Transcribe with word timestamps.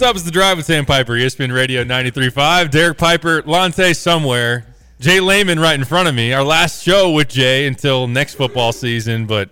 What's 0.00 0.08
up? 0.08 0.16
It's 0.16 0.24
the 0.24 0.30
drive 0.30 0.56
with 0.56 0.64
Sam 0.64 0.86
Piper, 0.86 1.12
ESPN 1.12 1.52
Radio 1.52 1.84
93.5. 1.84 2.70
Derek 2.70 2.96
Piper, 2.96 3.42
Lante 3.42 3.92
somewhere. 3.92 4.64
Jay 4.98 5.20
Leman 5.20 5.60
right 5.60 5.78
in 5.78 5.84
front 5.84 6.08
of 6.08 6.14
me. 6.14 6.32
Our 6.32 6.42
last 6.42 6.82
show 6.82 7.10
with 7.10 7.28
Jay 7.28 7.66
until 7.66 8.08
next 8.08 8.36
football 8.36 8.72
season, 8.72 9.26
but 9.26 9.50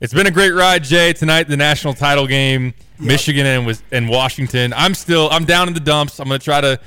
it's 0.00 0.12
been 0.12 0.26
a 0.26 0.32
great 0.32 0.50
ride, 0.50 0.82
Jay. 0.82 1.12
Tonight, 1.12 1.46
the 1.46 1.56
national 1.56 1.94
title 1.94 2.26
game, 2.26 2.74
Michigan 2.98 3.46
and, 3.46 3.82
and 3.92 4.08
Washington. 4.08 4.72
I'm 4.72 4.94
still, 4.94 5.28
I'm 5.30 5.44
down 5.44 5.68
in 5.68 5.74
the 5.74 5.80
dumps. 5.80 6.18
I'm 6.18 6.26
going 6.26 6.40
to 6.40 6.44
try 6.44 6.60
to 6.60 6.80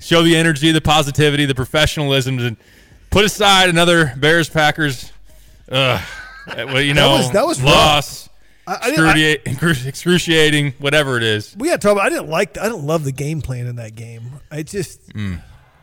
show 0.00 0.22
the 0.22 0.34
energy, 0.34 0.72
the 0.72 0.80
positivity, 0.80 1.44
the 1.44 1.54
professionalism, 1.54 2.38
and 2.38 2.56
put 3.10 3.26
aside 3.26 3.68
another 3.68 4.14
Bears 4.16 4.48
Packers. 4.48 5.12
Uh, 5.70 6.02
well, 6.56 6.80
you 6.80 6.94
know, 6.94 7.18
that 7.18 7.18
was, 7.18 7.30
that 7.32 7.46
was 7.46 7.62
loss. 7.62 8.28
I, 8.28 8.35
I 8.66 8.88
excruciating, 8.88 9.86
excruciating, 9.88 10.72
whatever 10.78 11.16
it 11.16 11.22
is. 11.22 11.54
We 11.58 11.68
got 11.68 11.80
to 11.80 11.86
talk 11.86 11.92
about. 11.92 12.06
I 12.06 12.08
didn't 12.10 12.28
like. 12.28 12.58
I 12.58 12.64
didn't 12.64 12.84
love 12.86 13.04
the 13.04 13.12
game 13.12 13.40
plan 13.42 13.66
in 13.66 13.76
that 13.76 13.94
game. 13.94 14.22
I 14.50 14.62
just, 14.62 15.08
Mm. 15.12 15.40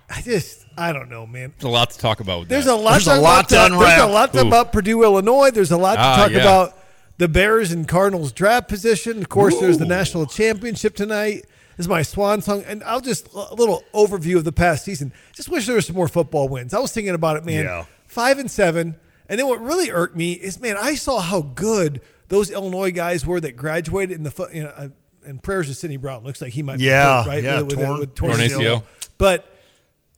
I 0.09 0.21
just, 0.21 0.66
I 0.77 0.91
don't 0.94 1.09
know, 1.09 1.25
man. 1.25 1.53
There's 1.57 1.63
a 1.69 1.73
lot 1.73 1.89
to 1.91 1.97
talk 1.97 2.19
about 2.19 2.41
with 2.41 2.49
There's 2.49 2.66
that. 2.66 2.73
a 2.73 2.75
lot. 2.75 2.91
There's 2.91 3.07
a 3.07 3.16
lot 3.16 3.39
about 3.45 3.49
to 3.49 3.55
that. 3.55 3.69
There's 3.80 4.02
a 4.02 4.05
lot 4.13 4.33
to 4.33 4.44
Ooh. 4.44 4.47
about 4.47 4.72
Purdue, 4.73 5.02
Illinois. 5.03 5.49
There's 5.52 5.72
a 5.72 5.77
lot 5.77 5.95
to 5.95 6.02
Ah, 6.02 6.16
talk 6.17 6.31
yeah. 6.31 6.39
about 6.41 6.77
the 7.17 7.27
Bears 7.27 7.72
and 7.72 7.88
Cardinals 7.88 8.31
draft 8.31 8.67
position. 8.67 9.19
Of 9.19 9.29
course, 9.29 9.57
there's 9.59 9.77
the 9.77 9.85
national 9.85 10.25
championship 10.25 10.95
tonight. 10.95 11.45
This 11.77 11.85
is 11.85 11.88
my 11.88 12.02
swan 12.03 12.41
song, 12.41 12.63
and 12.67 12.83
I'll 12.83 13.02
just 13.02 13.33
a 13.33 13.55
little 13.55 13.83
overview 13.95 14.35
of 14.38 14.44
the 14.44 14.52
past 14.52 14.85
season. 14.85 15.11
Just 15.33 15.50
wish 15.50 15.66
there 15.66 15.75
was 15.75 15.88
some 15.88 15.95
more 15.95 16.07
football 16.07 16.47
wins. 16.50 16.73
I 16.73 16.79
was 16.79 16.91
thinking 16.91 17.16
about 17.16 17.38
it, 17.38 17.45
man. 17.45 17.63
Yeah. 17.66 17.85
Five 18.05 18.38
and 18.38 18.52
seven, 18.52 18.95
and 19.27 19.39
then 19.39 19.47
what 19.47 19.59
really 19.61 19.89
irked 19.89 20.16
me 20.16 20.33
is, 20.33 20.59
man, 20.59 20.75
I 20.77 20.94
saw 20.94 21.19
how 21.19 21.41
good 21.41 22.02
those 22.29 22.49
Illinois 22.52 22.91
guys 22.91 23.25
were 23.25 23.39
that 23.39 23.55
graduated 23.55 24.17
in 24.17 24.23
the. 24.23 24.49
You 24.53 24.63
know, 24.63 24.69
uh, 24.69 24.88
and 25.25 25.41
prayers 25.41 25.67
to 25.67 25.73
Sidney 25.73 25.95
Brown. 25.97 26.23
Looks 26.23 26.41
like 26.41 26.52
he 26.52 26.63
might. 26.63 26.79
Yeah, 26.79 27.23
be 27.23 27.23
hurt, 27.23 27.27
right. 27.35 27.43
yeah, 27.43 27.61
with, 27.61 27.75
torn- 27.79 27.99
with, 27.99 28.16
torn 28.16 28.31
ACL. 28.33 28.83
But 29.17 29.45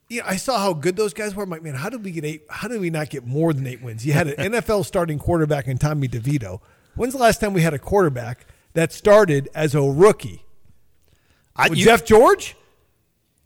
you 0.10 0.22
know, 0.22 0.28
I 0.28 0.36
saw 0.38 0.58
how 0.58 0.74
good 0.74 0.96
those 0.96 1.14
guys 1.14 1.36
were. 1.36 1.44
I'm 1.44 1.50
like, 1.50 1.62
man, 1.64 1.76
how 1.76 1.90
did 1.90 2.04
we 2.04 2.12
get 2.12 2.26
eight? 2.26 2.44
How 2.50 2.68
did 2.68 2.82
we 2.82 2.90
not 2.90 3.10
get 3.10 3.26
more 3.26 3.54
than 3.54 3.68
eight 3.68 3.82
wins? 3.84 4.06
You 4.06 4.14
had 4.14 4.28
an 4.28 4.52
NFL 4.54 4.86
starting 4.86 5.20
quarterback 5.20 5.68
in 5.68 5.78
Tommy 5.78 6.08
DeVito. 6.08 6.60
When's 6.96 7.14
the 7.14 7.20
last 7.20 7.40
time 7.40 7.54
we 7.54 7.62
had 7.62 7.74
a 7.74 7.80
quarterback 7.80 8.48
that 8.74 8.92
started 8.92 9.50
as 9.54 9.76
a 9.76 9.82
rookie? 9.82 10.44
I, 11.56 11.68
you- 11.68 11.76
Jeff 11.86 12.04
George? 12.06 12.56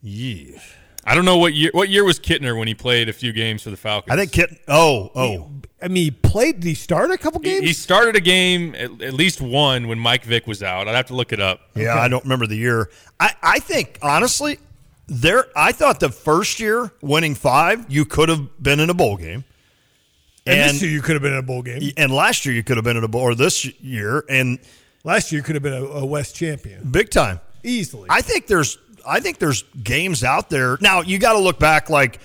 Yeah. 0.02 0.58
I 1.04 1.14
don't 1.14 1.24
know 1.24 1.38
what 1.38 1.54
year. 1.54 1.70
What 1.72 1.88
year 1.88 2.04
was 2.04 2.18
Kittner 2.20 2.58
when 2.58 2.68
he 2.68 2.74
played 2.74 3.08
a 3.08 3.12
few 3.12 3.32
games 3.32 3.62
for 3.62 3.70
the 3.70 3.76
Falcons? 3.76 4.12
I 4.12 4.16
think 4.16 4.32
Kit. 4.32 4.50
Oh, 4.68 5.10
oh. 5.14 5.50
I 5.82 5.88
mean, 5.88 6.04
he 6.04 6.10
played. 6.10 6.60
Did 6.60 6.68
he 6.68 6.74
start 6.74 7.10
a 7.10 7.16
couple 7.16 7.40
games? 7.40 7.64
he 7.64 7.72
started 7.72 8.16
a 8.16 8.20
game 8.20 8.74
at, 8.74 9.00
at 9.00 9.14
least 9.14 9.40
one 9.40 9.88
when 9.88 9.98
Mike 9.98 10.24
Vick 10.24 10.46
was 10.46 10.62
out. 10.62 10.88
I'd 10.88 10.94
have 10.94 11.06
to 11.06 11.14
look 11.14 11.32
it 11.32 11.40
up. 11.40 11.60
Yeah, 11.74 11.98
I 11.98 12.08
don't 12.08 12.22
remember 12.24 12.46
the 12.46 12.56
year. 12.56 12.90
I, 13.18 13.34
I 13.42 13.58
think 13.60 13.98
honestly, 14.02 14.58
there. 15.06 15.46
I 15.56 15.72
thought 15.72 16.00
the 16.00 16.10
first 16.10 16.60
year 16.60 16.92
winning 17.00 17.34
five, 17.34 17.86
you 17.88 18.04
could 18.04 18.28
have 18.28 18.62
been 18.62 18.78
in 18.78 18.90
a 18.90 18.94
bowl 18.94 19.16
game, 19.16 19.44
and, 20.44 20.58
and 20.60 20.70
this 20.70 20.82
year 20.82 20.90
you 20.90 21.00
could 21.00 21.14
have 21.14 21.22
been 21.22 21.32
in 21.32 21.38
a 21.38 21.42
bowl 21.42 21.62
game. 21.62 21.92
and 21.96 22.12
last 22.12 22.44
year 22.44 22.54
you 22.54 22.62
could 22.62 22.76
have 22.76 22.84
been 22.84 22.98
in 22.98 23.04
a 23.04 23.08
bowl, 23.08 23.22
or 23.22 23.34
this 23.34 23.64
year, 23.80 24.24
and 24.28 24.58
Last 25.02 25.32
year 25.32 25.38
you 25.38 25.42
could 25.42 25.54
have 25.54 25.62
been 25.62 25.72
a, 25.72 25.84
a 25.84 26.04
West 26.04 26.36
champion 26.36 26.90
big 26.90 27.10
time. 27.10 27.40
easily. 27.62 28.06
I 28.10 28.20
think 28.20 28.46
there's 28.46 28.76
I 29.06 29.20
think 29.20 29.38
there's 29.38 29.62
games 29.82 30.22
out 30.24 30.50
there. 30.50 30.78
Now 30.80 31.00
you 31.02 31.18
got 31.18 31.32
to 31.34 31.38
look 31.38 31.58
back 31.58 31.90
like 31.90 32.20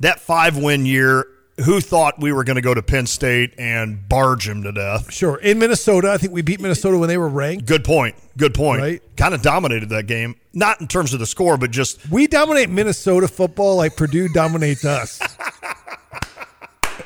that 0.00 0.20
five 0.20 0.56
win 0.56 0.86
year. 0.86 1.26
Who 1.64 1.80
thought 1.80 2.20
we 2.20 2.32
were 2.32 2.44
going 2.44 2.54
to 2.54 2.62
go 2.62 2.72
to 2.72 2.82
Penn 2.82 3.06
State 3.06 3.54
and 3.58 4.08
barge 4.08 4.48
him 4.48 4.62
to 4.62 4.70
death? 4.70 5.12
sure. 5.12 5.38
In 5.38 5.58
Minnesota, 5.58 6.12
I 6.12 6.16
think 6.16 6.32
we 6.32 6.40
beat 6.40 6.60
Minnesota 6.60 6.96
when 6.96 7.08
they 7.08 7.18
were 7.18 7.28
ranked. 7.28 7.66
Good 7.66 7.82
point. 7.82 8.14
Good 8.36 8.54
point. 8.54 8.80
Right. 8.80 9.02
Kind 9.16 9.34
of 9.34 9.42
dominated 9.42 9.88
that 9.88 10.06
game, 10.06 10.36
not 10.52 10.80
in 10.80 10.86
terms 10.86 11.12
of 11.14 11.18
the 11.18 11.26
score, 11.26 11.56
but 11.56 11.72
just 11.72 12.08
We 12.12 12.28
dominate 12.28 12.70
Minnesota 12.70 13.26
football 13.26 13.74
like 13.74 13.96
Purdue 13.96 14.28
dominates 14.28 14.84
us. 14.84 15.18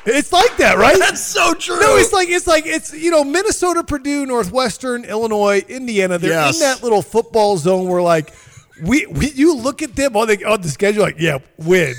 it's 0.05 0.31
like 0.31 0.55
that, 0.57 0.77
right? 0.77 0.97
that's 0.99 1.21
so 1.21 1.53
true. 1.53 1.79
No, 1.79 1.95
it's 1.95 2.13
like 2.13 2.29
it's 2.29 2.47
like 2.47 2.65
it's 2.65 2.93
you 2.93 3.09
know 3.11 3.23
Minnesota, 3.23 3.83
Purdue, 3.83 4.25
Northwestern, 4.25 5.05
Illinois, 5.05 5.63
Indiana. 5.67 6.17
They're 6.17 6.31
Yes. 6.31 6.55
in 6.55 6.59
that 6.61 6.83
little 6.83 7.01
football 7.01 7.57
zone 7.57 7.87
where 7.87 8.01
like 8.01 8.33
we, 8.81 9.05
we 9.07 9.29
you 9.31 9.55
look 9.55 9.81
at 9.81 9.95
them 9.95 10.15
on 10.15 10.27
the 10.27 10.43
on 10.45 10.61
the 10.61 10.69
schedule 10.69 11.03
like 11.03 11.19
yeah 11.19 11.39
win. 11.57 11.93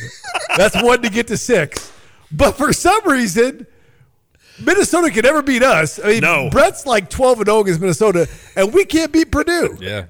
That's 0.57 0.81
one 0.83 1.03
to 1.03 1.11
get 1.11 1.29
to 1.29 1.37
six, 1.37 1.93
but 2.33 2.53
for 2.57 2.73
some 2.73 3.07
reason. 3.09 3.67
Minnesota 4.61 5.11
can 5.11 5.23
never 5.23 5.43
beat 5.43 5.63
us. 5.63 5.99
I 6.03 6.09
mean, 6.09 6.21
No. 6.21 6.49
Brett's 6.51 6.87
like 6.87 7.11
twelve 7.11 7.39
and 7.39 7.47
zero 7.47 7.61
against 7.61 7.81
Minnesota, 7.81 8.29
and 8.57 8.73
we 8.73 8.85
can't 8.85 9.13
beat 9.13 9.31
Purdue. 9.31 9.77
Yeah. 9.81 10.05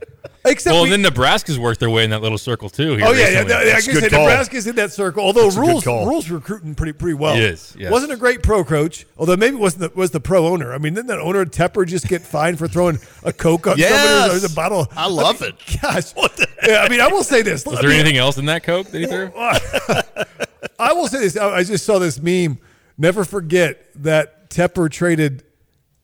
Except 0.46 0.74
Well, 0.74 0.82
we, 0.82 0.88
and 0.92 0.92
then 0.92 1.00
Nebraska's 1.02 1.58
worked 1.58 1.80
their 1.80 1.88
way 1.88 2.04
in 2.04 2.10
that 2.10 2.20
little 2.20 2.36
circle 2.36 2.68
too. 2.68 2.96
Here 2.96 3.06
Oh 3.06 3.12
yeah, 3.12 3.30
yeah. 3.30 3.42
recently. 3.42 3.54
no, 3.54 3.58
I 3.60 3.64
guess. 3.64 4.12
Nebraska's 4.12 4.66
in 4.66 4.76
that 4.76 4.92
circle. 4.92 5.24
Although 5.24 5.44
That's 5.44 5.56
Rhule's 5.56 5.86
Rhule's 5.86 6.28
recruiting 6.28 6.74
pretty 6.74 6.92
pretty 6.92 7.14
well. 7.14 7.34
He 7.34 7.40
is, 7.42 7.74
yes. 7.78 7.90
Wasn't 7.90 8.12
a 8.12 8.16
great 8.16 8.42
pro 8.42 8.62
coach. 8.62 9.06
Although 9.16 9.36
maybe 9.38 9.56
it 9.56 9.58
wasn't 9.60 9.94
the, 9.94 9.98
was 9.98 10.10
the 10.10 10.20
pro 10.20 10.46
owner. 10.46 10.74
I 10.74 10.78
mean, 10.78 10.92
didn't 10.92 11.06
that 11.06 11.18
owner 11.18 11.46
Tepper 11.46 11.86
just 11.86 12.08
get 12.08 12.20
fined 12.20 12.58
for 12.58 12.68
throwing 12.68 12.98
a 13.22 13.32
coke 13.32 13.66
on 13.66 13.78
Yes. 13.78 13.90
somebody 14.30 14.44
or 14.44 14.46
a 14.46 14.54
bottle? 14.54 14.92
I 14.94 15.08
love 15.08 15.40
mean, 15.40 15.52
it. 15.52 15.78
Gosh. 15.82 16.12
What 16.12 16.36
the 16.36 16.46
Yeah, 16.68 16.82
I 16.82 16.90
mean, 16.90 17.00
I 17.00 17.08
will 17.08 17.24
say 17.24 17.40
this. 17.40 17.64
Was 17.64 17.78
I 17.78 17.80
there 17.80 17.90
mean, 17.90 18.00
anything 18.00 18.18
else 18.18 18.36
in 18.36 18.44
that 18.44 18.64
Coke 18.64 18.88
that 18.88 18.98
he 18.98 19.06
threw? 19.06 19.32
I 20.78 20.92
will 20.92 21.08
say 21.08 21.20
this. 21.20 21.36
I 21.38 21.56
I 21.56 21.64
just 21.64 21.86
saw 21.86 21.98
this 21.98 22.20
meme. 22.20 22.58
Never 22.98 23.24
forget 23.24 23.86
that 24.02 24.33
Tepper 24.54 24.90
traded 24.90 25.42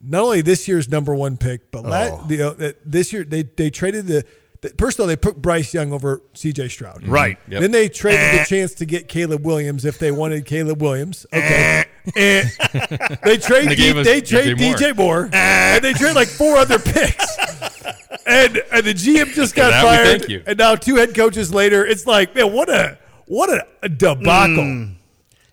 not 0.01 0.23
only 0.23 0.41
this 0.43 0.67
year's 0.67 0.89
number 0.89 1.15
one 1.15 1.37
pick, 1.37 1.71
but 1.71 1.85
la- 1.85 2.21
Oh. 2.23 2.25
the, 2.27 2.43
uh, 2.43 2.53
that 2.55 2.77
this 2.91 3.13
year 3.13 3.23
they 3.25 3.43
they 3.45 3.71
traded 3.71 4.07
the. 4.07 4.25
the 4.63 4.71
First 4.79 4.99
of 4.99 5.03
all, 5.03 5.07
they 5.07 5.17
put 5.17 5.41
Bryce 5.41 5.73
Young 5.73 5.93
over 5.93 6.21
C.J. 6.35 6.69
Stroud. 6.69 7.07
Right. 7.07 7.39
Yep. 7.49 7.61
Then 7.63 7.71
they 7.71 7.89
traded 7.89 8.21
Eh. 8.21 8.39
the 8.39 8.45
chance 8.45 8.75
to 8.75 8.85
get 8.87 9.09
Caleb 9.09 9.45
Williams 9.47 9.85
if 9.85 9.99
they 9.99 10.11
wanted 10.11 10.45
Caleb 10.47 10.83
Williams. 10.83 11.25
Okay. 11.33 11.85
Eh. 12.17 12.45
they 13.25 13.37
trade 13.39 13.69
They 13.69 13.75
D- 13.77 13.99
us 13.99 14.07
they 14.07 14.21
trade 14.21 14.57
DJ 14.57 14.75
DJ 14.75 14.97
Moore, 14.97 15.29
and 15.33 15.83
they 15.85 15.93
trade 15.93 16.15
like 16.17 16.29
four 16.29 16.57
other 16.57 16.79
picks. 16.79 17.37
and 18.27 18.57
and 18.73 18.85
the 18.87 18.95
GM 18.95 19.33
just 19.33 19.55
got 19.55 19.73
fired. 19.83 20.07
thank 20.21 20.29
you. 20.29 20.43
And 20.47 20.59
now 20.59 20.75
two 20.77 20.97
head 20.97 21.15
coaches 21.15 21.53
later, 21.55 21.85
it's 21.87 22.07
like, 22.07 22.35
man, 22.35 22.53
what 22.53 22.69
a 22.69 22.99
what 23.27 23.49
a, 23.51 23.67
a 23.83 23.89
debacle. 23.89 24.65
Mm. 24.65 24.95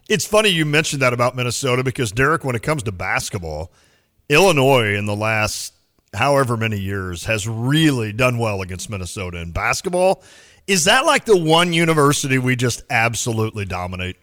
It's 0.09 0.25
funny 0.25 0.49
you 0.49 0.65
mentioned 0.65 1.01
that 1.01 1.13
about 1.13 1.35
Minnesota 1.35 1.83
because 1.83 2.11
Derek, 2.11 2.43
when 2.43 2.55
it 2.55 2.63
comes 2.63 2.83
to 2.83 2.91
basketball, 2.91 3.71
Illinois 4.29 4.95
in 4.95 5.05
the 5.05 5.15
last 5.15 5.73
however 6.13 6.55
many 6.55 6.79
years 6.79 7.25
has 7.25 7.47
really 7.47 8.13
done 8.13 8.37
well 8.37 8.61
against 8.61 8.89
Minnesota 8.89 9.39
in 9.39 9.51
basketball. 9.51 10.23
Is 10.65 10.85
that 10.85 11.05
like 11.05 11.25
the 11.25 11.37
one 11.37 11.73
university 11.73 12.37
we 12.37 12.55
just 12.55 12.83
absolutely 12.89 13.65
dominate? 13.65 14.17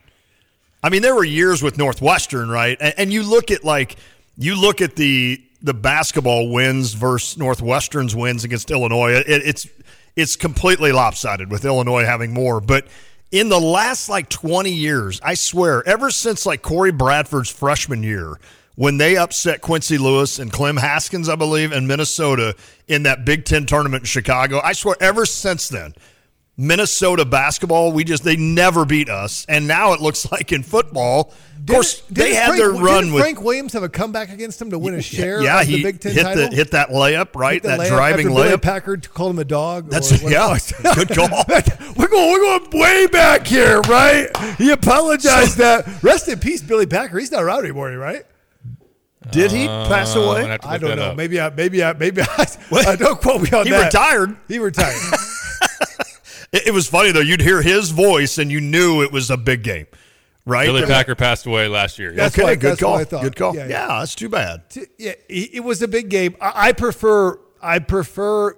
I 0.82 0.90
mean, 0.90 1.02
there 1.02 1.14
were 1.14 1.24
years 1.24 1.62
with 1.62 1.78
Northwestern, 1.78 2.48
right? 2.48 2.76
And, 2.80 2.94
and 2.98 3.12
you 3.12 3.22
look 3.22 3.50
at 3.50 3.64
like 3.64 3.96
you 4.36 4.60
look 4.60 4.80
at 4.80 4.96
the 4.96 5.42
the 5.62 5.74
basketball 5.74 6.50
wins 6.50 6.92
versus 6.92 7.38
Northwestern's 7.38 8.14
wins 8.14 8.44
against 8.44 8.70
Illinois. 8.70 9.12
It, 9.12 9.26
it's 9.28 9.66
it's 10.16 10.36
completely 10.36 10.92
lopsided 10.92 11.50
with 11.50 11.64
Illinois 11.64 12.04
having 12.04 12.32
more. 12.32 12.60
But 12.60 12.86
in 13.34 13.48
the 13.48 13.60
last 13.60 14.08
like 14.08 14.28
twenty 14.28 14.72
years, 14.72 15.20
I 15.20 15.34
swear, 15.34 15.82
ever 15.88 16.08
since 16.12 16.46
like 16.46 16.62
Corey 16.62 16.92
Bradford's 16.92 17.50
freshman 17.50 18.04
year, 18.04 18.38
when 18.76 18.96
they 18.96 19.16
upset 19.16 19.60
Quincy 19.60 19.98
Lewis 19.98 20.38
and 20.38 20.52
Clem 20.52 20.76
Haskins, 20.76 21.28
I 21.28 21.34
believe, 21.34 21.72
in 21.72 21.88
Minnesota 21.88 22.54
in 22.86 23.02
that 23.02 23.24
Big 23.24 23.44
Ten 23.44 23.66
tournament 23.66 24.02
in 24.02 24.06
Chicago, 24.06 24.60
I 24.62 24.72
swear, 24.72 24.94
ever 25.00 25.26
since 25.26 25.68
then. 25.68 25.94
Minnesota 26.56 27.24
basketball, 27.24 27.90
we 27.92 28.04
just 28.04 28.22
they 28.22 28.36
never 28.36 28.84
beat 28.84 29.08
us, 29.08 29.44
and 29.48 29.66
now 29.66 29.92
it 29.92 30.00
looks 30.00 30.30
like 30.32 30.52
in 30.52 30.62
football. 30.62 31.32
Of 31.58 31.66
course, 31.66 32.00
Didn't- 32.02 32.14
they 32.14 32.24
didn't 32.24 32.36
had 32.36 32.46
Frank- 32.46 32.58
their 32.60 32.70
run 32.72 32.94
didn't 33.04 33.14
with 33.14 33.22
Frank 33.22 33.42
Williams 33.42 33.72
have 33.72 33.82
a 33.82 33.88
comeback 33.88 34.30
against 34.30 34.60
him 34.60 34.70
to 34.70 34.78
win 34.78 34.94
a 34.94 35.02
share 35.02 35.42
yeah, 35.42 35.60
of 35.62 35.66
the 35.66 35.76
he 35.78 35.82
Big 35.82 35.98
Ten 35.98 36.12
hit 36.12 36.22
title. 36.22 36.50
the 36.50 36.54
hit 36.56 36.70
that 36.72 36.90
layup 36.90 37.34
right, 37.34 37.54
Hit 37.54 37.62
that 37.64 37.80
layup 37.80 37.88
driving 37.88 38.26
after 38.28 38.34
Billy 38.42 38.48
layup. 38.56 38.62
Packer 38.62 38.96
called 38.98 39.30
him 39.32 39.38
a 39.38 39.44
dog. 39.44 39.88
That's 39.90 40.12
or 40.22 40.30
yeah, 40.30 40.56
good 40.94 41.08
call. 41.08 41.28
we're 41.96 42.08
going, 42.08 42.30
we're 42.30 42.58
going 42.58 42.70
way 42.70 43.06
back 43.08 43.46
here, 43.46 43.80
right? 43.82 44.28
He 44.58 44.70
apologized 44.70 45.56
that. 45.58 46.02
Rest 46.02 46.28
in 46.28 46.38
peace, 46.38 46.60
Billy 46.62 46.86
Packer. 46.86 47.18
He's 47.18 47.32
not 47.32 47.42
around 47.42 47.60
anymore, 47.64 47.90
right? 47.92 48.24
Did 49.30 49.50
he 49.52 49.66
pass 49.66 50.14
Uh, 50.14 50.20
away? 50.20 50.40
gonna 50.42 50.52
have 50.52 50.60
to 50.60 50.68
I 50.68 50.76
don't 50.76 50.96
know. 50.96 51.02
up. 51.12 51.16
Maybe 51.16 51.40
I, 51.40 51.48
maybe 51.48 51.82
I, 51.82 51.94
maybe 51.94 52.20
I. 52.20 52.46
Uh, 52.70 52.94
don't 52.96 53.18
quote 53.20 53.40
me 53.40 53.50
on 53.56 53.64
He 53.64 53.70
that. 53.70 53.86
retired. 53.86 54.36
He 54.48 54.58
retired. 54.58 55.00
It, 56.54 56.68
it 56.68 56.70
was 56.72 56.88
funny 56.88 57.10
though. 57.12 57.20
You'd 57.20 57.40
hear 57.42 57.60
his 57.62 57.90
voice, 57.90 58.38
and 58.38 58.50
you 58.50 58.60
knew 58.60 59.02
it 59.02 59.12
was 59.12 59.30
a 59.30 59.36
big 59.36 59.62
game, 59.62 59.86
right? 60.46 60.66
Billy 60.66 60.86
Packer 60.86 61.14
passed 61.14 61.46
away 61.46 61.68
last 61.68 61.98
year. 61.98 62.12
That's 62.12 62.34
okay, 62.38 62.44
what- 62.50 62.60
good 62.60 62.70
that's 62.72 62.80
call. 62.80 62.92
what 62.92 63.00
I 63.00 63.04
thought. 63.04 63.22
Good 63.22 63.36
call. 63.36 63.54
Yeah, 63.54 63.62
Yeah, 63.66 63.88
yeah. 63.88 63.98
that's 63.98 64.14
too 64.14 64.28
bad. 64.28 64.70
T- 64.70 64.86
yeah, 64.98 65.12
it 65.28 65.54
it 65.54 65.60
was 65.64 65.82
a 65.82 65.88
big 65.88 66.08
game. 66.08 66.36
I, 66.40 66.68
I 66.68 66.72
prefer, 66.72 67.38
I 67.60 67.78
prefer 67.80 68.56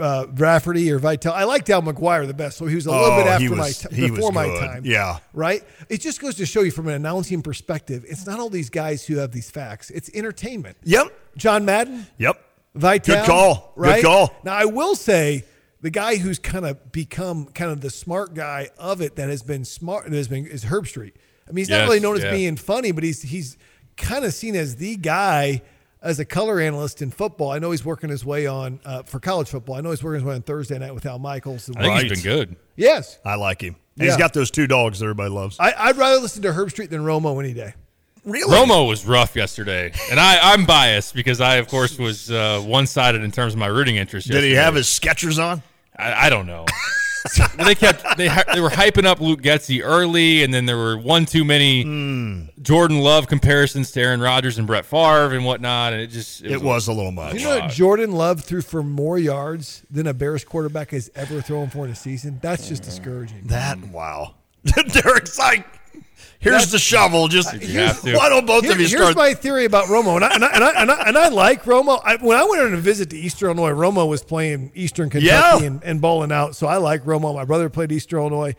uh, 0.00 0.26
Rafferty 0.34 0.92
or 0.92 0.98
Vitale. 0.98 1.32
I 1.32 1.44
like 1.44 1.68
Al 1.70 1.80
McGuire 1.82 2.26
the 2.26 2.34
best, 2.34 2.58
so 2.58 2.66
he 2.66 2.74
was 2.74 2.84
a 2.86 2.90
little 2.90 3.06
Oh, 3.06 3.16
bit 3.16 3.26
he 3.40 3.46
after 3.46 3.56
my 3.56 3.70
t- 3.70 3.94
he 3.96 4.10
before 4.10 4.28
was 4.30 4.34
my 4.34 4.46
time. 4.58 4.82
Yeah. 4.84 5.18
right. 5.32 5.64
It 5.88 6.02
just 6.02 6.20
goes 6.20 6.34
to 6.36 6.44
show 6.46 6.60
you 6.60 6.70
from 6.70 6.86
an 6.88 6.94
announcing 6.94 7.40
perspective, 7.42 8.04
it's 8.06 8.26
not 8.26 8.38
all 8.38 8.50
these 8.50 8.68
guys 8.70 9.06
who 9.06 9.16
have 9.16 9.32
these 9.32 9.50
facts. 9.50 9.88
It's 9.90 10.10
entertainment. 10.12 10.76
Yep. 10.84 11.06
John 11.38 11.64
Madden, 11.64 12.06
Yep. 12.18 12.40
Vitale. 12.74 13.16
Good 13.16 13.24
call. 13.26 13.72
Good 13.74 13.80
Right? 13.80 14.02
call. 14.04 14.34
Now 14.44 14.52
I 14.54 14.66
will 14.66 14.94
say 14.94 15.44
the 15.82 15.90
guy 15.90 16.16
who's 16.16 16.38
kind 16.38 16.66
of 16.66 16.92
become 16.92 17.46
kind 17.46 17.70
of 17.70 17.80
the 17.80 17.90
smart 17.90 18.34
guy 18.34 18.68
of 18.78 19.00
it 19.00 19.16
that 19.16 19.28
has 19.28 19.42
been 19.42 19.64
smart 19.64 20.10
has 20.12 20.28
been 20.28 20.46
is 20.46 20.64
Herbstreit. 20.66 21.12
I 21.48 21.52
mean, 21.52 21.58
he's 21.58 21.68
not 21.70 21.82
really 21.84 22.00
known 22.00 22.16
as 22.16 22.22
yeah. 22.24 22.30
being 22.32 22.56
funny, 22.56 22.92
but 22.92 23.02
he's 23.04 23.22
he's 23.22 23.56
kind 23.96 24.24
of 24.24 24.32
seen 24.34 24.54
as 24.56 24.76
the 24.76 24.96
guy 24.96 25.62
as 26.02 26.18
a 26.18 26.24
color 26.24 26.60
analyst 26.60 27.02
in 27.02 27.10
football. 27.10 27.50
I 27.50 27.58
know 27.58 27.70
he's 27.72 27.84
working 27.84 28.08
his 28.08 28.24
way 28.24 28.46
on 28.46 28.80
uh, 28.84 29.02
for 29.02 29.20
college 29.20 29.48
football. 29.48 29.74
I 29.76 29.80
know 29.80 29.90
he's 29.90 30.02
working 30.02 30.20
his 30.20 30.24
way 30.24 30.34
on 30.34 30.42
Thursday 30.42 30.78
night 30.78 30.94
with 30.94 31.04
Al 31.06 31.18
Michaels. 31.18 31.68
I 31.70 31.80
think 31.80 31.86
Right. 31.86 32.02
he's 32.04 32.22
been 32.22 32.22
good. 32.22 32.56
yes, 32.76 33.18
I 33.24 33.34
like 33.34 33.60
him. 33.62 33.76
Yeah. 33.96 34.06
He's 34.06 34.16
got 34.16 34.32
those 34.32 34.50
two 34.50 34.66
dogs 34.66 35.00
that 35.00 35.04
everybody 35.06 35.28
loves. 35.30 35.56
I, 35.60 35.74
I'd 35.76 35.96
rather 35.98 36.18
listen 36.20 36.42
to 36.42 36.52
Herbstreit 36.52 36.88
than 36.88 37.02
Romo 37.02 37.38
any 37.42 37.52
day. 37.52 37.74
really? 38.24 38.54
Romo 38.54 38.88
was 38.88 39.04
rough 39.04 39.36
yesterday, 39.36 39.92
and 40.10 40.18
I, 40.18 40.52
I'm 40.52 40.64
biased 40.64 41.14
because 41.14 41.40
I, 41.42 41.56
of 41.56 41.68
course, 41.68 41.98
was 41.98 42.30
uh, 42.30 42.60
one-sided 42.64 43.22
in 43.22 43.30
terms 43.30 43.52
of 43.52 43.58
my 43.58 43.66
rooting 43.66 43.96
interest. 43.96 44.28
Did 44.28 44.44
he 44.44 44.52
have 44.52 44.74
his 44.76 44.86
Skechers 44.86 45.42
on? 45.42 45.62
I, 46.00 46.26
I 46.26 46.28
don't 46.30 46.46
know. 46.46 46.66
Well, 47.38 47.66
they 47.66 47.74
kept 47.74 48.16
they 48.16 48.28
they 48.54 48.60
were 48.60 48.70
hyping 48.70 49.04
up 49.04 49.20
Luke 49.20 49.42
Getsy 49.42 49.82
early, 49.84 50.42
and 50.42 50.54
then 50.54 50.64
there 50.64 50.78
were 50.78 50.96
one 50.96 51.26
too 51.26 51.44
many 51.44 51.82
Hmm. 51.82 52.44
Jordan 52.62 52.98
Love 53.00 53.26
comparisons 53.26 53.90
to 53.92 54.00
Aaron 54.00 54.20
Rodgers 54.22 54.56
and 54.56 54.66
Brett 54.66 54.86
Favre 54.86 55.34
and 55.34 55.44
whatnot, 55.44 55.92
and 55.92 56.00
it 56.00 56.06
just 56.08 56.42
It 56.42 56.62
was 56.62 56.88
a 56.88 56.92
little 56.94 57.12
much. 57.12 57.34
You 57.34 57.40
know 57.42 57.58
what 57.60 57.70
Jordan 57.70 58.12
Love 58.12 58.40
threw 58.42 58.62
for 58.62 58.82
more 58.82 59.18
yards 59.18 59.82
than 59.90 60.06
a 60.06 60.14
Bears 60.14 60.44
quarterback 60.44 60.92
has 60.92 61.10
ever 61.14 61.42
thrown 61.42 61.68
for 61.68 61.84
in 61.84 61.90
a 61.90 61.94
season? 61.94 62.38
That's 62.42 62.66
just 62.68 62.82
discouraging. 62.84 63.42
That 63.48 63.78
wow. 63.88 64.36
Derek's 64.64 65.38
like, 65.38 65.66
here's 66.40 66.70
the 66.72 66.78
shovel. 66.78 67.28
Just 67.28 67.52
why 67.54 68.28
don't 68.28 68.46
both 68.46 68.64
Here- 68.64 68.72
of 68.72 68.80
you 68.80 68.88
here's 68.88 69.00
start? 69.02 69.16
my 69.16 69.34
theory 69.34 69.64
about 69.66 69.84
Romo, 69.86 70.16
and 70.16 70.24
I, 70.24 70.34
and 70.34 70.44
I, 70.44 70.48
and 70.54 70.64
I, 70.64 70.70
and 70.82 70.90
I, 70.90 71.02
and 71.08 71.18
I 71.18 71.28
like 71.28 71.62
Romo. 71.64 72.00
I, 72.04 72.16
when 72.16 72.36
I 72.36 72.42
went 72.44 72.62
on 72.62 72.74
a 72.74 72.78
visit 72.78 73.10
to 73.10 73.16
Eastern 73.16 73.56
Illinois, 73.56 73.70
Romo 73.70 74.08
was 74.08 74.22
playing 74.24 74.72
Eastern 74.74 75.08
Kentucky 75.10 75.26
Yeah. 75.26 75.62
and, 75.62 75.82
and 75.84 76.00
balling 76.00 76.32
out. 76.32 76.56
So 76.56 76.66
I 76.66 76.78
like 76.78 77.04
Romo. 77.04 77.34
My 77.34 77.44
brother 77.44 77.68
played 77.68 77.92
Eastern 77.92 78.18
Illinois. 78.20 78.54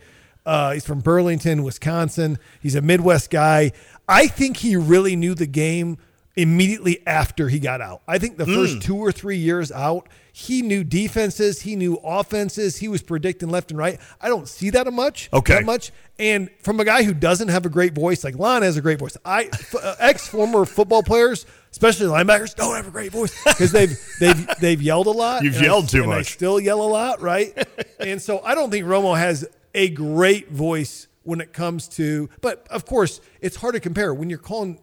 Uh, 0.46 0.72
he's 0.72 0.84
from 0.86 1.00
Burlington, 1.00 1.62
Wisconsin. 1.62 2.38
He's 2.60 2.74
a 2.74 2.80
Midwest 2.82 3.30
guy. 3.30 3.70
I 4.08 4.26
think 4.26 4.56
he 4.56 4.74
really 4.76 5.14
knew 5.14 5.34
the 5.34 5.46
game 5.46 5.98
immediately 6.36 7.06
after 7.06 7.48
he 7.48 7.58
got 7.58 7.80
out. 7.80 8.02
I 8.08 8.18
think 8.18 8.38
the 8.38 8.46
first 8.46 8.82
two 8.82 8.96
or 8.96 9.12
three 9.12 9.36
years 9.36 9.70
out, 9.70 10.08
he 10.32 10.62
knew 10.62 10.82
defenses, 10.82 11.60
he 11.60 11.76
knew 11.76 11.96
offenses, 12.02 12.78
he 12.78 12.88
was 12.88 13.02
predicting 13.02 13.50
left 13.50 13.70
and 13.70 13.78
right. 13.78 14.00
I 14.20 14.28
don't 14.28 14.48
see 14.48 14.70
that 14.70 14.90
much. 14.92 15.28
Okay. 15.32 15.54
That 15.56 15.64
much. 15.66 15.92
And 16.18 16.48
from 16.62 16.80
a 16.80 16.84
guy 16.86 17.02
who 17.02 17.12
doesn't 17.12 17.48
have 17.48 17.66
a 17.66 17.68
great 17.68 17.94
voice, 17.94 18.24
like 18.24 18.36
Lon 18.38 18.62
has 18.62 18.76
a 18.76 18.80
great 18.80 18.98
voice. 18.98 19.16
I 19.24 19.44
f- 19.52 19.74
uh, 19.74 19.94
ex 19.98 20.26
former 20.26 20.64
football 20.64 21.02
players, 21.02 21.44
especially 21.70 22.06
linebackers, 22.06 22.54
don't 22.54 22.76
have 22.76 22.88
a 22.88 22.90
great 22.90 23.12
voice 23.12 23.36
because 23.44 23.72
they've 23.72 23.98
they've 24.20 24.48
they've 24.60 24.80
yelled 24.80 25.08
a 25.08 25.10
lot. 25.10 25.42
You've 25.44 25.56
and 25.56 25.64
I- 25.64 25.66
yelled 25.66 25.88
too 25.90 26.04
I 26.04 26.06
much. 26.06 26.32
still 26.32 26.58
yell 26.58 26.80
a 26.80 26.88
lot, 26.88 27.20
right? 27.20 27.52
and 28.00 28.22
so 28.22 28.40
I 28.42 28.54
don't 28.54 28.70
think 28.70 28.86
Romo 28.86 29.18
has 29.18 29.46
a 29.74 29.90
great 29.90 30.50
voice 30.50 31.08
when 31.24 31.40
it 31.42 31.52
comes 31.52 31.88
to. 31.88 32.30
But 32.40 32.66
of 32.70 32.86
course, 32.86 33.20
it's 33.42 33.56
hard 33.56 33.74
to 33.74 33.80
compare 33.80 34.14
when 34.14 34.30
you're 34.30 34.38
calling 34.38 34.78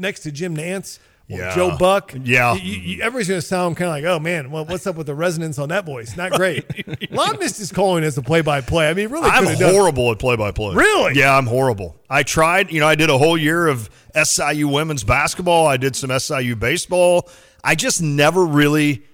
next 0.00 0.20
to 0.20 0.32
Jim 0.32 0.56
Nantz. 0.56 0.98
Or 1.30 1.38
Yeah. 1.38 1.54
Joe 1.54 1.76
Buck. 1.78 2.12
Yeah. 2.24 2.54
You, 2.54 2.72
you, 2.72 3.02
everybody's 3.02 3.28
going 3.28 3.40
to 3.40 3.46
sound 3.46 3.76
kind 3.76 3.88
of 3.88 3.94
like, 3.94 4.04
oh 4.04 4.18
man, 4.18 4.50
well, 4.50 4.64
what's 4.64 4.84
up 4.88 4.96
with 4.96 5.06
the 5.06 5.14
resonance 5.14 5.60
on 5.60 5.68
that 5.68 5.86
voice? 5.86 6.16
Not 6.16 6.32
great. 6.32 6.64
Lon 7.12 7.38
missed 7.38 7.58
his 7.58 7.70
calling 7.70 8.02
as 8.02 8.18
a 8.18 8.22
play 8.22 8.40
by 8.40 8.60
play. 8.60 8.88
I 8.90 8.94
mean, 8.94 9.10
really 9.10 9.28
I'm 9.30 9.46
have 9.46 9.58
done. 9.60 9.72
horrible 9.72 10.10
at 10.10 10.18
play 10.18 10.34
by 10.34 10.50
play. 10.50 10.74
Really? 10.74 11.14
Yeah, 11.16 11.36
I'm 11.38 11.46
horrible. 11.46 11.94
I 12.10 12.24
tried, 12.24 12.72
you 12.72 12.80
know, 12.80 12.88
I 12.88 12.96
did 12.96 13.10
a 13.10 13.16
whole 13.18 13.38
year 13.38 13.68
of 13.68 13.88
SIU 14.20 14.66
women's 14.66 15.04
basketball. 15.04 15.68
I 15.68 15.76
did 15.76 15.94
some 15.94 16.10
SIU 16.18 16.56
baseball. 16.56 17.28
I 17.62 17.76
just 17.76 18.02
never 18.02 18.44
really 18.44 19.04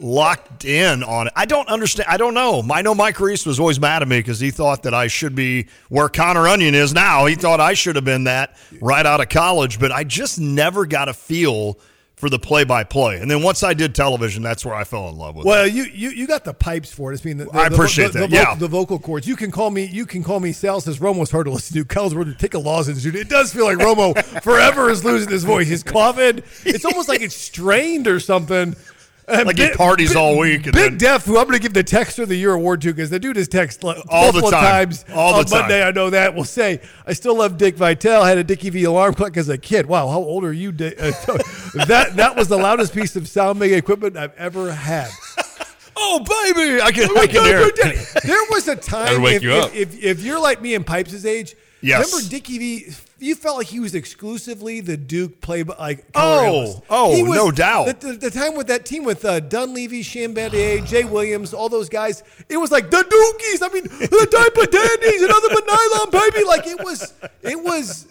locked 0.00 0.64
in 0.64 1.02
on 1.02 1.26
it. 1.26 1.32
I 1.36 1.44
don't 1.44 1.68
understand. 1.68 2.08
I 2.08 2.16
don't 2.16 2.34
know. 2.34 2.64
I 2.70 2.82
know 2.82 2.94
Mike 2.94 3.18
Reis 3.20 3.44
was 3.44 3.58
always 3.58 3.80
mad 3.80 4.02
at 4.02 4.08
me 4.08 4.18
because 4.18 4.40
he 4.40 4.50
thought 4.50 4.84
that 4.84 4.94
I 4.94 5.06
should 5.08 5.34
be 5.34 5.66
where 5.88 6.08
Connor 6.08 6.48
Onion 6.48 6.74
is 6.74 6.94
now. 6.94 7.26
He 7.26 7.34
thought 7.34 7.60
I 7.60 7.74
should 7.74 7.96
have 7.96 8.04
been 8.04 8.24
that 8.24 8.56
right 8.80 9.04
out 9.04 9.20
of 9.20 9.28
college, 9.28 9.78
but 9.80 9.92
I 9.92 10.04
just 10.04 10.38
never 10.38 10.86
got 10.86 11.08
a 11.08 11.14
feel 11.14 11.78
for 12.16 12.28
the 12.28 12.38
play 12.38 12.64
by 12.64 12.82
play. 12.82 13.20
And 13.20 13.30
then 13.30 13.42
once 13.42 13.62
I 13.62 13.74
did 13.74 13.94
television, 13.94 14.42
that's 14.42 14.64
where 14.64 14.74
I 14.74 14.82
fell 14.82 15.08
in 15.08 15.16
love 15.16 15.36
with 15.36 15.46
it. 15.46 15.48
Well, 15.48 15.66
you, 15.68 15.84
you 15.84 16.10
you 16.10 16.26
got 16.26 16.44
the 16.44 16.52
pipes 16.52 16.92
for 16.92 17.12
it. 17.12 17.14
It's 17.14 17.22
being 17.22 17.36
the, 17.36 17.44
the, 17.44 17.52
I 17.52 17.66
appreciate 17.66 18.12
the, 18.12 18.20
that, 18.20 18.30
The, 18.30 18.36
yeah. 18.36 18.44
vocal, 18.46 18.56
the 18.56 18.68
vocal 18.68 18.98
cords. 18.98 19.28
You 19.28 19.36
can 19.36 19.52
call 19.52 19.70
me. 19.70 19.84
You 19.84 20.04
can 20.04 20.24
call 20.24 20.40
me. 20.40 20.50
Sal 20.52 20.80
says 20.80 20.98
Romo's 20.98 21.30
hard 21.30 21.46
to 21.46 21.52
listen 21.52 21.76
to. 21.76 21.84
Kyle's 21.84 22.14
word 22.16 22.26
to 22.26 22.34
take 22.34 22.54
a 22.54 22.58
lozenge, 22.58 23.04
dude. 23.04 23.14
It 23.14 23.28
does 23.28 23.52
feel 23.54 23.66
like 23.66 23.78
Romo 23.78 24.20
forever 24.42 24.90
is 24.90 25.04
losing 25.04 25.30
his 25.30 25.44
voice. 25.44 25.68
He's 25.68 25.84
coughing. 25.84 26.42
It's 26.64 26.84
almost 26.84 27.08
like 27.08 27.20
it's 27.20 27.36
strained 27.36 28.08
or 28.08 28.18
something. 28.18 28.74
And 29.28 29.46
Like 29.46 29.58
he 29.58 29.70
parties 29.72 30.16
all 30.16 30.38
week 30.38 30.64
and 30.66 30.72
Big 30.72 30.98
then- 30.98 30.98
Def, 30.98 31.24
who 31.24 31.36
I'm 31.38 31.44
going 31.44 31.56
to 31.58 31.62
give 31.62 31.74
the 31.74 31.84
Texter 31.84 32.22
of 32.22 32.28
the 32.30 32.36
Year 32.36 32.52
award 32.54 32.80
to 32.82 32.92
because 32.94 33.10
the 33.10 33.18
dude 33.18 33.36
has 33.36 33.46
text 33.48 33.84
like 33.84 33.98
All 34.08 34.32
the 34.32 34.40
time. 34.42 34.50
times 34.52 35.04
All 35.14 35.32
the 35.34 35.54
on 35.54 35.60
Monday. 35.62 35.80
time. 35.80 35.88
I 35.88 35.90
know 35.90 36.10
that. 36.10 36.34
Will 36.34 36.44
say 36.44 36.80
I 37.06 37.12
still 37.12 37.36
love 37.36 37.58
Dick 37.58 37.76
Vitale. 37.76 38.22
I 38.22 38.28
Had 38.30 38.38
a 38.38 38.44
Dickie 38.44 38.70
V 38.70 38.84
alarm 38.84 39.14
clock 39.14 39.36
as 39.36 39.48
a 39.48 39.58
kid. 39.58 39.86
Wow, 39.86 40.08
how 40.08 40.18
old 40.18 40.44
are 40.44 40.52
you? 40.52 40.72
Dick? 40.72 40.96
Uh, 40.98 41.10
that 41.86 42.12
that 42.16 42.36
was 42.36 42.48
the 42.48 42.56
loudest 42.56 42.94
piece 42.94 43.16
of 43.16 43.28
sound 43.28 43.58
making 43.58 43.76
equipment 43.78 44.16
I've 44.16 44.34
ever 44.36 44.72
had. 44.72 45.10
oh, 45.96 46.20
baby. 46.20 46.80
I 46.80 46.90
can, 46.90 47.10
I 47.16 47.26
can 47.26 47.44
hear 47.44 47.60
it. 47.62 48.22
There 48.24 48.42
was 48.50 48.66
a 48.68 48.76
time 48.76 49.22
if, 49.24 49.42
you 49.42 49.52
if. 49.52 49.74
If, 49.74 50.02
if 50.02 50.22
you're 50.22 50.40
like 50.40 50.62
me 50.62 50.74
and 50.74 50.86
Pipes' 50.86 51.24
age, 51.24 51.54
Yes. 51.80 52.10
remember 52.12 52.28
Dickie 52.30 52.58
V? 52.58 52.92
You 53.20 53.34
felt 53.34 53.56
like 53.58 53.66
he 53.66 53.80
was 53.80 53.94
exclusively 53.94 54.80
the 54.80 54.96
Duke 54.96 55.40
play 55.40 55.62
like 55.64 56.06
Oh, 56.14 56.82
oh, 56.88 57.14
He 57.14 57.22
was- 57.24 57.36
no 57.36 57.50
doubt. 57.50 58.00
The, 58.00 58.06
the, 58.08 58.12
the 58.14 58.30
time 58.30 58.54
with 58.56 58.68
that 58.68 58.84
team 58.86 59.04
with 59.04 59.24
uh, 59.24 59.40
Dunleavy, 59.40 60.02
Shane 60.02 60.34
Battier, 60.34 60.86
Jay 60.86 61.04
Williams, 61.04 61.52
all 61.52 61.68
those 61.68 61.88
guys, 61.88 62.22
it 62.48 62.56
was 62.56 62.70
like 62.70 62.90
the 62.90 62.98
Dookies. 62.98 63.68
I 63.68 63.72
mean, 63.74 63.84
the 63.84 64.28
diaper 64.30 64.66
dandies 64.70 65.22
and 65.22 65.30
other 65.32 65.48
but 65.48 65.66
nylon 65.66 66.10
baby. 66.30 66.44
Like 66.46 66.66
it 66.66 66.82
was, 66.84 67.12
it 67.42 67.60
was. 67.62 68.06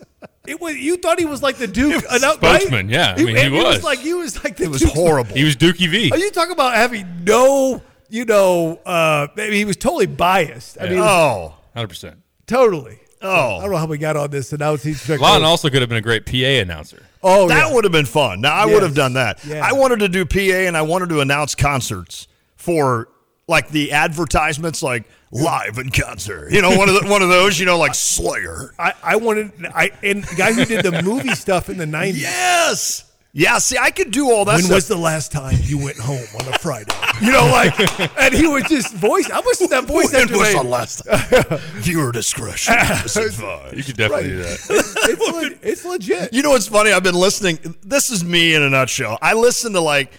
It 0.46 0.60
was 0.62 0.78
you 0.78 0.96
thought 0.98 1.20
he 1.20 1.26
was 1.26 1.44
like 1.44 1.58
the 1.58 1.68
Duke 1.68 1.94
was 2.10 2.24
uh, 2.24 2.38
right? 2.42 2.62
spokesman, 2.62 2.88
yeah. 2.90 3.16
I 3.18 3.24
mean, 3.24 3.36
he 3.36 3.42
and 3.44 3.54
was. 3.54 3.64
was. 3.78 3.84
like 3.84 4.00
he 4.00 4.14
was 4.14 4.42
like 4.44 4.56
the 4.56 4.64
It 4.64 4.70
was 4.70 4.80
Duke's- 4.82 4.94
horrible. 4.94 5.36
He 5.36 5.44
was 5.44 5.58
Dookie 5.58 5.90
V. 5.90 6.10
are 6.12 6.18
you 6.18 6.32
talking 6.32 6.54
about 6.54 6.74
having 6.74 7.06
no, 7.26 7.82
you 8.10 8.24
know, 8.24 8.80
uh, 8.86 9.28
I 9.34 9.36
mean, 9.36 9.52
he 9.54 9.66
was 9.66 9.76
totally 9.76 10.06
biased. 10.06 10.78
I 10.80 10.88
mean, 10.90 11.00
Oh, 11.00 11.54
Hundred 11.76 11.90
percent. 11.90 12.20
totally. 12.46 13.00
Oh. 13.22 13.58
I 13.58 13.62
don't 13.62 13.72
know 13.72 13.78
how 13.78 13.86
we 13.88 13.98
got 13.98 14.16
on 14.16 14.30
this. 14.30 14.52
And 14.52 14.60
now 14.60 14.76
he's 14.78 15.08
Lon 15.10 15.44
also 15.44 15.70
could 15.70 15.82
have 15.82 15.90
been 15.90 15.98
a 15.98 16.02
great 16.02 16.26
PA 16.26 16.36
announcer. 16.62 17.04
Oh, 17.24 17.48
that 17.48 17.68
yeah. 17.68 17.74
would 17.74 17.84
have 17.84 17.92
been 17.92 18.06
fun. 18.06 18.42
Now 18.42 18.54
I 18.54 18.66
Yes. 18.66 18.74
would 18.74 18.84
have 18.84 18.96
done 18.96 19.14
that. 19.14 19.44
Yeah. 19.46 19.66
I 19.68 19.74
wanted 19.74 20.00
to 20.00 20.10
do 20.10 20.26
PA 20.26 20.68
and 20.68 20.78
I 20.78 20.84
wanted 20.84 21.10
to 21.10 21.20
announce 21.22 21.56
concerts 21.56 22.28
for 22.56 23.10
like 23.48 23.70
the 23.70 23.92
advertisements, 23.94 24.84
like 24.84 25.06
live 25.32 25.78
in 25.78 25.90
concert. 25.90 26.52
You 26.52 26.62
know, 26.62 26.78
one 26.78 26.90
of 26.90 26.96
the, 27.02 27.10
one 27.10 27.22
of 27.22 27.30
those. 27.30 27.60
You 27.60 27.66
know, 27.66 27.78
like 27.80 27.96
Slayer. 27.96 28.74
I, 28.78 28.94
I 29.02 29.16
wanted. 29.16 29.52
I 29.74 29.92
and 30.04 30.24
the 30.24 30.36
guy 30.36 30.54
who 30.54 30.66
did 30.66 30.84
the 30.84 31.02
movie 31.02 31.34
stuff 31.34 31.70
in 31.70 31.78
the 31.78 31.86
nineties. 31.86 32.22
Yes. 32.22 33.07
Yeah. 33.38 33.60
See, 33.60 33.78
I 33.78 33.92
could 33.92 34.12
do 34.12 34.32
all 34.32 34.46
that. 34.46 34.56
When 34.56 34.64
stuff. 34.64 34.76
was 34.76 34.88
the 34.88 34.98
last 34.98 35.32
time 35.32 35.56
you 35.62 35.78
went 35.78 35.98
home 35.98 36.26
on 36.40 36.48
a 36.54 36.58
Friday? 36.60 36.94
You 37.20 37.32
know, 37.32 37.48
like, 37.48 37.74
and 38.20 38.32
he 38.32 38.46
would 38.46 38.68
just 38.68 38.94
voice. 38.94 39.28
I 39.32 39.40
was 39.40 39.58
that 39.70 39.86
voice 39.86 40.14
when 40.14 40.22
actor. 40.22 40.38
was 40.38 40.52
the 40.54 40.64
made- 40.64 40.70
last 40.70 40.98
time? 41.04 41.58
Viewer 41.82 42.12
discretion 42.12 42.76
is 43.06 43.16
You 43.16 43.24
advised. 43.26 43.86
could 43.88 43.98
definitely 43.98 44.28
do 44.30 44.38
that. 44.44 44.60
It's, 44.70 45.20
le- 45.34 45.68
it's 45.68 45.84
legit. 45.86 46.32
You 46.32 46.44
know 46.44 46.52
what's 46.52 46.68
funny? 46.68 46.92
I've 46.92 47.02
been 47.02 47.16
listening. 47.16 47.58
This 47.82 48.12
is 48.12 48.24
me 48.24 48.54
in 48.54 48.62
a 48.62 48.70
nutshell. 48.70 49.18
I 49.20 49.34
listen 49.34 49.74
to 49.74 49.82
like 49.82 50.12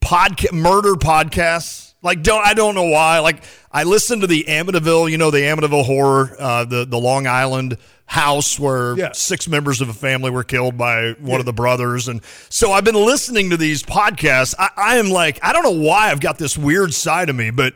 podcast 0.00 0.52
murder 0.52 0.94
podcasts. 0.94 1.94
Like 2.02 2.24
don't 2.24 2.44
I 2.44 2.54
don't 2.54 2.74
know 2.74 2.88
why. 2.88 3.20
Like 3.20 3.44
I 3.70 3.84
listen 3.84 4.18
to 4.22 4.26
the 4.26 4.44
Amityville, 4.48 5.08
you 5.10 5.18
know, 5.18 5.30
the 5.30 5.42
Amityville 5.42 5.84
horror, 5.84 6.34
uh, 6.40 6.64
the 6.64 6.84
the 6.84 6.98
Long 6.98 7.28
Island 7.28 7.78
house 8.12 8.58
where 8.58 8.94
Yeah. 8.96 9.12
six 9.12 9.48
members 9.48 9.80
of 9.80 9.88
a 9.88 9.94
family 9.94 10.30
were 10.30 10.44
killed 10.44 10.76
by 10.76 11.12
one 11.18 11.40
of 11.40 11.46
the 11.46 11.52
brothers, 11.52 12.08
and 12.08 12.20
so 12.50 12.70
I've 12.72 12.84
been 12.84 12.94
listening 12.94 13.48
to 13.50 13.56
these 13.56 13.82
podcasts. 13.82 14.54
I, 14.58 14.68
I 14.76 14.96
am 14.96 15.08
like 15.08 15.38
I 15.42 15.52
don't 15.54 15.62
know 15.62 15.70
why 15.82 16.10
I've 16.10 16.20
got 16.20 16.36
this 16.38 16.58
weird 16.58 16.92
side 16.92 17.30
of 17.30 17.36
me, 17.36 17.50
but 17.50 17.74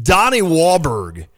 Donnie 0.00 0.42
Wahlberg 0.42 1.28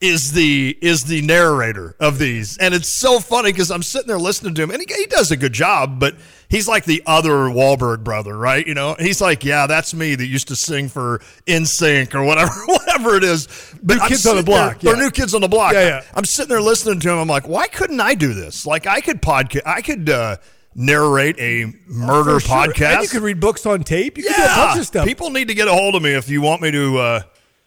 is 0.00 0.32
the 0.32 0.78
is 0.80 1.04
the 1.04 1.20
narrator 1.22 1.96
of 2.00 2.18
these, 2.18 2.56
and 2.58 2.72
it's 2.72 2.88
so 2.88 3.20
funny 3.20 3.52
because 3.52 3.70
I'm 3.70 3.82
sitting 3.82 4.08
there 4.08 4.18
listening 4.18 4.54
to 4.54 4.62
him, 4.62 4.70
and 4.70 4.80
he, 4.80 4.94
he 4.94 5.06
does 5.06 5.30
a 5.30 5.36
good 5.36 5.52
job, 5.52 5.98
but 6.00 6.14
he's 6.48 6.66
like 6.68 6.84
the 6.84 7.02
other 7.06 7.30
Wahlberg 7.30 8.02
brother, 8.04 8.36
right? 8.36 8.66
You 8.66 8.74
know, 8.74 8.96
he's 8.98 9.20
like, 9.20 9.44
yeah, 9.44 9.66
that's 9.66 9.92
me 9.94 10.14
that 10.14 10.26
used 10.26 10.48
to 10.48 10.56
sing 10.56 10.88
for 10.88 11.20
NSYNC 11.46 12.14
or 12.14 12.24
whatever, 12.24 12.52
whatever 12.66 13.16
it 13.16 13.24
is. 13.24 13.46
But 13.82 13.96
New 13.96 14.02
I'm 14.02 14.08
Kids 14.08 14.26
on 14.26 14.36
the 14.36 14.40
sitting 14.42 14.54
there- 14.54 14.70
Block, 14.74 14.82
yeah. 14.82 14.92
New 14.92 15.10
Kids 15.10 15.34
on 15.34 15.40
the 15.40 15.48
Block. 15.48 15.72
Yeah, 15.72 15.86
yeah. 15.88 16.02
I'm 16.14 16.24
sitting 16.24 16.48
there 16.48 16.60
listening 16.60 17.00
to 17.00 17.10
him. 17.10 17.18
I'm 17.18 17.28
like, 17.28 17.46
why 17.48 17.66
couldn't 17.68 18.00
I 18.00 18.14
do 18.14 18.32
this? 18.34 18.66
Like, 18.66 18.86
I 18.86 19.00
could 19.00 19.20
podcast, 19.22 19.62
I 19.66 19.82
could 19.82 20.08
uh, 20.10 20.36
narrate 20.74 21.38
a 21.38 21.72
murder 21.86 22.40
sure. 22.40 22.56
podcast. 22.56 22.94
And 22.94 23.02
you 23.02 23.08
could 23.08 23.22
read 23.22 23.40
books 23.40 23.66
on 23.66 23.82
tape. 23.84 24.16
You 24.18 24.24
could 24.24 24.34
do 24.36 24.42
a 24.42 24.46
Yeah, 24.46 24.56
bunch 24.66 24.80
of 24.80 24.86
stuff. 24.86 25.06
people 25.06 25.30
need 25.30 25.48
to 25.48 25.54
get 25.54 25.68
a 25.68 25.72
hold 25.72 25.94
of 25.94 26.02
me 26.02 26.10
if 26.14 26.28
you 26.28 26.40
want 26.40 26.62
me 26.62 26.70
to 26.70 26.98
uh, 26.98 27.22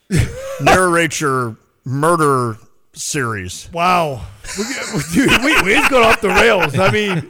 narrate 0.61 1.19
your 1.19 1.57
murder 1.85 2.57
series. 2.93 3.69
wow, 3.73 4.25
we, 4.57 4.63
dude, 5.13 5.43
we, 5.43 5.61
we 5.63 5.73
just 5.73 5.89
got 5.89 6.03
off 6.03 6.21
the 6.21 6.29
rails. 6.29 6.77
I 6.77 6.91
mean, 6.91 7.29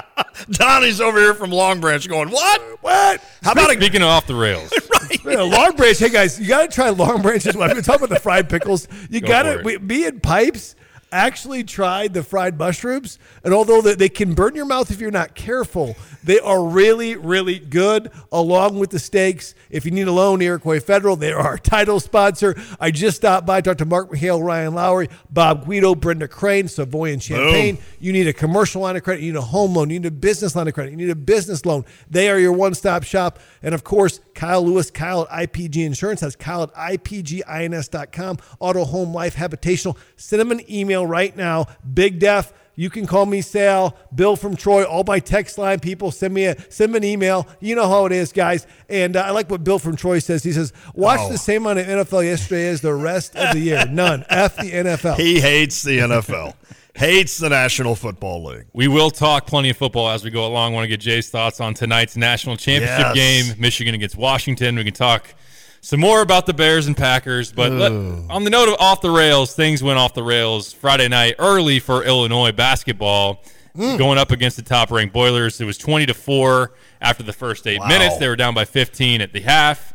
Donnie's 0.50 1.00
over 1.00 1.18
here 1.18 1.34
from 1.34 1.50
Long 1.50 1.80
Branch 1.80 2.06
going, 2.08 2.30
what? 2.30 2.60
What? 2.82 3.22
How 3.42 3.52
about 3.52 3.70
a 3.70 3.74
Speaking 3.74 4.02
of 4.02 4.08
off 4.08 4.26
the 4.26 4.34
rails, 4.34 4.72
Yeah, 5.24 5.42
Long 5.42 5.76
Branch. 5.76 5.98
Hey 5.98 6.10
guys, 6.10 6.40
you 6.40 6.46
got 6.48 6.70
to 6.70 6.74
try 6.74 6.90
Long 6.90 7.22
Branch's. 7.22 7.56
I've 7.56 7.74
been 7.74 7.82
talking 7.82 8.04
about 8.04 8.14
the 8.14 8.20
fried 8.20 8.48
pickles. 8.48 8.88
You 9.10 9.20
Go 9.20 9.28
got 9.28 9.42
to 9.44 9.66
it. 9.66 9.82
Me 9.82 10.04
and 10.06 10.22
Pipes 10.22 10.74
actually 11.12 11.64
tried 11.64 12.14
the 12.14 12.22
fried 12.22 12.58
mushrooms, 12.58 13.18
and 13.44 13.54
although 13.54 13.80
they, 13.80 14.08
can 14.08 14.34
burn 14.34 14.54
your 14.54 14.64
mouth 14.64 14.90
if 14.90 15.00
you're 15.00 15.10
not 15.10 15.34
careful, 15.34 15.96
they 16.24 16.40
are 16.40 16.64
really, 16.64 17.16
really 17.16 17.58
good. 17.58 18.10
Along 18.32 18.78
with 18.78 18.90
the 18.90 18.98
steaks, 18.98 19.54
if 19.70 19.84
you 19.84 19.90
need 19.90 20.08
a 20.08 20.12
loan, 20.12 20.42
Iroquois 20.42 20.80
Federal, 20.80 21.16
they 21.16 21.32
are 21.32 21.40
our 21.40 21.58
title 21.58 22.00
sponsor. 22.00 22.56
I 22.80 22.90
just 22.90 23.18
stopped 23.18 23.46
by, 23.46 23.60
talked 23.60 23.78
to 23.78 23.84
Mark 23.84 24.10
McHale, 24.10 24.42
Ryan 24.42 24.74
Lowry, 24.74 25.08
Bob 25.30 25.66
Guido, 25.66 25.94
Brenda 25.94 26.28
Crane, 26.28 26.68
Savoy 26.68 27.12
and 27.12 27.22
Champaign. 27.22 27.78
You 28.00 28.12
need 28.12 28.28
a 28.28 28.32
commercial 28.32 28.82
line 28.82 28.96
of 28.96 29.02
credit, 29.02 29.22
you 29.22 29.32
need 29.32 29.38
a 29.38 29.42
home 29.42 29.74
loan, 29.74 29.90
you 29.90 30.00
need 30.00 30.06
a 30.06 30.10
business 30.10 30.56
line 30.56 30.68
of 30.68 30.74
credit, 30.74 30.90
you 30.90 30.96
need 30.96 31.10
a 31.10 31.16
business 31.16 31.64
loan. 31.64 31.84
They 32.10 32.30
are 32.30 32.38
your 32.38 32.52
one 32.52 32.74
stop 32.74 33.02
shop. 33.02 33.38
And 33.62 33.74
of 33.74 33.84
course, 33.84 34.20
Kyle 34.34 34.64
Lewis, 34.64 34.90
Kyle 34.90 35.26
at 35.30 35.52
IPG 35.52 35.84
Insurance. 35.84 36.20
That's 36.20 36.36
Kyle 36.36 36.62
at 36.62 36.74
IPGINS.com. 36.74 38.38
Auto, 38.60 38.84
home, 38.84 39.12
life, 39.12 39.34
habitational. 39.34 39.96
Send 40.16 40.40
them 40.40 40.52
an 40.52 40.70
email 40.70 40.97
right 41.06 41.36
now. 41.36 41.66
Big 41.94 42.18
Def. 42.18 42.52
You 42.76 42.90
can 42.90 43.06
call 43.08 43.26
me 43.26 43.40
Sal, 43.40 43.96
Bill 44.14 44.36
from 44.36 44.54
Troy, 44.54 44.84
all 44.84 45.02
my 45.04 45.18
text 45.18 45.58
line 45.58 45.80
people. 45.80 46.12
Send 46.12 46.32
me 46.32 46.44
a 46.44 46.56
send 46.70 46.92
me 46.92 46.98
an 46.98 47.02
email. 47.04 47.48
You 47.58 47.74
know 47.74 47.88
how 47.88 48.06
it 48.06 48.12
is, 48.12 48.30
guys. 48.32 48.68
And 48.88 49.16
uh, 49.16 49.22
I 49.22 49.30
like 49.30 49.50
what 49.50 49.64
Bill 49.64 49.80
from 49.80 49.96
Troy 49.96 50.20
says. 50.20 50.44
He 50.44 50.52
says, 50.52 50.72
"Watch 50.94 51.18
Oh. 51.22 51.28
the 51.32 51.38
same 51.38 51.66
amount 51.66 51.80
of 51.80 51.86
NFL 51.88 52.22
yesterday 52.24 52.68
as 52.68 52.80
the 52.80 52.94
rest 52.94 53.34
of 53.34 53.52
the 53.52 53.58
year. 53.58 53.84
None. 53.90 54.24
F 54.30 54.56
the 54.58 54.70
NFL." 54.70 55.16
He 55.16 55.40
hates 55.40 55.82
the 55.82 55.98
NFL, 55.98 56.54
hates 56.94 57.38
the 57.38 57.48
National 57.48 57.96
Football 57.96 58.44
League. 58.44 58.66
We 58.72 58.86
will 58.86 59.10
talk 59.10 59.48
plenty 59.48 59.70
of 59.70 59.76
football 59.76 60.08
as 60.10 60.22
we 60.22 60.30
go 60.30 60.46
along. 60.46 60.72
want 60.72 60.84
to 60.84 60.88
get 60.88 61.00
Jay's 61.00 61.30
thoughts 61.30 61.60
on 61.60 61.74
tonight's 61.74 62.16
national 62.16 62.56
championship 62.56 63.16
Yes. 63.16 63.48
game, 63.48 63.60
Michigan 63.60 63.96
against 63.96 64.16
Washington. 64.16 64.76
We 64.76 64.84
can 64.84 64.94
talk 64.94 65.34
some 65.80 66.00
more 66.00 66.20
about 66.22 66.46
the 66.46 66.54
Bears 66.54 66.86
and 66.86 66.96
Packers. 66.96 67.52
But 67.52 67.72
let, 67.72 67.92
on 67.92 68.44
the 68.44 68.50
note 68.50 68.68
of 68.68 68.74
off 68.80 69.00
the 69.00 69.10
rails, 69.10 69.54
things 69.54 69.82
went 69.82 69.98
off 69.98 70.14
the 70.14 70.22
rails 70.22 70.72
Friday 70.72 71.08
night 71.08 71.34
early 71.38 71.80
for 71.80 72.04
Illinois 72.04 72.52
basketball. 72.52 73.42
Mm. 73.76 73.96
Going 73.98 74.18
up 74.18 74.32
against 74.32 74.56
the 74.56 74.62
top 74.62 74.90
ranked 74.90 75.12
Boilers, 75.14 75.60
it 75.60 75.64
was 75.64 75.78
twenty 75.78 76.04
to 76.06 76.14
four 76.14 76.72
after 77.00 77.22
the 77.22 77.32
first 77.32 77.64
eight 77.66 77.78
Wow. 77.78 77.86
minutes. 77.88 78.16
They 78.16 78.26
were 78.26 78.34
down 78.34 78.52
by 78.54 78.64
fifteen 78.64 79.20
at 79.20 79.32
the 79.32 79.40
half, 79.40 79.92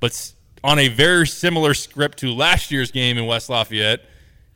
but 0.00 0.32
on 0.64 0.78
a 0.78 0.88
very 0.88 1.26
similar 1.26 1.74
script 1.74 2.18
to 2.18 2.32
last 2.32 2.70
year's 2.70 2.90
game 2.90 3.18
in 3.18 3.26
West 3.26 3.50
Lafayette, 3.50 4.00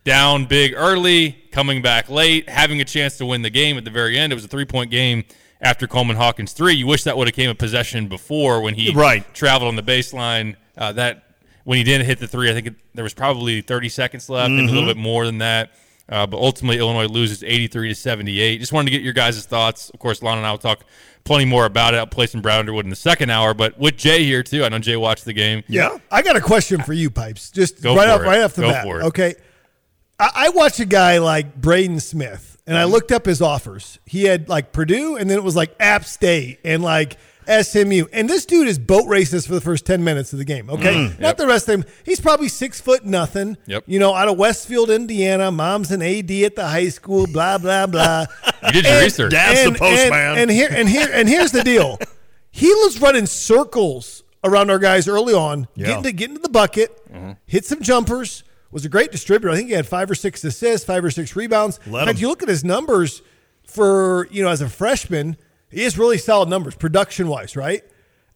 down 0.05 0.47
big 0.47 0.73
early, 0.75 1.33
coming 1.53 1.83
back 1.83 2.09
late, 2.09 2.49
having 2.49 2.81
a 2.81 2.85
chance 2.85 3.19
to 3.19 3.27
win 3.27 3.43
the 3.43 3.51
game 3.51 3.77
at 3.77 3.85
the 3.85 3.91
very 3.91 4.17
end. 4.19 4.33
It 4.33 4.37
was 4.37 4.45
a 4.45 4.49
three 4.49 4.65
point 4.65 4.91
game 4.91 5.25
after 5.63 5.87
Coleman 5.87 6.17
Hawkins 6.17 6.53
three. 6.53 6.75
You 6.75 6.87
wish 6.87 7.05
that 7.05 7.17
would 7.17 7.29
have 7.29 7.35
came 7.35 7.49
a 7.49 7.55
possession 7.55 8.09
before 8.09 8.61
when 8.61 8.75
he 8.75 8.93
Right. 8.93 9.25
traveled 9.35 9.69
on 9.69 9.77
the 9.77 9.83
baseline. 9.83 10.57
Uh, 10.77 10.93
that 10.93 11.23
when 11.65 11.79
he 11.79 11.85
didn't 11.85 12.07
hit 12.07 12.19
the 12.19 12.27
three, 12.27 12.51
I 12.51 12.53
think 12.55 12.67
it, 12.67 12.75
there 12.95 13.05
was 13.05 13.15
probably 13.15 13.61
30 13.61 13.89
seconds 13.89 14.29
left, 14.29 14.51
maybe 14.51 14.69
a 14.69 14.73
little 14.73 14.89
bit 14.89 14.97
more 14.97 15.25
than 15.25 15.39
that. 15.39 15.71
Uh, 16.09 16.27
but 16.27 16.37
ultimately, 16.39 16.79
Illinois 16.79 17.07
loses 17.07 17.43
83 17.45 17.89
to 17.91 17.95
78. 17.95 18.59
Just 18.59 18.73
wanted 18.73 18.87
to 18.87 18.91
get 18.91 19.03
your 19.03 19.13
guys' 19.13 19.47
thoughts. 19.47 19.89
Of 19.91 20.01
course, 20.01 20.21
Lon 20.23 20.37
and 20.37 20.47
I 20.47 20.51
will 20.51 20.59
talk 20.59 20.85
plenty 21.25 21.45
more 21.45 21.65
about 21.65 21.95
it. 21.95 21.99
I'll 21.99 22.07
play 22.09 22.27
some 22.27 22.43
Brad 22.43 22.59
Underwood 22.59 22.85
in 22.85 22.91
the 22.91 22.97
second 22.97 23.31
hour, 23.31 23.55
but 23.55 23.79
with 23.79 23.97
Jay 23.97 24.25
here 24.25 24.43
too. 24.43 24.65
I 24.65 24.69
know 24.69 24.81
Jay 24.81 24.97
watched 24.97 25.25
the 25.25 25.33
game. 25.33 25.63
Yeah. 25.69 25.99
I 26.11 26.23
got 26.23 26.35
a 26.37 26.41
question 26.41 26.83
for 26.83 26.93
you, 26.93 27.09
Pipes. 27.09 27.51
Just 27.51 27.81
Go 27.83 27.95
right 27.95 28.09
off, 28.09 28.21
it. 28.21 28.25
right 28.25 28.41
off 28.43 28.55
the 28.55 28.63
Go 28.63 28.71
bat. 28.73 28.85
for 28.85 29.01
it. 29.01 29.05
Okay. 29.05 29.35
I, 30.19 30.31
I 30.35 30.49
watched 30.51 30.81
a 30.81 30.85
guy 30.85 31.19
like 31.19 31.55
Braden 31.61 32.01
Smith, 32.01 32.52
and 32.67 32.77
I 32.77 32.85
looked 32.85 33.13
up 33.13 33.27
his 33.27 33.43
offers. 33.43 33.99
He 34.07 34.25
had 34.25 34.49
like 34.49 34.73
Purdue, 34.73 35.17
and 35.17 35.29
then 35.29 35.39
it 35.39 35.45
was 35.45 35.57
like 35.57 35.75
App 35.81 36.05
State 36.05 36.61
and 36.65 36.83
like 36.83 37.17
SMU. 37.49 38.05
And 38.13 38.31
this 38.31 38.47
dude 38.47 38.69
is 38.69 38.79
boat 38.79 39.09
races 39.09 39.47
for 39.47 39.55
the 39.55 39.61
first 39.61 39.85
ten 39.85 40.05
minutes 40.05 40.33
of 40.33 40.39
the 40.39 40.45
game. 40.45 40.71
Okay, 40.71 41.09
not 41.09 41.21
Yep. 41.21 41.37
the 41.39 41.47
rest 41.49 41.69
of 41.69 41.81
him. 41.81 41.85
He's 42.05 42.21
probably 42.21 42.49
six 42.49 42.81
foot 42.81 43.05
nothing. 43.05 43.57
Yep. 43.67 43.85
You 43.87 43.99
know, 43.99 44.15
out 44.15 44.29
of 44.29 44.39
Westfield, 44.39 44.91
Indiana. 44.91 45.51
Mom's 45.51 45.91
an 45.91 46.03
AD 46.03 46.31
at 46.45 46.55
the 46.57 46.67
high 46.69 46.89
school. 46.89 47.27
Blah 47.27 47.59
blah 47.59 47.87
blah. 47.87 48.27
You 48.65 48.71
did 48.71 48.85
your 48.85 48.95
And- 48.95 49.03
research. 49.05 49.33
Dad's 49.33 49.61
the 49.63 49.67
and, 49.69 49.77
postman. 49.77 50.13
And, 50.13 50.39
and 50.39 50.51
here 50.51 50.69
and 50.71 50.89
here 50.89 51.09
and 51.13 51.29
here's 51.29 51.51
the 51.53 51.63
deal. 51.65 51.99
He 52.55 52.67
was 52.69 53.01
running 53.01 53.25
circles 53.25 54.23
around 54.45 54.71
our 54.71 54.79
guys 54.79 55.09
early 55.09 55.33
on, 55.33 55.69
Yeah. 55.75 55.87
getting 55.87 56.03
to 56.03 56.13
getting 56.13 56.37
to 56.37 56.43
the 56.43 56.49
bucket, 56.51 56.91
Mm-hmm. 57.11 57.33
hit 57.47 57.65
some 57.65 57.81
jumpers. 57.81 58.45
Was 58.73 58.85
a 58.85 58.89
great 58.89 59.13
distributor. 59.13 59.51
I 59.51 59.57
think 59.57 59.69
he 59.69 59.75
had 59.75 59.87
five 59.87 60.11
or 60.11 60.15
six 60.15 60.43
assists, 60.45 60.85
five 60.87 61.05
or 61.05 61.11
six 61.11 61.37
rebounds. 61.37 61.79
Let 61.87 62.01
In 62.01 62.07
fact, 62.07 62.19
him. 62.19 62.23
you 62.23 62.29
look 62.29 62.43
at 62.43 62.49
his 62.49 62.65
numbers 62.65 63.23
for 63.67 64.27
you 64.31 64.43
know 64.43 64.49
as 64.49 64.61
a 64.63 64.69
freshman, 64.69 65.37
he 65.71 65.83
has 65.85 65.97
really 65.99 66.19
solid 66.19 66.49
numbers 66.49 66.75
production 66.75 67.29
wise, 67.29 67.55
right? 67.57 67.83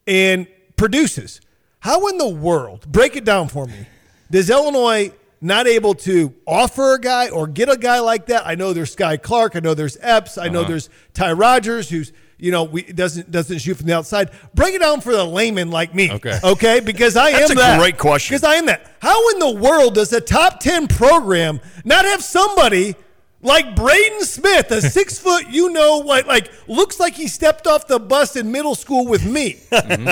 And 0.07 0.47
produces. 0.77 1.41
How 1.81 2.07
in 2.09 2.19
the 2.19 2.29
world? 2.29 2.91
Break 2.91 3.17
it 3.17 3.25
down 3.25 3.49
for 3.49 3.67
me. 3.67 3.87
Does 4.31 4.51
Illinois 4.51 5.13
not 5.41 5.67
able 5.67 5.95
to 5.95 6.35
offer 6.47 6.95
a 6.95 7.01
guy 7.01 7.29
or 7.29 7.47
get 7.47 7.69
a 7.71 7.77
guy 7.77 8.01
like 8.01 8.27
that? 8.27 8.47
I 8.47 8.55
know 8.57 8.73
there's 8.73 8.95
Skyy 8.95 9.23
Clark. 9.23 9.57
I 9.57 9.61
know 9.61 9.75
there's 9.75 9.97
Epps. 10.01 10.37
I 10.39 10.49
know 10.49 10.61
Uh-huh. 10.61 10.69
there's 10.69 10.91
Ty 11.15 11.33
Rodgers, 11.33 11.89
who's 11.91 12.13
you 12.39 12.51
know 12.51 12.65
we, 12.65 12.83
doesn't 12.83 13.31
doesn't 13.31 13.59
shoot 13.59 13.75
from 13.77 13.87
the 13.87 13.95
outside. 13.97 14.31
Break 14.55 14.75
it 14.75 14.81
down 14.81 15.01
for 15.01 15.13
the 15.13 15.25
layman 15.25 15.71
like 15.71 15.95
me. 15.95 16.11
Okay. 16.13 16.39
Okay. 16.43 16.81
Because 16.81 17.17
I 17.17 17.29
am 17.29 17.39
That's 17.41 17.51
am 17.53 17.57
a 17.57 17.61
that. 17.61 17.79
great 17.81 17.99
question. 17.99 18.35
Because 18.35 18.45
I 18.45 18.55
am 18.57 18.67
that. 18.67 18.91
How 19.01 19.31
in 19.31 19.39
the 19.39 19.51
world 19.51 19.95
does 19.95 20.13
a 20.13 20.21
top 20.21 20.61
ten 20.61 20.87
program 20.89 21.61
not 21.85 22.05
have 22.05 22.23
somebody? 22.23 22.95
Like 23.43 23.77
Braden 23.77 24.23
Smith, 24.23 24.73
a 24.73 24.81
six 24.81 25.19
foot, 25.25 25.47
you 25.51 25.71
know 25.71 25.99
what, 25.99 26.27
like 26.27 26.51
looks 26.67 26.99
like 26.99 27.15
he 27.15 27.29
stepped 27.29 27.67
off 27.69 27.87
the 27.87 28.01
bus 28.01 28.35
in 28.35 28.51
middle 28.51 28.75
school 28.75 29.07
with 29.07 29.25
me. 29.25 29.61
Mm-hmm. 29.71 30.11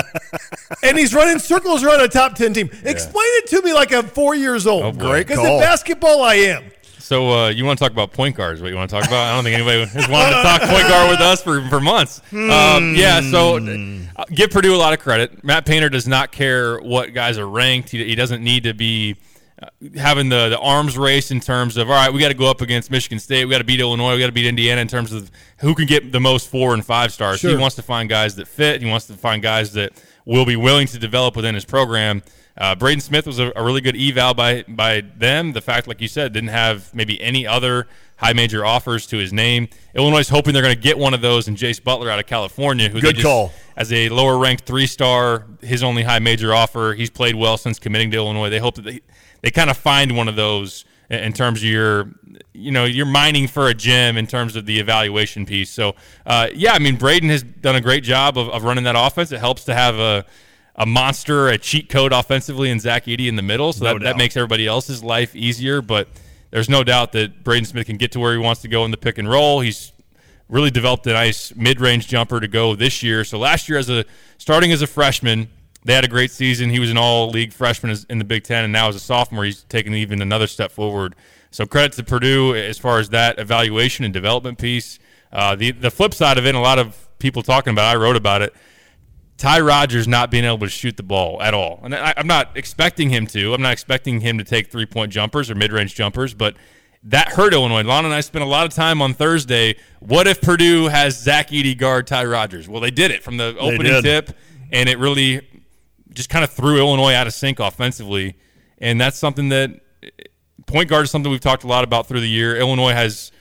and 0.83 0.97
he's 0.97 1.13
running 1.13 1.39
circles 1.39 1.83
around 1.83 1.99
a 2.01 2.07
top 2.07 2.35
10 2.35 2.53
team. 2.53 2.69
Explain 2.83 3.25
it 3.37 3.47
to 3.47 3.61
me 3.61 3.73
like 3.73 3.91
I'm 3.93 4.07
four 4.07 4.35
years 4.35 4.65
old. 4.67 4.83
Oh. 4.83 4.91
Great 4.93 5.27
Because 5.27 5.39
in 5.43 5.59
basketball, 5.59 6.21
I 6.21 6.35
am. 6.35 6.63
So 7.05 7.29
uh, 7.29 7.49
you 7.49 7.65
want 7.65 7.77
to 7.77 7.85
talk 7.85 7.91
about 7.91 8.13
point 8.13 8.35
guards? 8.35 8.63
What 8.63 8.69
you 8.71 8.75
want 8.75 8.89
to 8.89 8.95
talk 8.95 9.07
about? 9.07 9.31
I 9.31 9.35
don't 9.35 9.43
think 9.43 9.53
anybody 9.53 9.85
has 9.85 10.09
wanted 10.09 10.35
to 10.37 10.41
talk 10.41 10.61
point 10.61 10.87
guard 10.87 11.11
with 11.11 11.19
us 11.19 11.39
for, 11.39 11.61
for 11.69 11.79
months. 11.79 12.19
Um, 12.33 12.95
yeah, 12.95 13.21
so 13.21 13.57
uh, 14.15 14.25
give 14.33 14.49
Purdue 14.49 14.73
a 14.73 14.77
lot 14.77 14.91
of 14.91 14.97
credit. 14.97 15.43
Matt 15.43 15.67
Painter 15.67 15.87
does 15.87 16.07
not 16.07 16.31
care 16.31 16.79
what 16.79 17.13
guys 17.13 17.37
are 17.37 17.47
ranked. 17.47 17.89
He, 17.91 18.03
he 18.03 18.15
doesn't 18.15 18.43
need 18.43 18.63
to 18.63 18.73
be 18.73 19.17
uh, 19.61 19.67
having 19.95 20.29
the, 20.29 20.49
the 20.49 20.57
arms 20.57 20.97
race 20.97 21.29
in 21.29 21.39
terms 21.39 21.77
of 21.77 21.91
all 21.91 21.95
right, 21.95 22.11
we 22.11 22.19
got 22.19 22.29
to 22.29 22.33
go 22.33 22.49
up 22.49 22.61
against 22.61 22.89
Michigan 22.89 23.19
State, 23.19 23.45
we 23.45 23.51
got 23.51 23.59
to 23.59 23.65
beat 23.65 23.79
Illinois, 23.79 24.15
we 24.15 24.19
got 24.19 24.25
to 24.25 24.31
beat 24.31 24.47
Indiana 24.47 24.81
in 24.81 24.87
terms 24.87 25.13
of 25.13 25.29
who 25.59 25.75
can 25.75 25.85
get 25.85 26.11
the 26.11 26.19
most 26.19 26.49
four 26.49 26.73
and 26.73 26.83
five 26.83 27.13
stars. 27.13 27.39
He 27.39 27.55
wants 27.55 27.75
to 27.75 27.83
find 27.83 28.09
guys 28.09 28.35
that 28.37 28.47
fit. 28.47 28.81
He 28.81 28.89
wants 28.89 29.05
to 29.07 29.13
find 29.13 29.43
guys 29.43 29.73
that 29.73 29.93
will 30.25 30.45
be 30.45 30.55
willing 30.55 30.87
to 30.87 30.97
develop 30.97 31.35
within 31.35 31.53
his 31.53 31.65
program. 31.65 32.23
Uh, 32.57 32.73
Braden 32.75 33.01
Smith 33.01 33.27
was 33.27 33.37
a, 33.39 33.51
a 33.55 33.63
really 33.63 33.81
good 33.81 33.97
eval 33.97 34.33
by 34.33 34.63
by 34.67 35.01
them. 35.17 35.51
The 35.53 35.61
fact, 35.61 35.87
like 35.87 35.99
you 36.01 36.07
said, 36.07 36.31
didn't 36.33 36.49
have 36.49 36.93
maybe 36.93 37.21
any 37.21 37.45
other 37.45 37.87
high 38.17 38.31
major 38.33 38.65
offers 38.65 39.05
to 39.07 39.17
his 39.17 39.33
name. 39.33 39.67
Illinois 39.93 40.19
is 40.19 40.29
hoping 40.29 40.53
they're 40.53 40.63
going 40.63 40.73
to 40.75 40.81
get 40.81 40.97
one 40.97 41.13
of 41.13 41.19
those 41.19 41.49
and 41.49 41.57
Jace 41.57 41.83
Butler 41.83 42.09
out 42.09 42.17
of 42.17 42.25
California, 42.27 42.87
who 42.87 43.01
Good 43.01 43.15
just- 43.15 43.25
call. 43.25 43.51
as 43.75 43.91
a 43.91 44.07
lower 44.07 44.37
ranked 44.37 44.63
three 44.65 44.87
star, 44.87 45.45
his 45.61 45.83
only 45.83 46.03
high 46.03 46.19
major 46.19 46.53
offer. 46.53 46.93
He's 46.93 47.09
played 47.09 47.35
well 47.35 47.57
since 47.57 47.77
committing 47.77 48.11
to 48.11 48.17
Illinois. 48.17 48.49
They 48.49 48.59
hope 48.59 48.75
that 48.75 48.83
they, 48.85 49.01
they 49.41 49.51
kind 49.51 49.69
of 49.69 49.75
find 49.75 50.15
one 50.15 50.29
of 50.29 50.37
those 50.37 50.85
in 51.09 51.19
in 51.19 51.33
terms 51.33 51.59
of 51.59 51.65
your, 51.65 52.09
you 52.53 52.71
know, 52.71 52.85
you're 52.85 53.05
mining 53.05 53.47
for 53.49 53.67
a 53.67 53.73
gem 53.73 54.15
in 54.17 54.27
terms 54.27 54.55
of 54.55 54.65
the 54.65 54.79
evaluation 54.79 55.45
piece. 55.45 55.69
So, 55.69 55.95
uh, 56.25 56.47
yeah, 56.55 56.71
I 56.71 56.79
mean, 56.79 56.95
Braden 56.95 57.29
has 57.29 57.43
done 57.43 57.75
a 57.75 57.81
great 57.81 58.03
job 58.05 58.37
of, 58.37 58.47
of 58.49 58.63
running 58.63 58.85
that 58.85 58.95
offense. 58.97 59.31
It 59.33 59.39
helps 59.39 59.65
to 59.65 59.75
have 59.75 59.99
a, 59.99 60.25
a 60.75 60.85
monster, 60.85 61.47
a 61.47 61.57
cheat 61.57 61.89
code 61.89 62.11
offensively, 62.11 62.69
and 62.69 62.81
Zach 62.81 63.05
Edey 63.05 63.27
in 63.27 63.35
the 63.35 63.41
middle. 63.41 63.71
So 63.73 63.85
No 63.85 63.93
that, 63.93 63.99
doubt. 63.99 64.03
that 64.05 64.17
makes 64.17 64.35
everybody 64.35 64.67
else's 64.67 65.03
life 65.03 65.35
easier. 65.35 65.81
But 65.81 66.07
there's 66.51 66.69
no 66.69 66.83
doubt 66.83 67.11
that 67.13 67.43
Braden 67.43 67.65
Smith 67.65 67.85
can 67.85 67.97
get 67.97 68.11
to 68.13 68.19
where 68.19 68.33
he 68.33 68.39
wants 68.39 68.61
to 68.61 68.67
go 68.67 68.83
in 68.85 68.91
the 68.91 68.97
pick 68.97 69.17
and 69.17 69.29
roll. 69.29 69.61
He's 69.61 69.93
really 70.49 70.69
developed 70.71 71.07
a 71.07 71.13
nice 71.13 71.55
mid-range 71.55 72.07
jumper 72.07 72.39
to 72.39 72.47
go 72.47 72.75
this 72.75 73.01
year. 73.01 73.23
So 73.23 73.39
last 73.39 73.67
year, 73.69 73.77
as 73.79 73.89
a 73.89 74.05
starting 74.37 74.71
as 74.71 74.81
a 74.81 74.87
freshman, 74.87 75.49
they 75.83 75.93
had 75.93 76.03
a 76.03 76.09
great 76.09 76.31
season. 76.31 76.69
He 76.69 76.79
was 76.79 76.91
an 76.91 76.97
all-league 76.97 77.53
freshman 77.53 77.95
in 78.09 78.17
the 78.19 78.25
Big 78.25 78.43
Ten, 78.43 78.63
and 78.63 78.73
now 78.73 78.89
as 78.89 78.95
a 78.95 78.99
sophomore, 78.99 79.43
he's 79.45 79.63
taken 79.63 79.93
even 79.93 80.21
another 80.21 80.47
step 80.47 80.71
forward. 80.71 81.15
So 81.51 81.65
credit 81.65 81.93
to 81.93 82.03
Purdue 82.03 82.53
as 82.53 82.77
far 82.77 82.99
as 82.99 83.09
that 83.09 83.39
evaluation 83.39 84.03
and 84.03 84.13
development 84.13 84.57
piece. 84.57 84.99
Uh, 85.31 85.55
the 85.55 85.71
the 85.71 85.89
flip 85.91 86.13
side 86.13 86.37
of 86.37 86.45
it, 86.45 86.53
a 86.53 86.59
lot 86.59 86.79
of 86.79 87.07
people 87.19 87.41
talking 87.43 87.71
about. 87.71 87.91
it, 87.91 87.97
I 87.97 88.01
wrote 88.01 88.15
about 88.15 88.41
it. 88.41 88.53
Ty 89.37 89.59
Rodgers 89.61 90.07
not 90.07 90.31
being 90.31 90.45
able 90.45 90.59
to 90.59 90.69
shoot 90.69 90.95
the 90.95 91.03
ball 91.03 91.41
at 91.41 91.53
all. 91.53 91.81
And 91.83 91.93
I, 91.93 92.13
I'm 92.15 92.27
not 92.27 92.55
expecting 92.55 93.09
him 93.09 93.27
to. 93.27 93.53
I'm 93.53 93.61
not 93.61 93.73
expecting 93.73 94.21
him 94.21 94.37
to 94.37 94.43
take 94.43 94.71
three 94.71 94.85
point 94.85 95.11
jumpers 95.11 95.51
or 95.51 95.55
mid 95.55 95.73
range 95.73 95.93
jumpers, 95.95 96.33
but 96.33 96.55
that 97.03 97.29
hurt 97.29 97.53
Illinois. 97.53 97.83
Lon 97.83 98.05
and 98.05 98.13
I 98.13 98.21
spent 98.21 98.43
a 98.43 98.47
lot 98.47 98.65
of 98.65 98.73
time 98.73 99.01
on 99.01 99.13
Thursday. 99.13 99.75
What 99.99 100.27
if 100.27 100.41
Purdue 100.41 100.87
has 100.87 101.21
Zach 101.21 101.49
Edey 101.49 101.77
guard 101.77 102.07
Ty 102.07 102.25
Rodgers? 102.25 102.67
Well, 102.67 102.81
they 102.81 102.91
did 102.91 103.11
it 103.11 103.23
from 103.23 103.37
the 103.37 103.55
opening 103.59 104.01
tip, 104.01 104.31
and 104.71 104.89
it 104.89 104.97
really 104.97 105.47
just 106.13 106.29
kind 106.29 106.43
of 106.43 106.49
threw 106.49 106.77
Illinois 106.79 107.13
out 107.13 107.27
of 107.27 107.33
sync 107.33 107.59
offensively. 107.59 108.37
And 108.79 108.99
that's 108.99 109.17
something 109.17 109.49
that 109.49 109.81
point 110.65 110.89
guard 110.89 111.03
is 111.03 111.11
something 111.11 111.31
we've 111.31 111.41
talked 111.41 111.63
a 111.63 111.67
lot 111.67 111.83
about 111.83 112.07
through 112.07 112.21
the 112.21 112.29
year. 112.29 112.55
Illinois 112.55 112.93
has 112.93 113.31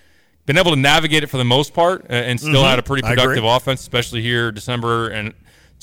been 0.44 0.58
able 0.58 0.72
to 0.72 0.76
navigate 0.76 1.22
it 1.22 1.28
for 1.28 1.38
the 1.38 1.44
most 1.44 1.72
part 1.72 2.02
uh, 2.02 2.12
and 2.12 2.38
still 2.38 2.64
had 2.64 2.78
a 2.78 2.82
pretty 2.82 3.02
Mm-hmm. 3.02 3.14
Productive 3.14 3.44
offense, 3.44 3.80
especially 3.80 4.22
here 4.22 4.52
December 4.52 5.08
and 5.08 5.34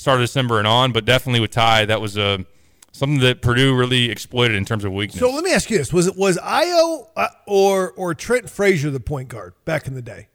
start 0.02 0.20
of 0.20 0.24
December 0.24 0.58
and 0.58 0.66
on. 0.68 0.92
But 0.92 1.04
definitely 1.04 1.40
with 1.40 1.50
Ty, 1.52 1.86
that 1.86 2.00
was 2.00 2.16
a 2.16 2.44
something 2.92 3.20
that 3.20 3.40
Purdue 3.40 3.74
really 3.74 4.10
exploited 4.10 4.56
in 4.56 4.64
terms 4.64 4.84
of 4.84 4.92
weakness. 4.92 5.18
So 5.20 5.30
let 5.30 5.42
me 5.44 5.52
ask 5.52 5.70
you 5.70 5.78
this: 5.78 5.92
Was 5.92 6.06
it 6.06 6.16
was 6.16 6.36
Ayo 6.38 7.08
uh, 7.16 7.28
or 7.46 7.92
or 7.92 8.14
Trent 8.14 8.50
Frazier 8.50 8.90
the 8.90 9.00
point 9.00 9.28
guard 9.28 9.54
back 9.64 9.86
in 9.86 9.94
the 9.94 10.02
day? 10.02 10.28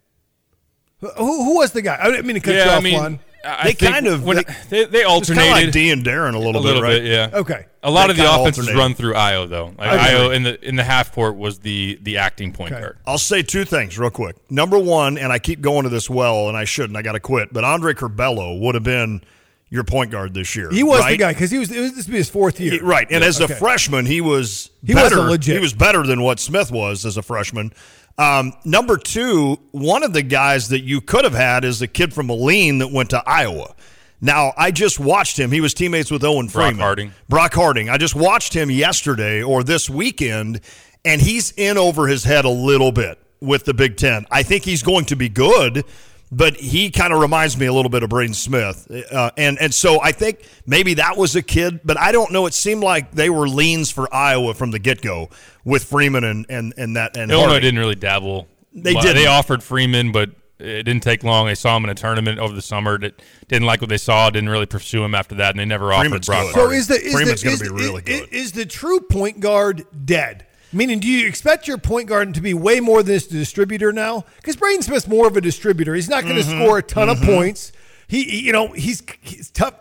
Who, 1.00 1.10
who 1.16 1.56
was 1.58 1.72
the 1.74 1.84
guy? 1.84 1.98
I 2.02 2.10
didn't 2.10 2.26
mean 2.26 2.34
to 2.36 2.40
cut 2.40 2.56
you 2.56 2.58
yeah, 2.58 2.70
off, 2.72 2.80
I 2.80 2.82
mean, 2.82 2.94
Juan. 2.96 3.20
I 3.46 3.64
They 3.66 3.74
kind 3.76 4.08
of- 4.08 4.24
when, 4.24 4.38
they- 4.38 4.44
they, 4.44 4.52
they, 4.70 4.82
It's 4.82 4.92
kind 4.94 5.06
alternated 5.06 5.52
of 5.52 5.64
like 5.66 5.72
D 5.72 5.92
and 5.92 6.04
Darren 6.04 6.34
a 6.34 6.40
little, 6.40 6.60
a 6.60 6.64
little 6.64 6.82
bit, 6.82 6.88
right? 6.88 7.02
bit, 7.04 7.06
yeah. 7.06 7.30
Okay. 7.40 7.66
A 7.84 7.92
lot 7.92 8.08
They 8.08 8.12
of 8.12 8.18
the 8.18 8.24
kinda 8.24 8.40
offenses 8.42 8.74
run 8.74 8.96
through 8.96 9.14
Ayo 9.14 9.48
though. 9.48 9.74
Like 9.78 9.92
Okay. 9.94 10.14
Ayo 10.14 10.36
in 10.36 10.42
the 10.42 10.68
in 10.68 10.76
the 10.76 10.84
half 10.84 11.14
court 11.14 11.38
was 11.38 11.60
the 11.60 12.00
the 12.02 12.18
acting 12.18 12.52
point 12.52 12.72
Okay. 12.74 12.82
guard. 12.82 12.98
I'll 13.06 13.20
say 13.20 13.44
two 13.44 13.64
things 13.64 14.00
real 14.00 14.10
quick. 14.10 14.36
Number 14.50 14.80
one, 14.80 15.20
and 15.20 15.32
I 15.32 15.38
keep 15.38 15.62
going 15.62 15.84
to 15.84 15.90
this 15.90 16.10
well, 16.10 16.48
and 16.50 16.58
I 16.58 16.64
shouldn't. 16.64 16.98
I 16.98 17.04
got 17.04 17.12
to 17.12 17.20
quit. 17.20 17.54
But 17.54 17.64
Andre 17.64 17.94
Curbelo 17.94 18.60
would 18.60 18.74
have 18.74 18.84
been 18.84 19.22
your 19.70 19.84
point 19.84 20.12
guard 20.12 20.34
this 20.34 20.56
year. 20.56 20.70
He 20.72 20.84
was 20.84 21.06
the 21.06 21.18
guy 21.18 21.34
because 21.34 21.52
he 21.52 21.58
was. 21.58 21.72
It 21.72 21.80
was 21.82 21.94
this 21.96 22.06
would 22.08 22.12
be 22.14 22.18
his 22.18 22.30
fourth 22.30 22.60
year, 22.60 22.72
He- 22.74 22.80
right. 22.80 23.08
And 23.10 23.24
as 23.24 23.42
okay. 23.42 23.54
a 23.54 23.58
freshman, 23.58 24.06
he 24.06 24.22
was 24.22 24.70
He 24.86 24.94
was 24.94 25.08
a 25.12 25.16
better. 25.16 25.22
legit- 25.30 25.56
He 25.56 25.62
was 25.62 25.74
better 25.74 26.04
than 26.04 26.22
what 26.22 26.40
Smith 26.40 26.72
was 26.72 27.06
as 27.06 27.18
a 27.18 27.22
freshman. 27.22 27.74
Um, 28.18 28.54
number 28.66 28.98
two, 28.98 29.60
one 29.72 30.02
of 30.04 30.14
the 30.14 30.24
guys 30.24 30.70
that 30.70 30.82
you 30.84 31.02
could 31.02 31.24
have 31.24 31.36
had 31.36 31.64
is 31.64 31.80
the 31.80 31.88
kid 31.88 32.14
from 32.14 32.28
Moline 32.28 32.80
that 32.80 32.92
went 32.92 33.12
to 33.12 33.22
Iowa. 33.28 33.76
Now, 34.20 34.54
I 34.58 34.72
just 34.72 35.00
watched 35.00 35.38
him. 35.38 35.52
He 35.52 35.62
was 35.62 35.76
teammates 35.76 36.10
with 36.10 36.24
Owen 36.24 36.48
Brock 36.48 36.70
Freeman. 36.70 36.80
Harding. 36.82 37.12
Brock 37.30 37.54
Harding. 37.54 37.90
I 37.90 37.98
just 37.98 38.16
watched 38.16 38.54
him 38.56 38.72
yesterday 38.72 39.44
or 39.44 39.64
this 39.64 39.88
weekend, 39.88 40.62
and 41.06 41.22
he's 41.22 41.52
in 41.52 41.78
over 41.78 42.08
his 42.08 42.24
head 42.24 42.44
a 42.44 42.50
little 42.50 42.92
bit 42.92 43.20
with 43.40 43.66
the 43.66 43.76
Big 43.76 43.98
Ten. 43.98 44.26
I 44.32 44.42
think 44.42 44.64
he's 44.66 44.82
going 44.82 45.06
to 45.06 45.16
be 45.16 45.30
good, 45.30 45.84
but 46.31 46.57
he 46.57 46.91
kind 46.91 47.13
of 47.13 47.19
reminds 47.19 47.57
me 47.57 47.65
a 47.67 47.74
little 47.74 47.89
bit 47.89 48.03
of 48.03 48.10
Braden 48.10 48.34
Smith. 48.34 48.89
Uh, 49.12 49.31
and, 49.38 49.57
and 49.60 49.74
so 49.74 50.01
I 50.01 50.12
think 50.12 50.41
maybe 50.65 50.96
that 50.96 51.15
was 51.17 51.36
a 51.36 51.41
kid, 51.41 51.81
but 51.86 51.98
I 51.98 52.12
don't 52.12 52.31
know. 52.31 52.46
It 52.48 52.53
seemed 52.53 52.84
like 52.84 53.12
they 53.12 53.29
were 53.29 53.48
leans 53.48 53.91
for 53.91 54.13
Iowa 54.13 54.53
from 54.53 54.72
the 54.72 54.79
get 54.79 55.01
go 55.01 55.29
with 55.63 55.84
Freeman 55.86 56.24
and, 56.24 56.46
and, 56.50 56.74
and 56.77 56.96
that. 56.96 57.15
And 57.15 57.31
Illinois 57.31 57.48
Harding. 57.51 57.62
didn't 57.67 57.79
really 57.79 57.96
dabble. 57.96 58.48
They 58.74 58.93
didn't. 58.93 59.15
They 59.15 59.27
offered 59.27 59.63
Freeman, 59.63 60.12
but 60.12 60.31
it 60.60 60.84
didn't 60.84 61.01
take 61.03 61.24
long. 61.24 61.46
They 61.48 61.55
saw 61.55 61.77
him 61.77 61.84
in 61.84 61.89
a 61.91 61.96
tournament 61.96 62.39
over 62.39 62.53
the 62.53 62.62
summer. 62.62 62.98
That 62.98 63.22
didn't 63.48 63.65
like 63.65 63.79
what 63.79 63.89
they 63.89 63.98
saw. 63.98 64.29
Didn't 64.29 64.50
really 64.50 64.65
pursue 64.65 65.03
him 65.03 65.15
after 65.15 65.36
that, 65.36 65.51
and 65.51 65.60
they 65.60 65.65
never 65.65 65.93
offered 65.93 66.03
Freeman's 66.10 66.25
Brock. 66.25 66.46
good. 66.48 66.53
So 66.55 66.72
is 66.72 66.88
the 66.88 66.96
is 66.96 67.13
Freeman's 67.13 67.41
the, 67.41 67.57
gonna 67.57 67.60
be 67.77 67.84
really 67.84 68.03
is- 68.05 68.22
good. 68.22 68.29
Is 68.34 68.51
the 68.53 68.65
true 68.65 69.00
point 69.00 69.39
guard 69.39 69.86
dead? 70.05 70.47
Meaning, 70.74 71.00
do 71.00 71.08
you 71.08 71.28
expect 71.28 71.68
your 71.68 71.78
point 71.78 72.08
guard 72.10 72.34
to 72.34 72.42
be 72.42 72.54
way 72.54 72.80
more 72.80 73.02
than 73.04 73.16
just 73.16 73.32
a 73.32 73.36
distributor 73.36 73.94
now? 73.94 74.26
Because 74.36 74.56
Braden 74.58 74.82
Smith's 74.82 75.08
more 75.08 75.28
of 75.28 75.38
a 75.38 75.42
distributor. 75.42 75.96
He's 75.96 76.10
not 76.10 76.24
going 76.24 76.36
to 76.36 76.42
Mm-hmm. 76.42 76.64
score 76.64 76.78
a 76.80 76.84
ton 76.84 77.10
of 77.10 77.22
points. 77.22 77.72
He, 78.08 78.24
he- 78.24 78.42
you 78.42 78.52
know, 78.52 78.68
he's 78.74 79.02
he's 79.22 79.50
tough. 79.52 79.74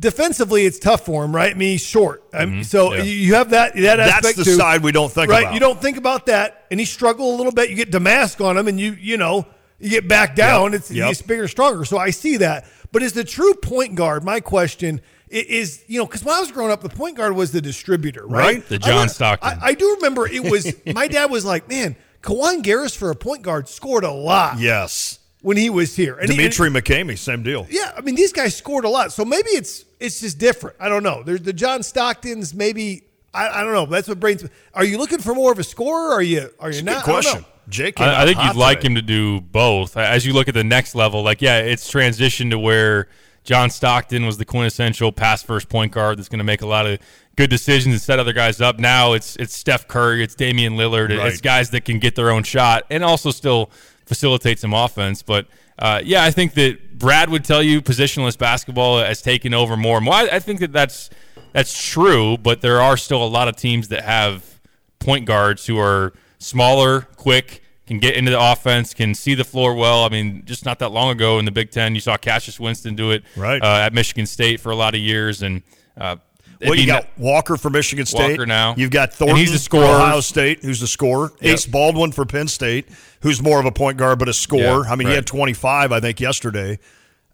Defensively, 0.00 0.64
it's 0.66 0.78
tough 0.80 1.04
for 1.04 1.24
him, 1.24 1.34
right? 1.36 1.52
I 1.54 1.54
mean, 1.54 1.72
he's 1.72 1.82
short. 1.84 2.24
I 2.32 2.44
mean, 2.46 2.64
so 2.64 2.88
Mm-hmm. 2.90 2.96
Yeah. 2.98 3.02
you- 3.04 3.34
have 3.34 3.50
that 3.50 3.74
that 3.76 4.00
aspect. 4.00 4.22
That's 4.22 4.36
the 4.38 4.44
too. 4.44 4.56
side 4.56 4.82
we 4.82 4.90
don't 4.90 5.12
think 5.12 5.30
right? 5.30 5.42
about. 5.42 5.54
You 5.54 5.60
don't 5.60 5.80
think 5.80 5.96
about 5.96 6.26
that, 6.26 6.64
and 6.70 6.80
he 6.80 6.86
struggled 6.86 7.34
a 7.34 7.36
little 7.36 7.52
bit. 7.52 7.70
You 7.70 7.76
get 7.76 7.90
Domask 7.92 8.44
on 8.44 8.56
him, 8.56 8.68
and 8.68 8.80
you 8.80 8.92
you 8.92 9.16
know 9.16 9.46
you 9.78 9.90
get 9.90 10.08
back 10.08 10.34
down. 10.34 10.72
Yep. 10.72 10.80
It's 10.80 10.90
Yep. 10.90 11.08
he's 11.08 11.22
bigger, 11.22 11.46
stronger. 11.46 11.84
So 11.84 11.98
I 11.98 12.10
see 12.10 12.38
that. 12.38 12.64
But 12.90 13.02
is 13.02 13.12
the 13.12 13.24
true 13.24 13.54
point 13.54 13.94
guard? 13.94 14.24
My 14.24 14.40
question 14.40 15.00
is, 15.34 15.84
you 15.86 15.98
know, 15.98 16.06
because 16.06 16.24
when 16.24 16.34
I 16.34 16.40
was 16.40 16.52
growing 16.52 16.70
up, 16.72 16.82
the 16.82 16.88
point 16.88 17.16
guard 17.16 17.34
was 17.34 17.52
the 17.52 17.60
distributor, 17.60 18.26
right? 18.26 18.56
Right. 18.56 18.68
The 18.68 18.78
John 18.78 19.04
re- 19.04 19.08
Stockton. 19.08 19.58
I, 19.62 19.68
I 19.68 19.74
do 19.74 19.94
remember 19.96 20.26
it 20.28 20.42
was 20.50 20.72
my 20.86 21.08
dad 21.08 21.30
was 21.30 21.44
like, 21.44 21.68
man, 21.68 21.96
Kiwane 22.22 22.62
Garris 22.62 22.96
for 22.96 23.10
a 23.10 23.16
point 23.16 23.42
guard 23.42 23.68
scored 23.68 24.04
a 24.04 24.10
lot 24.10 24.58
Yes. 24.58 25.18
when 25.40 25.56
he 25.56 25.70
was 25.70 25.96
here. 25.96 26.16
And 26.16 26.30
he- 26.30 26.36
Demetri 26.36 26.68
McCamey, 26.70 27.16
same 27.18 27.42
deal. 27.42 27.66
yeah, 27.70 27.92
I 27.96 28.00
mean 28.02 28.14
these 28.14 28.32
guys 28.32 28.54
scored 28.56 28.84
a 28.84 28.88
lot, 28.88 29.12
so 29.12 29.24
maybe 29.24 29.50
it's 29.50 29.84
it's 30.00 30.20
just 30.20 30.38
different. 30.38 30.76
I 30.80 30.88
don't 30.88 31.02
know. 31.02 31.22
There's 31.22 31.42
the 31.42 31.52
John 31.52 31.80
Stocktons. 31.80 32.54
Maybe 32.54 33.04
I, 33.34 33.48
I 33.48 33.62
don't 33.64 33.72
know. 33.72 33.86
That's 33.86 34.08
what 34.08 34.20
brains. 34.20 34.44
Are 34.74 34.84
you 34.84 34.98
looking 34.98 35.18
for 35.20 35.34
more 35.34 35.50
of 35.52 35.58
a 35.58 35.64
scorer? 35.64 36.08
Or 36.10 36.14
are 36.14 36.22
you 36.22 36.50
are 36.60 36.70
you 36.70 36.78
Good 36.82 36.84
not? 36.86 36.96
I 36.98 37.02
question. 37.02 37.44
Jake, 37.68 38.00
I, 38.00 38.22
I 38.22 38.26
think 38.26 38.42
you'd 38.42 38.56
like 38.56 38.82
him 38.84 38.96
to 38.96 39.02
do 39.02 39.40
both. 39.40 39.96
As 39.96 40.26
you 40.26 40.32
look 40.34 40.48
at 40.48 40.54
the 40.54 40.64
next 40.64 40.94
level, 40.96 41.22
like 41.22 41.40
yeah, 41.40 41.58
it's 41.58 41.90
transitioned 41.90 42.50
to 42.50 42.58
where 42.58 43.08
John 43.44 43.70
Stockton 43.70 44.24
was 44.24 44.38
the 44.38 44.44
quintessential 44.44 45.10
pass 45.12 45.42
first 45.42 45.68
point 45.68 45.92
guard 45.92 46.18
that's 46.18 46.28
going 46.28 46.38
to 46.38 46.44
make 46.44 46.62
a 46.62 46.66
lot 46.66 46.86
of 46.86 46.98
good 47.36 47.50
decisions 47.50 47.92
and 47.94 48.00
set 48.00 48.18
other 48.18 48.32
guys 48.32 48.60
up. 48.60 48.78
Now 48.78 49.14
it's 49.14 49.36
it's 49.36 49.56
Steph 49.56 49.88
Curry, 49.88 50.22
it's 50.22 50.34
Damian 50.34 50.74
Lillard, 50.76 51.08
Right. 51.16 51.26
it's 51.26 51.40
guys 51.40 51.70
that 51.70 51.84
can 51.84 51.98
get 51.98 52.14
their 52.14 52.30
own 52.30 52.42
shot 52.44 52.84
and 52.90 53.02
also 53.04 53.30
still 53.30 53.70
facilitate 54.06 54.58
some 54.58 54.72
offense. 54.74 55.22
But 55.22 55.46
uh, 55.78 56.00
yeah, 56.04 56.22
I 56.22 56.30
think 56.30 56.54
that 56.54 56.98
Brad 56.98 57.30
would 57.30 57.44
tell 57.44 57.62
you 57.62 57.80
positionless 57.82 58.38
basketball 58.38 58.98
has 58.98 59.22
taken 59.22 59.54
over 59.54 59.76
more 59.76 59.96
and 59.96 60.04
more. 60.04 60.14
I, 60.14 60.28
I 60.32 60.38
think 60.38 60.60
that 60.60 60.72
that's 60.72 61.10
that's 61.52 61.76
true, 61.90 62.38
but 62.38 62.60
there 62.60 62.80
are 62.80 62.96
still 62.96 63.24
a 63.24 63.26
lot 63.26 63.48
of 63.48 63.56
teams 63.56 63.88
that 63.88 64.04
have 64.04 64.60
point 65.00 65.24
guards 65.26 65.66
who 65.66 65.78
are 65.78 66.12
smaller, 66.38 67.02
quick, 67.16 67.61
can 67.92 68.00
get 68.00 68.16
into 68.16 68.30
the 68.30 68.40
offense, 68.52 68.94
can 68.94 69.14
see 69.14 69.34
the 69.34 69.44
floor 69.44 69.74
well. 69.74 70.04
I 70.04 70.08
mean, 70.08 70.42
just 70.44 70.64
not 70.64 70.78
that 70.80 70.90
long 70.90 71.10
ago 71.10 71.38
in 71.38 71.44
the 71.44 71.50
Big 71.50 71.70
Ten, 71.70 71.94
you 71.94 72.00
saw 72.00 72.16
Cassius 72.16 72.58
Winston 72.58 72.94
do 72.96 73.10
it 73.12 73.22
Right. 73.36 73.62
uh, 73.62 73.66
at 73.66 73.92
Michigan 73.92 74.26
State 74.26 74.60
for 74.60 74.70
a 74.72 74.76
lot 74.76 74.94
of 74.94 75.00
years, 75.00 75.42
and 75.42 75.62
uh, 75.96 76.16
Well, 76.60 76.74
you 76.74 76.86
got 76.86 77.06
Walker 77.18 77.56
for 77.56 77.70
Michigan 77.70 78.06
State. 78.06 78.30
Walker 78.30 78.46
now. 78.46 78.74
You've 78.76 78.90
got 78.90 79.10
And 79.10 79.18
Thornton 79.18 79.36
he's 79.38 79.52
for 79.52 79.58
scorer. 79.58 79.84
Ohio 79.96 80.20
State, 80.20 80.62
who's 80.62 80.80
the 80.80 80.86
scorer. 80.86 81.32
Yep. 81.40 81.52
Ace 81.54 81.66
Baldwin 81.66 82.12
for 82.12 82.24
Penn 82.24 82.48
State, 82.48 82.88
who's 83.20 83.42
more 83.42 83.58
of 83.60 83.66
a 83.66 83.72
point 83.72 83.96
guard 83.98 84.18
but 84.18 84.28
a 84.28 84.32
scorer. 84.32 84.84
Yeah, 84.84 84.92
I 84.92 84.96
mean, 84.96 85.08
he 85.08 85.14
had 85.14 85.26
25, 85.26 85.92
I 85.92 86.00
think, 86.00 86.20
yesterday. 86.20 86.78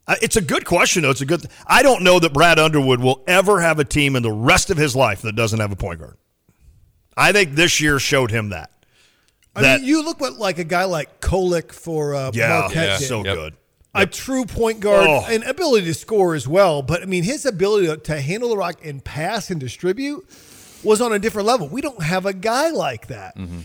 Uh, 0.07 0.15
It's 0.23 0.37
a 0.37 0.41
good 0.41 0.65
question, 0.65 1.03
though. 1.03 1.11
It's 1.11 1.21
a 1.21 1.27
good. 1.27 1.45
I 1.67 1.83
don't 1.83 2.03
know 2.03 2.19
that 2.21 2.33
Brad 2.33 2.59
Underwood 2.59 3.01
will 3.01 3.23
ever 3.27 3.61
have 3.61 3.79
a 3.79 3.85
team 3.85 4.17
in 4.17 4.23
the 4.23 4.33
rest 4.33 4.71
of 4.71 4.79
his 4.79 4.97
life 4.97 5.21
that 5.23 5.37
doesn't 5.37 5.61
have 5.61 5.71
a 5.73 5.77
point 5.77 6.01
guard. 6.01 6.17
I 7.17 7.33
think 7.33 7.55
this 7.57 7.81
year 7.81 7.99
showed 7.99 8.31
him 8.31 8.49
that. 8.51 8.71
I 9.57 9.63
That- 9.63 9.81
mean, 9.81 9.89
you 9.89 10.05
look 10.05 10.23
at 10.23 10.35
like 10.39 10.59
a 10.59 10.65
guy 10.65 10.85
like 10.85 11.21
Kolek 11.21 11.73
for 11.73 12.15
uh, 12.15 12.31
Yeah, 12.35 12.49
Marquette. 12.61 12.89
yeah, 12.89 12.99
did. 12.99 13.09
so 13.09 13.25
Yep. 13.25 13.35
good. 13.35 13.55
a 13.95 14.07
true 14.07 14.45
point 14.45 14.79
guard 14.81 15.07
Oh. 15.09 15.27
and 15.29 15.43
ability 15.45 15.87
to 15.87 15.95
score 15.95 16.35
as 16.35 16.47
well. 16.47 16.83
But 16.83 17.03
I 17.03 17.07
mean, 17.07 17.25
his 17.25 17.45
ability 17.47 17.87
to, 17.89 17.97
to 17.97 18.21
handle 18.21 18.51
the 18.51 18.57
rock 18.57 18.85
and 18.85 19.03
pass 19.03 19.51
and 19.51 19.59
distribute 19.59 20.25
was 20.85 21.01
on 21.01 21.13
a 21.13 21.19
different 21.19 21.49
level. 21.49 21.69
We 21.69 21.81
don't 21.81 22.03
have 22.03 22.25
a 22.27 22.33
guy 22.33 22.71
like 22.71 23.09
that. 23.09 23.37
Mm-hmm. 23.37 23.61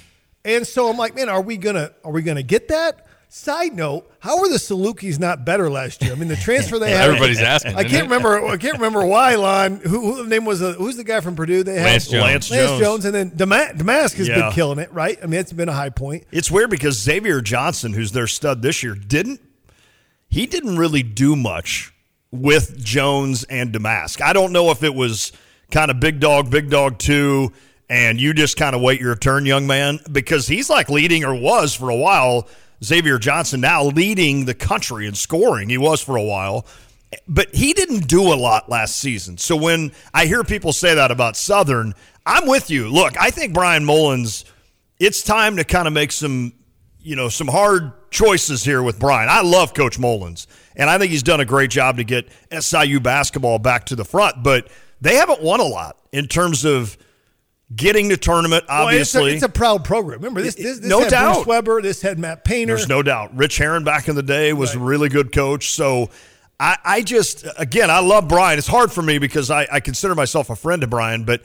And 0.46 0.66
so 0.66 0.90
I'm 0.90 0.98
like, 0.98 1.14
man, 1.16 1.30
are 1.30 1.42
we 1.42 1.58
gonna 1.58 1.92
are 2.04 2.12
we 2.12 2.22
gonna 2.24 2.42
get 2.42 2.70
that? 2.70 3.06
Side 3.36 3.74
note: 3.76 4.08
How 4.20 4.40
were 4.40 4.48
the 4.48 4.58
Salukis 4.58 5.18
not 5.20 5.44
better 5.44 5.68
last 5.68 6.04
year? 6.04 6.12
I 6.12 6.16
mean, 6.16 6.28
the 6.28 6.36
transfer 6.36 6.78
they 6.78 6.92
had. 6.96 7.02
Everybody's 7.10 7.42
asking, 7.42 7.74
I 7.76 7.82
can't 7.82 7.94
it? 7.94 8.02
remember. 8.04 8.46
I 8.46 8.58
can't 8.58 8.76
remember 8.76 9.04
why. 9.08 9.34
Lon, 9.34 9.78
who, 9.78 10.02
who 10.14 10.24
the 10.24 10.30
name 10.30 10.46
was? 10.46 10.62
Uh, 10.62 10.74
who's 10.74 10.98
the 10.98 11.04
guy 11.04 11.20
from 11.20 11.36
Purdue? 11.36 11.64
They 11.64 11.78
had 11.78 11.86
Lance 11.86 12.08
Jones. 12.08 12.24
Lance 12.24 12.52
Lance 12.52 12.70
Jones. 12.70 12.82
Jones, 12.82 13.06
and 13.06 13.16
then 13.16 13.32
Dama- 13.36 13.72
Domask 13.76 14.14
has 14.18 14.28
Yeah. 14.28 14.36
been 14.42 14.52
killing 14.52 14.78
it, 14.78 14.94
right? 14.94 15.18
I 15.24 15.26
mean, 15.26 15.40
it's 15.40 15.52
been 15.52 15.68
a 15.68 15.74
high 15.74 15.90
point. 15.90 16.26
It's 16.32 16.52
weird 16.52 16.70
because 16.70 16.96
Xavier 17.00 17.42
Johnson, 17.42 17.94
who's 17.94 18.12
their 18.12 18.28
stud 18.28 18.62
this 18.62 18.84
year, 18.84 18.94
didn't 18.94 19.42
he 20.30 20.46
didn't 20.46 20.78
really 20.78 21.02
do 21.02 21.36
much 21.36 21.92
with 22.30 22.84
Jones 22.84 23.46
and 23.46 23.74
Domask. 23.74 24.22
I 24.22 24.34
don't 24.34 24.52
know 24.52 24.70
if 24.70 24.84
it 24.84 24.94
was 24.94 25.32
kind 25.72 25.90
of 25.90 26.00
big 26.00 26.20
dog, 26.20 26.52
big 26.52 26.70
dog 26.70 27.00
two, 27.00 27.52
and 27.90 28.22
you 28.22 28.36
just 28.36 28.58
kind 28.58 28.76
of 28.76 28.82
wait 28.84 29.02
your 29.02 29.16
turn, 29.16 29.48
young 29.48 29.66
man, 29.66 30.00
because 30.12 30.46
he's 30.48 30.70
like 30.70 30.88
leading 30.90 31.24
or 31.24 31.34
was 31.34 31.74
for 31.74 31.90
a 31.90 31.96
while. 31.96 32.48
Xavier 32.84 33.18
Johnson 33.18 33.62
now 33.62 33.84
leading 33.84 34.46
the 34.46 34.54
country 34.54 35.08
in 35.08 35.16
scoring. 35.16 35.70
He 35.70 35.78
was 35.78 36.02
for 36.02 36.16
a 36.16 36.24
while. 36.24 36.66
But 37.28 37.54
he 37.54 37.74
didn't 37.74 38.08
do 38.08 38.34
a 38.34 38.36
lot 38.36 38.70
last 38.70 38.98
season. 38.98 39.38
So 39.38 39.56
when 39.56 39.92
I 40.16 40.26
hear 40.26 40.44
people 40.44 40.74
say 40.74 40.96
that 40.96 41.12
about 41.12 41.38
Southern, 41.38 41.94
I'm 42.26 42.48
with 42.48 42.72
you. 42.72 42.90
Look, 42.90 43.16
I 43.20 43.30
think 43.30 43.54
Bryan 43.54 43.86
Mullins, 43.86 44.46
it's 45.00 45.22
time 45.22 45.58
to 45.58 45.64
kind 45.64 45.88
of 45.88 45.94
make 45.94 46.12
some 46.12 46.54
you 47.04 47.18
know, 47.18 47.30
some 47.30 47.48
hard 47.48 47.92
choices 48.10 48.64
here 48.64 48.82
with 48.82 48.98
Bryan. 48.98 49.30
I 49.30 49.42
love 49.42 49.74
Coach 49.74 50.00
Mullins, 50.00 50.48
and 50.76 50.90
I 50.90 50.98
think 50.98 51.12
he's 51.12 51.24
done 51.24 51.42
a 51.42 51.46
great 51.46 51.70
job 51.70 51.98
to 51.98 52.04
get 52.04 52.30
SIU 52.58 53.00
basketball 53.02 53.60
back 53.60 53.86
to 53.88 53.96
the 53.96 54.06
front, 54.06 54.42
but 54.42 54.70
they 55.02 55.16
haven't 55.16 55.42
won 55.42 55.60
a 55.60 55.66
lot 55.66 55.98
in 56.14 56.28
terms 56.28 56.64
of 56.64 56.98
getting 57.76 58.10
to 58.10 58.18
tournament, 58.18 58.66
Well, 58.68 58.90
it's, 58.90 59.14
a, 59.14 59.20
obviously. 59.20 59.34
it's 59.36 59.44
a 59.44 59.50
proud 59.50 59.84
program. 59.84 60.20
Remember 60.20 60.42
this? 60.42 60.56
This, 60.56 60.80
this 60.80 60.90
No 60.90 61.02
had 61.02 61.10
doubt. 61.10 61.34
Bruce 61.36 61.48
Weber. 61.48 61.82
This 61.82 62.02
had 62.02 62.20
Matt 62.20 62.44
Painter. 62.44 62.76
There's 62.76 62.88
no 62.88 63.02
doubt. 63.04 63.36
Rich 63.36 63.58
Herrin 63.58 63.84
back 63.84 64.08
in 64.08 64.16
the 64.16 64.24
day 64.24 64.54
was 64.54 64.76
a 64.76 64.80
really 64.80 65.10
good 65.10 65.32
coach. 65.32 65.72
So 65.72 66.10
I, 66.60 66.78
I 66.84 67.02
just, 67.02 67.46
again, 67.58 67.90
I 67.90 68.00
love 68.00 68.28
Bryan. 68.28 68.58
It's 68.58 68.68
hard 68.68 68.92
for 68.92 69.02
me 69.02 69.18
because 69.18 69.50
I, 69.50 69.68
I 69.72 69.80
consider 69.80 70.16
myself 70.16 70.50
a 70.50 70.56
friend 70.56 70.82
to 70.82 70.88
Bryan, 70.88 71.24
but 71.24 71.42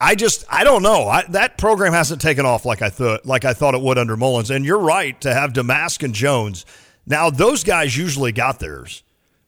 I 0.00 0.14
just, 0.14 0.44
I 0.50 0.64
don't 0.64 0.82
know. 0.82 1.08
I, 1.08 1.24
that 1.30 1.58
program 1.58 1.92
hasn't 1.92 2.20
taken 2.20 2.44
off 2.46 2.64
like 2.64 2.82
I 2.82 2.90
thought, 2.90 3.26
like 3.26 3.44
I 3.44 3.54
thought 3.54 3.74
it 3.74 3.80
would 3.80 3.98
under 3.98 4.16
Mullins. 4.16 4.50
And 4.50 4.64
you're 4.64 4.78
right 4.78 5.20
to 5.22 5.32
have 5.32 5.52
Domask 5.52 6.02
and 6.02 6.14
Jones. 6.14 6.64
Now 7.06 7.30
those 7.30 7.64
guys 7.64 7.96
usually 7.96 8.32
got 8.32 8.58
theirs, 8.58 9.02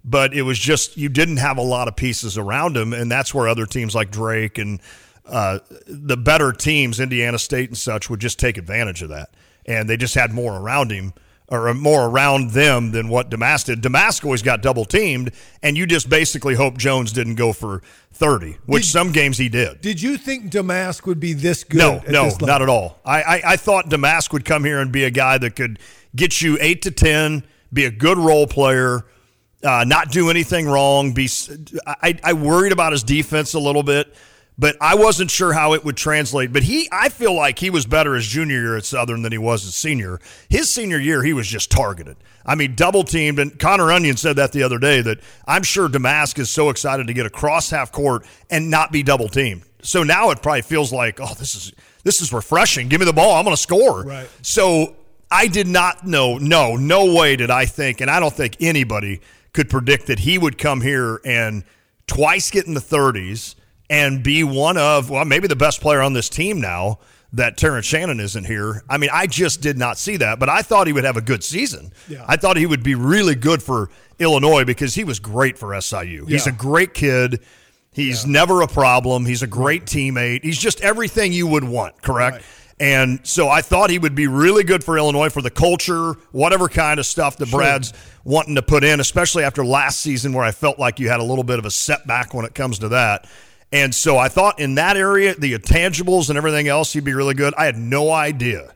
but 0.04 0.32
it 0.32 0.42
was 0.42 0.58
just 0.58 0.96
you 0.96 1.08
didn't 1.08 1.38
have 1.38 1.58
a 1.58 1.62
lot 1.62 1.88
of 1.88 1.96
pieces 1.96 2.38
around 2.38 2.76
them, 2.76 2.92
and 2.92 3.10
that's 3.10 3.34
where 3.34 3.48
other 3.48 3.66
teams 3.66 3.94
like 3.94 4.10
Drake 4.10 4.58
and 4.58 4.80
uh, 5.28 5.58
the 5.86 6.16
better 6.16 6.52
teams, 6.52 7.00
Indiana 7.00 7.38
State 7.38 7.68
and 7.70 7.78
such, 7.78 8.08
would 8.10 8.20
just 8.20 8.38
take 8.38 8.56
advantage 8.58 9.02
of 9.02 9.08
that, 9.10 9.30
and 9.66 9.88
they 9.88 9.96
just 9.96 10.14
had 10.14 10.32
more 10.32 10.56
around 10.56 10.90
him. 10.90 11.12
or 11.50 11.72
more 11.72 12.06
around 12.10 12.50
them 12.50 12.90
than 12.90 13.08
what 13.08 13.30
Domask 13.30 13.64
did. 13.64 13.80
Domask 13.80 14.22
always 14.22 14.42
got 14.42 14.60
double 14.60 14.84
teamed, 14.84 15.30
and 15.62 15.78
you 15.78 15.86
just 15.86 16.10
basically 16.10 16.54
hope 16.54 16.76
Jones 16.76 17.10
didn't 17.10 17.36
go 17.36 17.54
for 17.54 17.80
30, 18.12 18.58
which 18.66 18.82
Did- 18.82 18.90
some 18.90 19.12
games 19.12 19.38
he 19.38 19.48
did. 19.48 19.80
Did 19.80 20.02
you 20.02 20.18
think 20.18 20.52
Domask 20.52 21.06
would 21.06 21.18
be 21.20 21.32
this 21.32 21.64
good? 21.64 21.78
No, 21.78 22.02
no, 22.06 22.30
not 22.42 22.60
at 22.60 22.68
all. 22.68 22.98
I, 23.02 23.22
I, 23.22 23.42
I 23.52 23.56
thought 23.56 23.88
Domask 23.88 24.30
would 24.34 24.44
come 24.44 24.62
here 24.62 24.78
and 24.78 24.92
be 24.92 25.04
a 25.04 25.10
guy 25.10 25.38
that 25.38 25.56
could 25.56 25.78
get 26.14 26.42
you 26.42 26.58
eight 26.60 26.82
to 26.82 26.90
ten, 26.90 27.44
be 27.72 27.86
a 27.86 27.90
good 27.90 28.18
role 28.18 28.46
player, 28.46 29.06
uh, 29.64 29.84
not 29.86 30.10
do 30.12 30.28
anything 30.28 30.66
wrong. 30.66 31.12
Be 31.14 31.30
I 31.86 32.32
worried 32.34 32.72
about 32.72 32.92
his 32.92 33.02
defense 33.02 33.54
a 33.54 33.58
little 33.58 33.82
bit, 33.82 34.14
but 34.58 34.76
I 34.80 34.96
wasn't 34.96 35.30
sure 35.30 35.52
how 35.52 35.74
it 35.74 35.84
would 35.84 35.96
translate. 35.96 36.52
But 36.52 36.64
he, 36.64 36.88
I 36.90 37.08
feel 37.08 37.32
like 37.32 37.60
he 37.60 37.70
was 37.70 37.86
better 37.86 38.14
his 38.14 38.26
junior 38.26 38.60
year 38.60 38.76
at 38.76 38.84
Southern 38.84 39.22
than 39.22 39.30
he 39.30 39.38
was 39.38 39.62
his 39.62 39.76
senior. 39.76 40.18
His 40.48 40.72
senior 40.72 40.98
year, 40.98 41.22
he 41.22 41.32
was 41.32 41.46
just 41.46 41.70
targeted. 41.70 42.16
I 42.44 42.56
mean, 42.56 42.74
double 42.74 43.04
teamed. 43.04 43.38
And 43.38 43.56
Connor 43.58 43.92
Onion 43.92 44.16
said 44.16 44.36
that 44.36 44.52
the 44.52 44.64
other 44.64 44.78
day 44.78 45.00
that 45.00 45.20
I'm 45.46 45.62
sure 45.62 45.88
Domask 45.88 46.38
is 46.38 46.50
so 46.50 46.70
excited 46.70 47.06
to 47.06 47.12
get 47.12 47.24
across 47.24 47.70
half 47.70 47.92
court 47.92 48.26
and 48.50 48.68
not 48.68 48.90
be 48.90 49.04
double 49.04 49.28
teamed. 49.28 49.62
So 49.82 50.02
now 50.02 50.30
it 50.30 50.42
probably 50.42 50.62
feels 50.62 50.92
like, 50.92 51.20
oh, 51.20 51.34
this 51.34 51.54
is 51.54 51.72
this 52.02 52.20
is 52.20 52.32
refreshing. 52.32 52.88
Give 52.88 53.00
me 53.00 53.06
the 53.06 53.12
ball. 53.12 53.36
I'm 53.36 53.44
going 53.44 53.54
to 53.54 53.62
score. 53.62 54.02
Right. 54.02 54.28
So 54.42 54.96
I 55.30 55.46
did 55.46 55.68
not 55.68 56.06
know. 56.06 56.38
No, 56.38 56.76
no 56.76 57.14
way 57.14 57.36
did 57.36 57.50
I 57.50 57.66
think, 57.66 58.00
and 58.00 58.10
I 58.10 58.18
don't 58.18 58.32
think 58.32 58.56
anybody 58.60 59.20
could 59.52 59.68
predict 59.68 60.06
that 60.06 60.20
he 60.20 60.38
would 60.38 60.58
come 60.58 60.80
here 60.80 61.20
and 61.24 61.64
twice 62.06 62.50
get 62.50 62.66
in 62.66 62.74
the 62.74 62.80
30s 62.80 63.54
and 63.90 64.22
be 64.22 64.44
one 64.44 64.76
of, 64.76 65.10
well, 65.10 65.24
maybe 65.24 65.48
the 65.48 65.56
best 65.56 65.80
player 65.80 66.00
on 66.02 66.12
this 66.12 66.28
team 66.28 66.60
now 66.60 66.98
that 67.32 67.56
Terrence 67.56 67.86
Shannon 67.86 68.20
isn't 68.20 68.44
here. 68.44 68.82
I 68.88 68.96
mean, 68.96 69.10
I 69.12 69.26
just 69.26 69.60
did 69.60 69.76
not 69.76 69.98
see 69.98 70.16
that, 70.16 70.38
but 70.38 70.48
I 70.48 70.62
thought 70.62 70.86
he 70.86 70.92
would 70.92 71.04
have 71.04 71.16
a 71.16 71.22
good 71.22 71.44
season. 71.44 71.92
Yeah. 72.08 72.24
I 72.26 72.36
thought 72.36 72.56
he 72.56 72.66
would 72.66 72.82
be 72.82 72.94
really 72.94 73.34
good 73.34 73.62
for 73.62 73.90
Illinois 74.18 74.64
because 74.64 74.94
he 74.94 75.04
was 75.04 75.18
great 75.18 75.58
for 75.58 75.78
SIU. 75.78 76.24
He's 76.26 76.46
a 76.46 76.52
great 76.52 76.94
kid. 76.94 77.40
He's 77.92 78.26
never 78.26 78.62
a 78.62 78.68
problem. 78.68 79.26
He's 79.26 79.42
a 79.42 79.46
great 79.46 79.84
teammate. 79.84 80.44
He's 80.44 80.58
just 80.58 80.80
everything 80.80 81.32
you 81.32 81.46
would 81.46 81.64
want, 81.64 82.00
correct? 82.00 82.36
Right. 82.36 82.44
And 82.80 83.26
so 83.26 83.48
I 83.48 83.60
thought 83.60 83.90
he 83.90 83.98
would 83.98 84.14
be 84.14 84.28
really 84.28 84.62
good 84.62 84.84
for 84.84 84.96
Illinois 84.96 85.30
for 85.30 85.42
the 85.42 85.50
culture, 85.50 86.12
whatever 86.30 86.68
kind 86.68 87.00
of 87.00 87.06
stuff 87.06 87.36
that 87.38 87.50
Brad's 87.50 87.92
wanting 88.22 88.54
to 88.54 88.62
put 88.62 88.84
in, 88.84 89.00
especially 89.00 89.42
after 89.42 89.64
last 89.64 90.00
season 90.00 90.32
where 90.32 90.44
I 90.44 90.52
felt 90.52 90.78
like 90.78 91.00
you 91.00 91.08
had 91.08 91.18
a 91.18 91.24
little 91.24 91.42
bit 91.42 91.58
of 91.58 91.64
a 91.64 91.72
setback 91.72 92.34
when 92.34 92.44
it 92.44 92.54
comes 92.54 92.78
to 92.78 92.90
that. 92.90 93.28
And 93.72 93.94
so 93.94 94.16
I 94.16 94.28
thought 94.28 94.58
in 94.60 94.76
that 94.76 94.96
area, 94.96 95.34
the 95.34 95.52
intangibles 95.54 96.28
and 96.30 96.38
everything 96.38 96.68
else, 96.68 96.92
he'd 96.94 97.04
be 97.04 97.12
really 97.14 97.34
good. 97.34 97.52
I 97.58 97.66
had 97.66 97.76
no 97.76 98.10
idea 98.10 98.74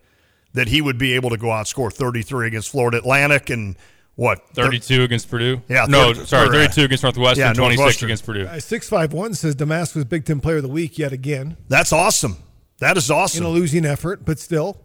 that 0.52 0.68
he 0.68 0.82
would 0.82 0.98
be 0.98 1.14
able 1.14 1.30
to 1.30 1.38
go 1.38 1.50
out 1.50 1.58
and 1.60 1.66
score 1.66 1.90
33 1.90 2.46
against 2.48 2.68
Florida 2.68 2.98
Atlantic 2.98 3.48
and 3.48 3.76
what? 4.16 4.46
32 4.52 5.02
against 5.02 5.30
Purdue. 5.30 5.62
Yeah, 5.68 5.86
no, 5.88 6.12
thir- 6.12 6.26
sorry, 6.26 6.48
or, 6.48 6.50
uh, 6.50 6.68
32 6.68 6.82
against 6.84 7.04
Northwestern, 7.04 7.40
yeah, 7.46 7.52
26 7.54 7.78
Northwestern. 7.78 8.06
against 8.08 8.26
Purdue. 8.26 8.46
Uh, 8.46 8.60
Six 8.60 8.86
five 8.86 9.14
one 9.14 9.32
says 9.32 9.56
Domask 9.56 9.94
was 9.94 10.04
Big 10.04 10.26
Ten 10.26 10.40
Player 10.40 10.56
of 10.58 10.62
the 10.62 10.68
Week 10.68 10.98
yet 10.98 11.12
again 11.14 11.56
That's 11.68 11.92
awesome. 11.94 12.36
That 12.80 12.98
is 12.98 13.10
awesome. 13.10 13.38
in 13.38 13.46
awesome. 13.46 13.56
a 13.56 13.58
losing 13.58 13.86
effort, 13.86 14.26
but 14.26 14.38
still 14.38 14.76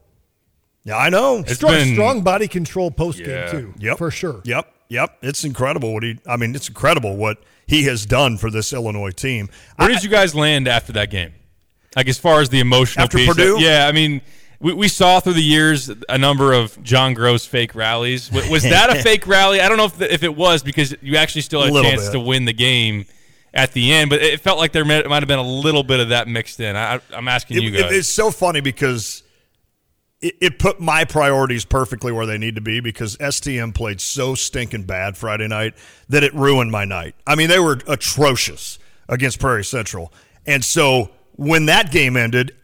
yeah, 0.86 0.96
I 0.98 1.10
know. 1.10 1.39
It's 1.39 1.56
strong, 1.56 1.74
been- 1.74 1.93
strong 1.96 2.22
body 2.22 2.48
control 2.48 2.89
post 2.91 3.17
game 3.17 3.28
Yeah. 3.28 3.52
too. 3.52 3.74
Yep. 3.80 3.98
for 3.98 4.10
sure. 4.10 4.39
Yep. 4.46 4.74
Yep. 4.88 5.17
It's 5.22 5.43
incredible 5.43 5.93
what 5.93 6.04
he 6.04 6.17
I 6.26 6.38
mean, 6.38 6.56
it's 6.56 6.70
incredible 6.70 7.17
what 7.17 7.39
he 7.67 7.84
has 7.84 8.06
done 8.06 8.38
for 8.38 8.49
this 8.49 8.73
Illinois 8.73 9.12
team. 9.12 9.49
Where 9.75 9.89
I- 9.89 9.93
did 9.93 10.03
you 10.03 10.10
guys 10.10 10.34
land 10.34 10.67
after 10.67 10.93
that 10.93 11.10
game? 11.12 11.34
Like 11.95 12.08
as 12.08 12.17
far 12.17 12.41
as 12.41 12.49
the 12.49 12.60
emotional 12.60 13.03
After 13.03 13.17
piece. 13.17 13.27
Purdue? 13.27 13.58
yeah, 13.60 13.88
I 13.88 13.91
mean, 13.91 14.21
we, 14.60 14.73
we 14.73 14.88
saw 14.88 15.19
through 15.19 15.34
the 15.34 15.41
years 15.43 15.89
a 16.10 16.17
number 16.17 16.53
of 16.53 16.82
John 16.84 17.15
Groce 17.15 17.47
fake 17.47 17.73
rallies. 17.75 18.32
Was, 18.32 18.47
was 18.49 18.63
that 18.63 18.89
a 18.95 18.95
fake 19.03 19.25
rally? 19.27 19.62
I 19.62 19.67
don't 19.67 19.77
know 19.77 19.86
if, 19.86 19.97
the, 19.97 20.12
if 20.13 20.23
it 20.23 20.36
was 20.36 20.62
because 20.63 20.95
you 21.01 21.15
actually 21.17 21.41
still 21.41 21.62
had 21.62 21.73
a 21.75 21.82
chance 21.82 22.06
bit. 22.06 22.12
to 22.13 22.19
win 22.19 22.45
the 22.45 22.53
game 22.53 23.06
at 23.53 23.71
the 23.73 23.91
end, 23.93 24.10
but 24.12 24.21
it 24.21 24.39
felt 24.41 24.60
like 24.60 24.71
there 24.73 24.86
might, 24.86 25.08
might 25.10 25.23
have 25.23 25.27
been 25.27 25.39
a 25.39 25.43
little 25.43 25.82
bit 25.84 25.99
of 25.99 26.10
that 26.10 26.27
mixed 26.27 26.60
in. 26.60 26.75
I, 26.75 26.99
I'm 27.12 27.27
asking 27.27 27.58
it- 27.58 27.63
you 27.63 27.69
it- 27.73 27.82
guys. 27.82 27.91
it's 27.93 28.10
so 28.10 28.30
funny 28.30 28.62
because 28.62 29.23
it, 30.21 30.36
it 30.41 30.60
put 30.60 30.80
my 30.80 31.06
priorities 31.06 31.65
perfectly 31.65 32.12
where 32.12 32.25
they 32.25 32.38
need 32.38 32.56
to 32.56 32.62
be 32.62 32.80
because 32.80 33.17
STM 33.17 33.73
played 33.73 34.01
so 34.01 34.36
stinking 34.36 34.84
bad 34.84 35.17
Friday 35.17 35.47
night 35.47 35.73
that 36.10 36.23
it 36.23 36.34
ruined 36.34 36.71
my 36.71 36.86
night. 36.86 37.15
I 37.25 37.36
mean, 37.36 37.49
they 37.49 37.60
were 37.60 37.80
atrocious 37.88 38.80
against 39.08 39.39
Prairie 39.39 39.63
Central. 39.63 40.12
And 40.45 40.63
so 40.63 41.12
when 41.34 41.67
that 41.67 41.91
game 41.91 42.17
ended, 42.17 42.56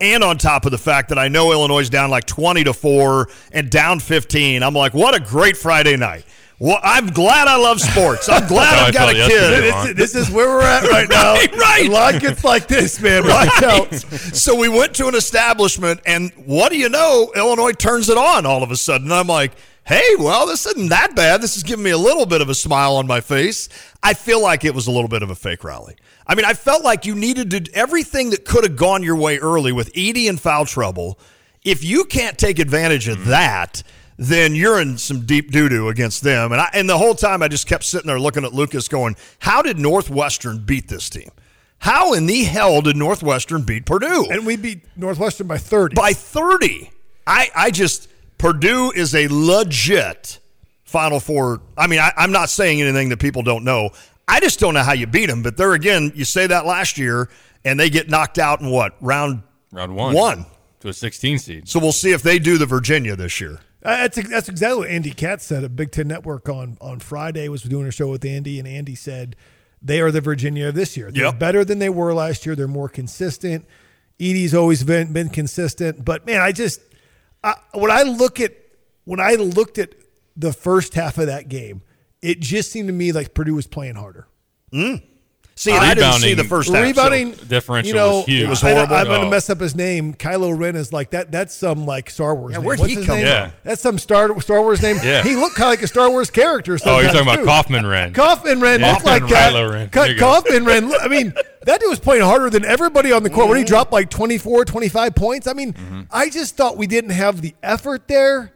and 0.00 0.22
on 0.22 0.38
top 0.38 0.64
of 0.64 0.70
the 0.70 0.78
fact 0.78 1.08
that 1.08 1.18
I 1.18 1.28
know 1.28 1.50
Illinois 1.50 1.80
is 1.80 1.90
down 1.90 2.10
like 2.10 2.24
20 2.24 2.64
to 2.64 2.72
4 2.72 3.28
and 3.52 3.68
down 3.68 3.98
15, 3.98 4.62
I'm 4.62 4.74
like, 4.74 4.94
what 4.94 5.14
a 5.14 5.20
great 5.20 5.56
Friday 5.56 5.96
night. 5.96 6.24
Well, 6.60 6.80
I'm 6.82 7.06
glad 7.08 7.46
I 7.46 7.56
love 7.56 7.80
sports. 7.80 8.28
I'm 8.28 8.48
glad 8.48 8.78
I 8.78 8.88
I've 8.88 8.94
got 8.94 9.10
a 9.10 9.12
kid. 9.14 9.96
This, 9.96 10.12
this 10.12 10.14
is 10.16 10.30
where 10.30 10.48
we're 10.48 10.62
at 10.62 10.82
right 10.84 11.08
now. 11.08 11.34
Right, 11.38 11.54
right. 11.54 11.86
A 11.86 11.92
lot 11.92 12.20
gets 12.20 12.42
like 12.42 12.66
this, 12.66 13.00
man. 13.00 13.24
Watch 13.28 13.62
out. 13.62 13.94
so 13.94 14.56
we 14.56 14.68
went 14.68 14.94
to 14.96 15.06
an 15.06 15.14
establishment, 15.14 16.00
and 16.04 16.32
what 16.46 16.72
do 16.72 16.78
you 16.78 16.88
know? 16.88 17.30
Illinois 17.36 17.72
turns 17.72 18.08
it 18.08 18.18
on 18.18 18.44
all 18.44 18.62
of 18.62 18.70
a 18.70 18.76
sudden. 18.76 19.08
And 19.08 19.14
I'm 19.14 19.28
like, 19.28 19.52
hey, 19.84 20.16
well, 20.18 20.46
this 20.46 20.66
isn't 20.66 20.88
that 20.88 21.14
bad. 21.14 21.40
This 21.42 21.56
is 21.56 21.62
giving 21.62 21.84
me 21.84 21.90
a 21.90 21.98
little 21.98 22.26
bit 22.26 22.40
of 22.40 22.48
a 22.48 22.54
smile 22.54 22.96
on 22.96 23.06
my 23.06 23.20
face. 23.20 23.68
I 24.02 24.14
feel 24.14 24.42
like 24.42 24.64
it 24.64 24.74
was 24.74 24.86
a 24.86 24.90
little 24.90 25.08
bit 25.08 25.22
of 25.22 25.30
a 25.30 25.34
fake 25.36 25.62
rally. 25.62 25.96
I 26.26 26.34
mean, 26.34 26.44
I 26.44 26.54
felt 26.54 26.82
like 26.82 27.06
you 27.06 27.14
needed 27.14 27.50
to 27.52 27.70
everything 27.74 28.30
that 28.30 28.44
could 28.44 28.64
have 28.64 28.76
gone 28.76 29.02
your 29.02 29.16
way 29.16 29.38
early 29.38 29.70
with 29.70 29.92
Edey 29.92 30.28
in 30.28 30.36
foul 30.38 30.66
trouble. 30.66 31.18
If 31.64 31.84
you 31.84 32.04
can't 32.04 32.36
take 32.36 32.58
advantage 32.58 33.08
of 33.08 33.26
that, 33.26 33.82
then 34.18 34.54
you're 34.54 34.80
in 34.80 34.98
some 34.98 35.24
deep 35.24 35.50
doo 35.50 35.68
doo 35.68 35.88
against 35.88 36.22
them. 36.22 36.52
And 36.52 36.60
I, 36.60 36.68
and 36.74 36.88
the 36.88 36.98
whole 36.98 37.14
time 37.14 37.42
I 37.42 37.48
just 37.48 37.66
kept 37.66 37.84
sitting 37.84 38.08
there 38.08 38.20
looking 38.20 38.44
at 38.44 38.52
Lucas, 38.52 38.88
going, 38.88 39.16
"How 39.38 39.62
did 39.62 39.78
Northwestern 39.78 40.58
beat 40.58 40.88
this 40.88 41.08
team? 41.08 41.30
How 41.78 42.12
in 42.12 42.26
the 42.26 42.42
hell 42.42 42.82
did 42.82 42.96
Northwestern 42.96 43.62
beat 43.62 43.86
Purdue?" 43.86 44.26
And 44.30 44.44
we 44.44 44.56
beat 44.56 44.80
Northwestern 44.96 45.46
by 45.46 45.58
30. 45.58 45.94
by 45.94 46.12
30. 46.12 46.90
I, 47.26 47.50
I 47.54 47.70
just, 47.70 48.08
Purdue 48.38 48.90
is 48.90 49.14
a 49.14 49.28
legit 49.30 50.40
Final 50.84 51.20
Four. 51.20 51.60
I 51.76 51.86
mean, 51.86 52.00
I, 52.00 52.12
I'm 52.16 52.32
not 52.32 52.50
saying 52.50 52.80
anything 52.80 53.10
that 53.10 53.18
people 53.18 53.42
don't 53.42 53.62
know. 53.62 53.90
I 54.26 54.40
just 54.40 54.58
don't 54.58 54.74
know 54.74 54.82
how 54.82 54.94
you 54.94 55.06
beat 55.06 55.26
them. 55.26 55.42
But 55.42 55.56
there 55.56 55.74
again, 55.74 56.12
you 56.14 56.24
say 56.24 56.46
that 56.46 56.66
last 56.66 56.98
year, 56.98 57.28
and 57.64 57.78
they 57.78 57.90
get 57.90 58.08
knocked 58.08 58.38
out 58.38 58.60
in 58.60 58.70
what? 58.70 58.96
Round 59.00 59.42
Round 59.70 59.94
one. 59.94 60.14
One. 60.14 60.46
To 60.80 60.88
a 60.88 60.92
16 60.92 61.38
seed. 61.38 61.68
So 61.68 61.78
we'll 61.78 61.92
see 61.92 62.12
if 62.12 62.22
they 62.22 62.38
do 62.38 62.56
the 62.56 62.66
Virginia 62.66 63.16
this 63.16 63.40
year. 63.40 63.60
Uh, 63.82 64.08
That's 64.08 64.28
that's 64.28 64.48
exactly 64.48 64.78
what 64.80 64.88
Andy 64.90 65.10
Katz 65.12 65.44
said 65.44 65.62
at 65.64 65.76
Big 65.76 65.92
Ten 65.92 66.08
Network 66.08 66.48
on 66.48 66.76
on 66.80 66.98
Friday. 66.98 67.48
Was 67.48 67.62
doing 67.62 67.86
a 67.86 67.92
show 67.92 68.08
with 68.10 68.24
Andy, 68.24 68.58
and 68.58 68.66
Andy 68.66 68.94
said 68.96 69.36
they 69.80 70.00
are 70.00 70.10
the 70.10 70.20
Virginia 70.20 70.68
of 70.68 70.74
this 70.74 70.96
year. 70.96 71.12
They're 71.12 71.26
Yep. 71.26 71.38
better 71.38 71.64
than 71.64 71.78
they 71.78 71.88
were 71.88 72.12
last 72.12 72.44
year. 72.44 72.56
They're 72.56 72.66
more 72.66 72.88
consistent. 72.88 73.66
Edey's 74.20 74.52
always 74.52 74.82
been 74.82 75.12
been 75.12 75.28
consistent, 75.28 76.04
but 76.04 76.26
man, 76.26 76.40
I 76.40 76.50
just 76.50 76.80
I, 77.44 77.54
when 77.72 77.92
I 77.92 78.02
look 78.02 78.40
at 78.40 78.52
when 79.04 79.20
I 79.20 79.34
looked 79.34 79.78
at 79.78 79.94
the 80.36 80.52
first 80.52 80.94
half 80.94 81.16
of 81.18 81.26
that 81.26 81.48
game, 81.48 81.82
it 82.20 82.40
just 82.40 82.72
seemed 82.72 82.88
to 82.88 82.92
me 82.92 83.12
like 83.12 83.32
Purdue 83.32 83.54
was 83.54 83.68
playing 83.68 83.94
harder. 83.94 84.26
See, 85.58 85.72
I 85.72 85.92
didn't 85.94 86.12
see 86.12 86.28
Rebounding- 86.30 86.36
the 86.36 86.44
first 86.44 86.68
half. 86.68 86.76
so- 86.76 86.82
Rebounding 86.82 87.32
differential 87.48 87.88
you 87.88 87.94
know, 87.94 88.16
was 88.18 88.26
huge. 88.26 88.42
It 88.44 88.48
was 88.48 88.62
I- 88.62 88.72
horrible. 88.72 88.94
I, 88.94 89.00
am 89.00 89.06
going 89.08 89.20
to 89.22 89.28
mess 89.30 89.50
up 89.50 89.58
his 89.60 89.74
name. 89.74 90.14
Kylo 90.14 90.56
Ren 90.56 90.76
is 90.76 90.92
like 90.92 91.10
that. 91.10 91.32
That's 91.32 91.52
some 91.52 91.84
like 91.84 92.10
Star 92.10 92.34
Wars. 92.36 92.52
Yeah, 92.52 92.58
name. 92.58 92.64
where'd 92.66 92.78
What's 92.78 92.90
he 92.92 92.98
his 92.98 93.06
come 93.06 93.16
name? 93.16 93.26
Yeah. 93.26 93.50
That's 93.64 93.82
some 93.82 93.98
Star 93.98 94.40
Star 94.40 94.62
Wars 94.62 94.80
name. 94.82 94.98
Yeah. 95.02 95.24
He 95.24 95.34
looked 95.34 95.56
kind 95.56 95.66
of 95.66 95.72
like 95.72 95.82
a 95.82 95.88
Star 95.88 96.08
Wars 96.10 96.30
character. 96.30 96.78
Oh, 96.84 97.00
you're 97.00 97.10
sometimes, 97.10 97.26
talking 97.26 97.42
about. 97.42 97.44
Kaufman-Renn. 97.46 98.14
Kaufman 98.14 98.60
Ren 98.60 98.80
Yeah. 98.80 98.92
looked 98.92 99.04
like 99.04 99.22
Kylo 99.24 99.72
Ren. 99.72 99.88
Ka- 99.88 100.02
There 100.04 100.12
you 100.12 100.18
go. 100.18 100.26
Kaufman-Renn. 100.26 100.92
I 101.02 101.08
mean, 101.08 101.32
that 101.66 101.80
dude 101.80 101.90
was 101.90 101.98
playing 101.98 102.22
harder 102.22 102.50
than 102.50 102.64
everybody 102.64 103.10
on 103.10 103.24
the 103.24 103.30
court. 103.30 103.48
When 103.48 103.58
he 103.58 103.64
dropped 103.64 103.92
like 103.92 104.10
24, 104.10 104.64
25 104.64 105.14
points. 105.16 105.48
I 105.48 105.54
mean, 105.54 105.72
Mm-hmm. 105.72 106.00
I 106.12 106.30
just 106.30 106.56
thought 106.56 106.76
we 106.76 106.86
didn't 106.86 107.10
have 107.10 107.40
the 107.42 107.54
effort 107.64 108.06
there. 108.06 108.52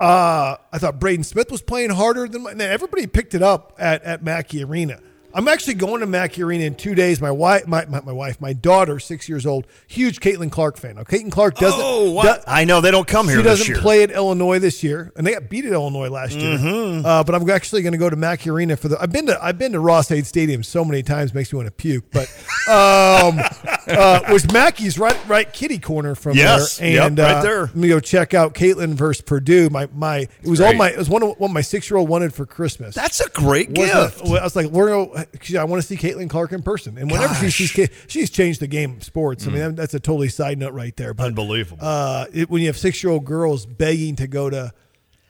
Uh, 0.00 0.54
I 0.72 0.78
thought 0.78 1.00
Braden 1.00 1.24
Smith 1.24 1.50
was 1.50 1.60
playing 1.62 1.90
harder 1.90 2.28
than 2.28 2.44
my, 2.44 2.52
everybody 2.52 3.08
picked 3.08 3.34
it 3.34 3.42
up 3.42 3.74
at, 3.80 4.04
at 4.04 4.22
Mackey 4.22 4.62
Arena. 4.62 5.00
I'm 5.34 5.46
actually 5.46 5.74
going 5.74 6.00
to 6.00 6.06
Mackey 6.06 6.42
Arena 6.42 6.64
in 6.64 6.74
two 6.74 6.94
days. 6.94 7.20
My 7.20 7.30
wife, 7.30 7.66
my, 7.66 7.84
my, 7.86 8.00
my 8.00 8.12
wife, 8.12 8.40
my 8.40 8.54
daughter, 8.54 8.98
six 8.98 9.28
years 9.28 9.44
old, 9.44 9.66
huge 9.86 10.20
Caitlin 10.20 10.50
Clark 10.50 10.78
fan. 10.78 10.96
Now, 10.96 11.02
Caitlin 11.04 11.30
Clark 11.30 11.56
doesn't. 11.58 11.80
Oh, 11.82 12.10
what? 12.12 12.38
do- 12.38 12.44
I 12.50 12.64
know 12.64 12.80
they 12.80 12.90
don't 12.90 13.06
come 13.06 13.28
here 13.28 13.36
she 13.36 13.42
doesn't 13.42 13.68
year. 13.68 13.76
play 13.76 14.02
at 14.02 14.10
Illinois 14.10 14.58
this 14.58 14.82
year, 14.82 15.12
and 15.16 15.26
they 15.26 15.32
got 15.34 15.48
beat 15.50 15.66
at 15.66 15.72
Illinois 15.72 16.08
last 16.08 16.32
year. 16.32 16.56
Mm-hmm. 16.58 17.04
Uh, 17.04 17.22
but 17.24 17.34
I'm 17.34 17.48
actually 17.50 17.82
going 17.82 17.92
to 17.92 17.98
go 17.98 18.08
to 18.08 18.16
Mackey 18.16 18.48
Arena 18.50 18.76
for 18.76 18.88
the. 18.88 19.00
I've 19.00 19.12
been 19.12 19.26
to 19.26 19.38
I've 19.44 19.58
been 19.58 19.72
to 19.72 19.80
Ross-Ade 19.80 20.26
Stadium 20.26 20.62
so 20.62 20.84
many 20.84 21.02
times, 21.02 21.34
makes 21.34 21.52
me 21.52 21.58
want 21.58 21.66
to 21.66 21.72
puke. 21.72 22.04
But 22.10 22.28
um, 22.68 23.38
uh, 23.86 24.20
was 24.30 24.50
Mackey's 24.52 24.98
right 24.98 25.16
right 25.28 25.52
kitty 25.52 25.78
corner 25.78 26.14
from 26.14 26.36
Yes. 26.36 26.78
there, 26.78 26.90
Yep, 26.92 27.06
and 27.06 27.18
right 27.18 27.32
uh, 27.36 27.42
there. 27.42 27.60
Let 27.66 27.76
me 27.76 27.88
go 27.88 28.00
check 28.00 28.32
out 28.34 28.54
Caitlin 28.54 28.94
versus 28.94 29.20
Purdue. 29.22 29.68
My 29.70 29.88
my 29.94 30.20
it 30.42 30.48
was 30.48 30.60
all 30.60 30.72
my 30.74 30.90
it 30.90 30.98
was 30.98 31.08
one 31.10 31.22
of 31.22 31.38
what 31.38 31.50
my 31.50 31.60
six 31.60 31.90
year 31.90 31.98
old 31.98 32.08
wanted 32.08 32.32
for 32.32 32.46
Christmas. 32.46 32.94
That's 32.94 33.20
a 33.20 33.28
great 33.30 33.68
Was 33.70 33.90
gift. 33.90 34.20
it- 34.22 34.38
I 34.38 34.44
was 34.44 34.56
like, 34.56 34.66
we're 34.68 34.88
gonna, 34.88 35.17
I 35.58 35.64
want 35.64 35.82
to 35.82 35.86
see 35.86 35.96
Caitlin 35.96 36.28
Clark 36.30 36.52
in 36.52 36.62
person, 36.62 36.96
and 36.98 37.10
whenever 37.10 37.34
she 37.50 37.64
Gosh. 37.64 37.72
Mm. 37.72 37.88
sees, 37.88 37.90
she's 38.08 38.30
changed 38.30 38.60
the 38.60 38.66
game 38.66 38.96
of 38.96 39.04
sports. 39.04 39.46
I 39.46 39.50
mean, 39.50 39.74
that's 39.74 39.94
a 39.94 40.00
totally 40.00 40.28
side 40.28 40.58
note 40.58 40.72
right 40.74 40.96
there. 40.96 41.14
But 41.14 41.26
Unbelievable. 41.26 41.78
uh, 41.80 42.26
it, 42.32 42.50
when 42.50 42.60
you 42.62 42.68
have 42.68 42.76
six 42.78 43.02
year 43.02 43.12
old 43.12 43.24
girls 43.24 43.66
begging 43.66 44.16
to 44.16 44.26
go 44.26 44.50
to 44.50 44.72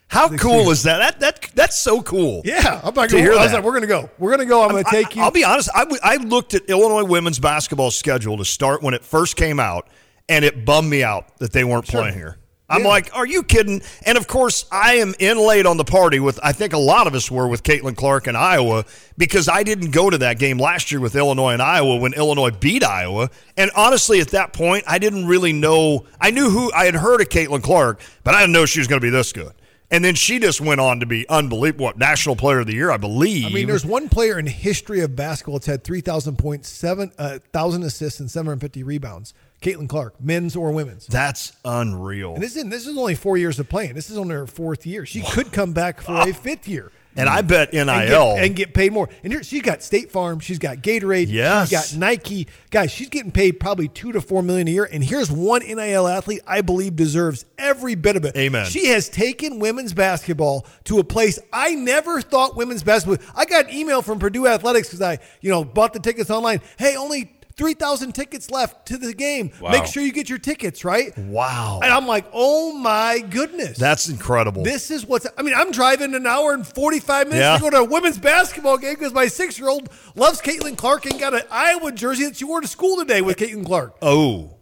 How 0.07 0.27
cool 0.37 0.71
is 0.71 0.83
that? 0.83 0.97
That 0.99 1.19
that 1.19 1.51
that's 1.55 1.79
so 1.79 2.01
cool. 2.01 2.41
Yeah, 2.45 2.81
I'm 2.83 2.95
like, 2.95 3.11
To 3.11 3.17
hear 3.19 3.33
I 3.33 3.43
was 3.43 3.51
that. 3.51 3.57
like, 3.57 3.63
we're 3.63 3.73
gonna 3.73 3.85
go. 3.87 4.09
We're 4.17 4.31
gonna 4.31 4.45
go. 4.45 4.63
I'm 4.63 4.69
gonna 4.71 4.83
take 4.89 5.15
you. 5.15 5.21
I, 5.21 5.25
will 5.25 5.31
be 5.31 5.43
honest. 5.43 5.69
I, 5.75 5.83
w- 5.83 6.01
I 6.03 6.15
looked 6.15 6.55
at 6.55 6.63
Illinois 6.69 7.03
women's 7.05 7.37
basketball 7.39 7.91
schedule 7.91 8.37
to 8.37 8.45
start 8.45 8.81
when 8.81 8.93
it 8.95 9.03
first 9.05 9.35
came 9.35 9.59
out, 9.59 9.87
and 10.27 10.43
it 10.43 10.65
bummed 10.65 10.89
me 10.89 11.03
out 11.03 11.37
that 11.37 11.51
they 11.53 11.63
weren't 11.63 11.85
playing 11.85 12.15
here. 12.15 12.37
I'm 12.69 12.81
Yeah. 12.83 12.87
like, 12.87 13.09
are 13.15 13.25
you 13.25 13.43
kidding? 13.43 13.81
And 14.05 14.17
of 14.17 14.27
course, 14.27 14.65
I 14.71 14.95
am 14.95 15.15
in 15.19 15.37
late 15.39 15.65
on 15.65 15.77
the 15.77 15.83
party 15.83 16.19
with. 16.19 16.39
I 16.43 16.51
think 16.51 16.73
a 16.73 16.77
lot 16.77 17.07
of 17.07 17.15
us 17.15 17.31
were 17.31 17.47
with 17.47 17.63
Caitlin 17.63 17.95
Clark 17.95 18.27
in 18.27 18.35
Iowa 18.35 18.85
because 19.17 19.49
I 19.49 19.63
didn't 19.63 19.91
go 19.91 20.09
to 20.09 20.17
that 20.19 20.37
game 20.39 20.57
last 20.59 20.91
year 20.91 21.01
with 21.01 21.15
Illinois 21.15 21.53
and 21.53 21.61
Iowa 21.61 21.95
when 21.97 22.13
Illinois 22.13 22.51
beat 22.51 22.83
Iowa. 22.83 23.29
And 23.57 23.71
honestly, 23.75 24.19
at 24.21 24.29
that 24.29 24.53
point, 24.53 24.83
I 24.87 24.99
didn't 24.99 25.25
really 25.27 25.53
know. 25.53 26.05
I 26.21 26.31
knew 26.31 26.49
who 26.49 26.71
I 26.73 26.85
had 26.85 26.95
heard 26.95 27.21
of 27.21 27.29
Caitlin 27.29 27.63
Clark, 27.63 28.01
but 28.23 28.35
I 28.35 28.41
didn't 28.41 28.53
know 28.53 28.65
she 28.65 28.79
was 28.79 28.87
going 28.87 29.01
to 29.01 29.05
be 29.05 29.11
this 29.11 29.33
good. 29.33 29.53
And 29.91 30.05
then 30.05 30.13
she 30.13 30.37
just 30.37 30.61
went 30.61 30.79
on 30.79 30.99
to 30.99 31.07
be 31.07 31.27
unbelievable. 31.29 31.85
What 31.85 31.97
national 31.97 32.35
player 32.35 32.59
of 32.59 32.67
the 32.67 32.75
year, 32.75 32.91
I 32.91 32.97
believe. 32.97 33.47
I 33.47 33.49
mean, 33.49 33.65
there's 33.65 33.85
one 33.85 34.07
player 34.07 34.37
in 34.37 34.45
history 34.45 35.01
of 35.01 35.15
basketball 35.15 35.55
that's 35.55 35.65
had 35.65 35.83
3,000 35.83 36.37
points, 36.37 36.69
7,000 36.69 37.83
uh, 37.83 37.85
assists, 37.87 38.19
and 38.19 38.29
750 38.29 38.83
rebounds. 38.83 39.33
Caitlin 39.61 39.89
Clark, 39.89 40.21
men's 40.21 40.55
or 40.55 40.71
women's. 40.71 41.05
That's 41.07 41.53
unreal. 41.65 42.33
And 42.35 42.43
this 42.43 42.55
is 42.55 42.63
this 42.65 42.87
is 42.87 42.97
only 42.97 43.15
four 43.15 43.37
years 43.37 43.59
of 43.59 43.67
playing. 43.69 43.93
This 43.93 44.09
is 44.09 44.17
only 44.17 44.35
her 44.35 44.47
fourth 44.47 44.85
year. 44.85 45.05
She 45.05 45.21
could 45.21 45.51
come 45.51 45.73
back 45.73 46.01
for 46.01 46.13
a 46.29 46.33
fifth 46.33 46.67
year. 46.67 46.91
And 47.15 47.27
I 47.27 47.41
bet 47.41 47.73
NIL. 47.73 47.89
and 47.89 48.07
get, 48.07 48.45
and 48.45 48.55
get 48.55 48.73
paid 48.73 48.93
more. 48.93 49.09
And 49.23 49.33
here, 49.33 49.43
she's 49.43 49.63
got 49.63 49.83
State 49.83 50.09
Farm, 50.09 50.39
she's 50.39 50.59
got 50.59 50.77
Gatorade, 50.77 51.25
Yes. 51.27 51.67
she's 51.69 51.91
got 51.93 51.99
Nike. 51.99 52.47
Guys, 52.69 52.91
she's 52.91 53.09
getting 53.09 53.31
paid 53.31 53.59
probably 53.59 53.89
two 53.89 54.13
to 54.13 54.21
four 54.21 54.41
million 54.41 54.69
a 54.69 54.71
year. 54.71 54.87
And 54.89 55.03
here's 55.03 55.29
one 55.29 55.61
NIL 55.63 56.07
athlete 56.07 56.41
I 56.47 56.61
believe 56.61 56.95
deserves 56.95 57.43
every 57.57 57.95
bit 57.95 58.15
of 58.15 58.23
it. 58.23 58.37
Amen. 58.37 58.67
She 58.67 58.85
has 58.89 59.09
taken 59.09 59.59
women's 59.59 59.93
basketball 59.93 60.65
to 60.85 60.99
a 60.99 61.03
place 61.03 61.39
I 61.51 61.75
never 61.75 62.21
thought 62.21 62.55
women's 62.55 62.83
basketball. 62.83 63.25
I 63.35 63.43
got 63.43 63.65
an 63.65 63.73
email 63.75 64.01
from 64.01 64.19
Purdue 64.19 64.47
Athletics 64.47 64.87
because 64.87 65.01
I, 65.01 65.17
you 65.41 65.49
know, 65.49 65.65
bought 65.65 65.91
the 65.93 65.99
tickets 65.99 66.29
online. 66.29 66.61
Hey, 66.77 66.95
only. 66.95 67.33
3,000 67.59 68.13
tickets 68.13 68.49
left 68.49 68.87
to 68.87 68.97
the 68.97 69.13
game. 69.13 69.51
Wow. 69.59 69.71
Make 69.71 69.85
sure 69.85 70.01
you 70.01 70.13
get 70.13 70.29
your 70.29 70.37
tickets, 70.37 70.85
right? 70.85 71.15
wow. 71.17 71.81
And 71.83 71.91
I'm 71.91 72.07
like, 72.07 72.25
oh 72.31 72.71
my 72.71 73.19
goodness. 73.19 73.77
That's 73.77 74.07
incredible. 74.07 74.63
This 74.63 74.89
is 74.89 75.05
what's. 75.05 75.27
I 75.37 75.41
mean, 75.41 75.53
I'm 75.53 75.71
driving 75.71 76.15
an 76.15 76.25
hour 76.25 76.53
and 76.53 76.65
45 76.65 77.27
minutes 77.27 77.41
Yeah. 77.41 77.57
to 77.57 77.61
go 77.61 77.69
to 77.69 77.77
a 77.79 77.83
women's 77.83 78.17
basketball 78.17 78.77
game 78.77 78.93
because 78.93 79.11
my 79.11 79.27
six 79.27 79.59
year 79.59 79.67
old 79.67 79.89
loves 80.15 80.41
Caitlin 80.41 80.77
Clark 80.77 81.05
and 81.05 81.19
got 81.19 81.33
an 81.33 81.41
Iowa 81.51 81.91
jersey 81.91 82.23
that 82.23 82.37
she 82.37 82.45
wore 82.45 82.61
to 82.61 82.67
school 82.67 82.95
today 82.95 83.21
with 83.21 83.35
Caitlin 83.37 83.65
Clark. 83.65 83.97
oh. 84.01 84.55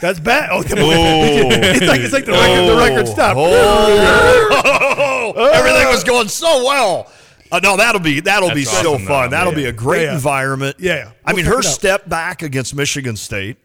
That's 0.00 0.20
bad. 0.20 0.50
Oh, 0.52 0.62
it's 0.62 1.86
like 1.86 2.00
it's 2.00 2.12
like 2.12 2.24
the 2.24 2.32
record. 2.32 2.68
The 2.68 2.76
record 2.76 3.08
oh. 3.08 3.12
stopped. 3.12 3.36
Oh. 3.38 5.32
Everything 5.52 5.88
was 5.88 6.04
going 6.04 6.28
so 6.28 6.64
well. 6.64 7.10
Uh, 7.52 7.60
no, 7.62 7.76
that'll 7.76 8.00
be 8.00 8.20
that'll 8.20 8.50
be 8.54 8.64
That's 8.64 8.80
so 8.82 8.94
awesome, 8.94 9.06
fun. 9.06 9.30
though. 9.30 9.36
That'll 9.36 9.52
Yeah, 9.52 9.56
be 9.56 9.64
a 9.66 9.72
great 9.72 10.02
Yeah, 10.02 10.08
yeah. 10.10 10.14
environment. 10.14 10.76
Yeah, 10.78 10.94
yeah. 10.96 11.10
I 11.24 11.32
We'll 11.32 11.44
mean, 11.44 11.46
her 11.52 11.62
step 11.62 12.08
back 12.08 12.42
against 12.42 12.74
Michigan 12.74 13.16
State. 13.16 13.56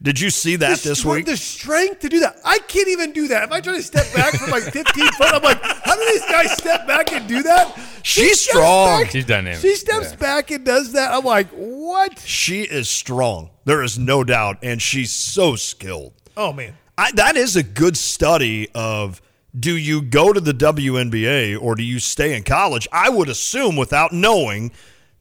Did 0.00 0.20
you 0.20 0.30
see 0.30 0.54
that 0.56 0.78
The 0.78 0.90
this 0.90 1.00
str- 1.00 1.10
week? 1.10 1.26
The 1.26 1.36
strength 1.36 2.00
to 2.00 2.08
do 2.08 2.20
that. 2.20 2.36
I 2.44 2.58
can't 2.60 2.86
even 2.86 3.12
do 3.12 3.26
that. 3.28 3.42
If 3.42 3.50
I 3.52 3.60
try 3.60 3.74
to 3.74 3.82
step 3.82 4.06
back 4.14 4.32
from 4.34 4.50
like 4.50 4.62
15 4.62 4.84
foot, 5.12 5.34
I'm 5.34 5.42
like, 5.42 5.60
how 5.60 5.96
do 5.96 6.04
these 6.12 6.24
guys 6.26 6.52
step 6.56 6.86
back 6.86 7.12
and 7.12 7.26
do 7.26 7.42
that? 7.42 7.76
She 8.04 8.22
She's 8.28 8.40
steps 8.42 8.56
strong. 8.58 9.02
back- 9.02 9.10
She's 9.10 9.24
dynamic. 9.24 9.58
She 9.60 9.74
steps 9.74 10.10
Yeah. 10.10 10.16
back 10.16 10.52
and 10.52 10.64
does 10.64 10.92
that. 10.92 11.10
I'm 11.12 11.24
like, 11.24 11.48
what? 11.50 12.16
she 12.20 12.62
is 12.62 12.88
strong. 12.88 13.50
There 13.64 13.82
is 13.82 13.98
no 13.98 14.22
doubt, 14.22 14.58
and 14.62 14.80
she's 14.80 15.10
so 15.10 15.56
skilled. 15.56 16.12
Oh 16.36 16.52
man. 16.52 16.74
I, 16.96 17.10
that 17.12 17.36
is 17.36 17.56
a 17.56 17.62
good 17.64 17.96
study 17.96 18.68
of 18.76 19.20
do 19.58 19.76
you 19.76 20.02
go 20.02 20.32
to 20.32 20.40
the 20.40 20.52
WNBA 20.52 21.60
or 21.60 21.74
do 21.74 21.82
you 21.82 21.98
stay 21.98 22.36
in 22.36 22.42
college? 22.42 22.86
I 22.92 23.08
would 23.08 23.28
assume, 23.28 23.76
without 23.76 24.12
knowing, 24.12 24.72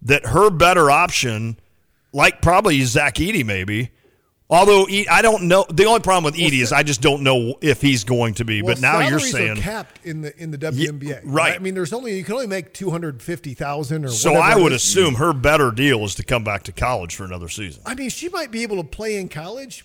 that 0.01 0.27
her 0.27 0.49
better 0.49 0.91
option, 0.91 1.57
like 2.11 2.41
probably 2.41 2.81
Zach 2.83 3.15
Edey, 3.15 3.45
maybe. 3.45 3.91
Although 4.49 4.87
I 5.11 5.21
don't 5.21 5.43
know, 5.43 5.65
the 5.69 5.85
only 5.85 5.99
problem 5.99 6.23
with 6.23 6.35
Edey 6.35 6.61
is 6.61 6.71
I 6.71 6.83
just 6.83 7.01
don't 7.01 7.21
know 7.21 7.55
if 7.61 7.81
he's 7.81 8.05
going 8.05 8.35
to 8.35 8.45
be. 8.45 8.61
Well, 8.61 8.75
but 8.75 8.81
now 8.81 8.99
you're 8.99 9.19
saying 9.19 9.57
capped 9.57 10.05
in 10.05 10.21
the 10.21 10.41
in 10.41 10.51
the 10.51 10.57
WNBA. 10.57 11.21
right. 11.25 11.55
I 11.55 11.59
mean, 11.59 11.73
there's 11.73 11.91
only 11.91 12.17
you 12.17 12.23
can 12.23 12.35
only 12.35 12.47
make 12.47 12.73
two 12.73 12.89
hundred 12.89 13.21
fifty 13.21 13.53
thousand 13.53 14.05
or. 14.05 14.09
so. 14.09 14.35
I 14.35 14.55
would 14.55 14.71
assume 14.71 15.15
her 15.15 15.33
better 15.33 15.71
deal 15.71 16.05
is 16.05 16.15
to 16.15 16.23
come 16.23 16.45
back 16.45 16.63
to 16.63 16.71
college 16.71 17.13
for 17.13 17.25
another 17.25 17.49
season. 17.49 17.83
I 17.85 17.93
mean, 17.93 18.09
she 18.09 18.29
might 18.29 18.49
be 18.49 18.63
able 18.63 18.77
to 18.77 18.85
play 18.85 19.17
in 19.17 19.27
college 19.27 19.83